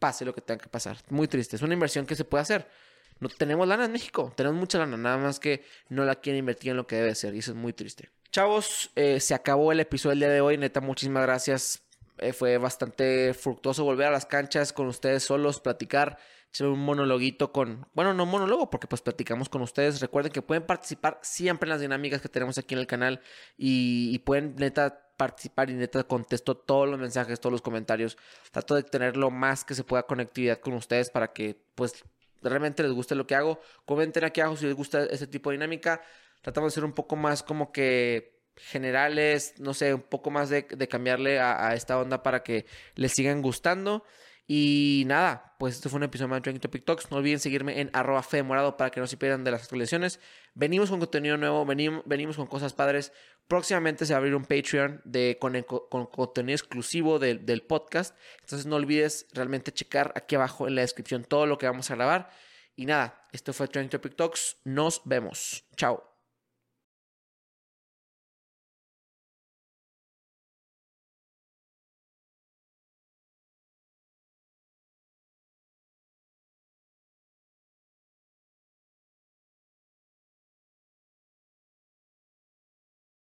pase 0.00 0.24
lo 0.24 0.34
que 0.34 0.40
tenga 0.40 0.62
que 0.62 0.68
pasar. 0.68 0.98
Muy 1.10 1.28
triste. 1.28 1.54
Es 1.54 1.62
una 1.62 1.74
inversión 1.74 2.06
que 2.06 2.16
se 2.16 2.24
puede 2.24 2.42
hacer 2.42 2.68
no 3.20 3.28
tenemos 3.28 3.66
lana 3.66 3.86
en 3.86 3.92
México, 3.92 4.32
tenemos 4.36 4.58
mucha 4.58 4.78
lana, 4.78 4.96
nada 4.96 5.18
más 5.18 5.40
que 5.40 5.64
no 5.88 6.04
la 6.04 6.16
quieren 6.16 6.40
invertir 6.40 6.70
en 6.70 6.76
lo 6.76 6.86
que 6.86 6.96
debe 6.96 7.14
ser 7.14 7.34
y 7.34 7.38
eso 7.38 7.52
es 7.52 7.56
muy 7.56 7.72
triste. 7.72 8.10
Chavos, 8.30 8.90
eh, 8.94 9.20
se 9.20 9.34
acabó 9.34 9.72
el 9.72 9.80
episodio 9.80 10.10
del 10.10 10.18
día 10.20 10.28
de 10.28 10.40
hoy, 10.40 10.58
neta, 10.58 10.80
muchísimas 10.80 11.22
gracias. 11.22 11.82
Eh, 12.18 12.32
fue 12.32 12.58
bastante 12.58 13.32
fructuoso 13.32 13.84
volver 13.84 14.08
a 14.08 14.10
las 14.10 14.26
canchas 14.26 14.72
con 14.72 14.86
ustedes 14.86 15.22
solos, 15.22 15.60
platicar, 15.60 16.18
echar 16.48 16.68
un 16.68 16.80
monologuito 16.80 17.52
con, 17.52 17.86
bueno, 17.94 18.12
no 18.12 18.26
monólogo, 18.26 18.70
porque 18.70 18.86
pues 18.86 19.00
platicamos 19.00 19.48
con 19.48 19.62
ustedes. 19.62 20.00
Recuerden 20.00 20.32
que 20.32 20.42
pueden 20.42 20.64
participar 20.64 21.18
siempre 21.22 21.66
en 21.66 21.70
las 21.70 21.80
dinámicas 21.80 22.20
que 22.20 22.28
tenemos 22.28 22.58
aquí 22.58 22.74
en 22.74 22.80
el 22.80 22.86
canal 22.86 23.20
y, 23.56 24.10
y 24.12 24.18
pueden 24.18 24.56
neta 24.56 25.04
participar 25.16 25.70
y 25.70 25.74
neta 25.74 26.04
contesto 26.04 26.56
todos 26.56 26.88
los 26.88 26.98
mensajes, 26.98 27.40
todos 27.40 27.52
los 27.52 27.62
comentarios. 27.62 28.18
Trato 28.50 28.74
de 28.74 28.82
tener 28.82 29.16
lo 29.16 29.30
más 29.30 29.64
que 29.64 29.74
se 29.74 29.84
pueda 29.84 30.04
conectividad 30.04 30.60
con 30.60 30.74
ustedes 30.74 31.10
para 31.10 31.32
que 31.32 31.60
pues 31.74 32.04
realmente 32.42 32.82
les 32.82 32.92
gusta 32.92 33.14
lo 33.14 33.26
que 33.26 33.34
hago. 33.34 33.60
Comenten 33.84 34.24
aquí 34.24 34.40
abajo 34.40 34.56
si 34.56 34.66
les 34.66 34.74
gusta 34.74 35.04
este 35.04 35.26
tipo 35.26 35.50
de 35.50 35.56
dinámica. 35.56 36.02
Tratamos 36.42 36.72
de 36.72 36.74
ser 36.74 36.84
un 36.84 36.92
poco 36.92 37.16
más 37.16 37.42
como 37.42 37.72
que 37.72 38.38
generales, 38.56 39.54
no 39.58 39.74
sé, 39.74 39.94
un 39.94 40.02
poco 40.02 40.30
más 40.30 40.50
de, 40.50 40.66
cambiarle 40.66 41.38
a, 41.38 41.74
esta 41.74 41.98
onda 41.98 42.22
para 42.22 42.42
que 42.42 42.66
les 42.94 43.12
sigan 43.12 43.42
gustando. 43.42 44.04
Y 44.50 45.04
nada, 45.06 45.54
pues 45.58 45.74
este 45.74 45.90
fue 45.90 45.98
un 45.98 46.04
episodio 46.04 46.28
más 46.28 46.38
de 46.38 46.40
Trending 46.40 46.62
Topic 46.62 46.82
Talks. 46.86 47.10
No 47.10 47.18
olviden 47.18 47.38
seguirme 47.38 47.80
en 47.82 47.90
arroba 47.92 48.24
morado 48.44 48.78
para 48.78 48.90
que 48.90 48.98
no 48.98 49.06
se 49.06 49.18
pierdan 49.18 49.44
de 49.44 49.50
las 49.50 49.64
actualizaciones. 49.64 50.20
Venimos 50.54 50.88
con 50.88 51.00
contenido 51.00 51.36
nuevo, 51.36 51.66
venimos, 51.66 52.02
venimos 52.06 52.36
con 52.36 52.46
cosas 52.46 52.72
padres. 52.72 53.12
Próximamente 53.46 54.06
se 54.06 54.14
va 54.14 54.16
a 54.16 54.20
abrir 54.20 54.34
un 54.34 54.46
Patreon 54.46 55.02
de, 55.04 55.36
con, 55.38 55.62
con 55.90 56.06
contenido 56.06 56.56
exclusivo 56.56 57.18
del 57.18 57.62
podcast. 57.62 58.16
Entonces 58.40 58.64
no 58.64 58.76
olvides 58.76 59.26
realmente 59.34 59.70
checar 59.70 60.14
aquí 60.16 60.34
abajo 60.34 60.66
en 60.66 60.76
la 60.76 60.80
descripción 60.80 61.24
todo 61.24 61.44
lo 61.44 61.58
que 61.58 61.66
vamos 61.66 61.90
a 61.90 61.96
grabar. 61.96 62.30
Y 62.74 62.86
nada, 62.86 63.26
esto 63.32 63.52
fue 63.52 63.68
Trending 63.68 63.90
Topic 63.90 64.16
Talks. 64.16 64.56
Nos 64.64 65.02
vemos. 65.04 65.66
Chao. 65.76 66.17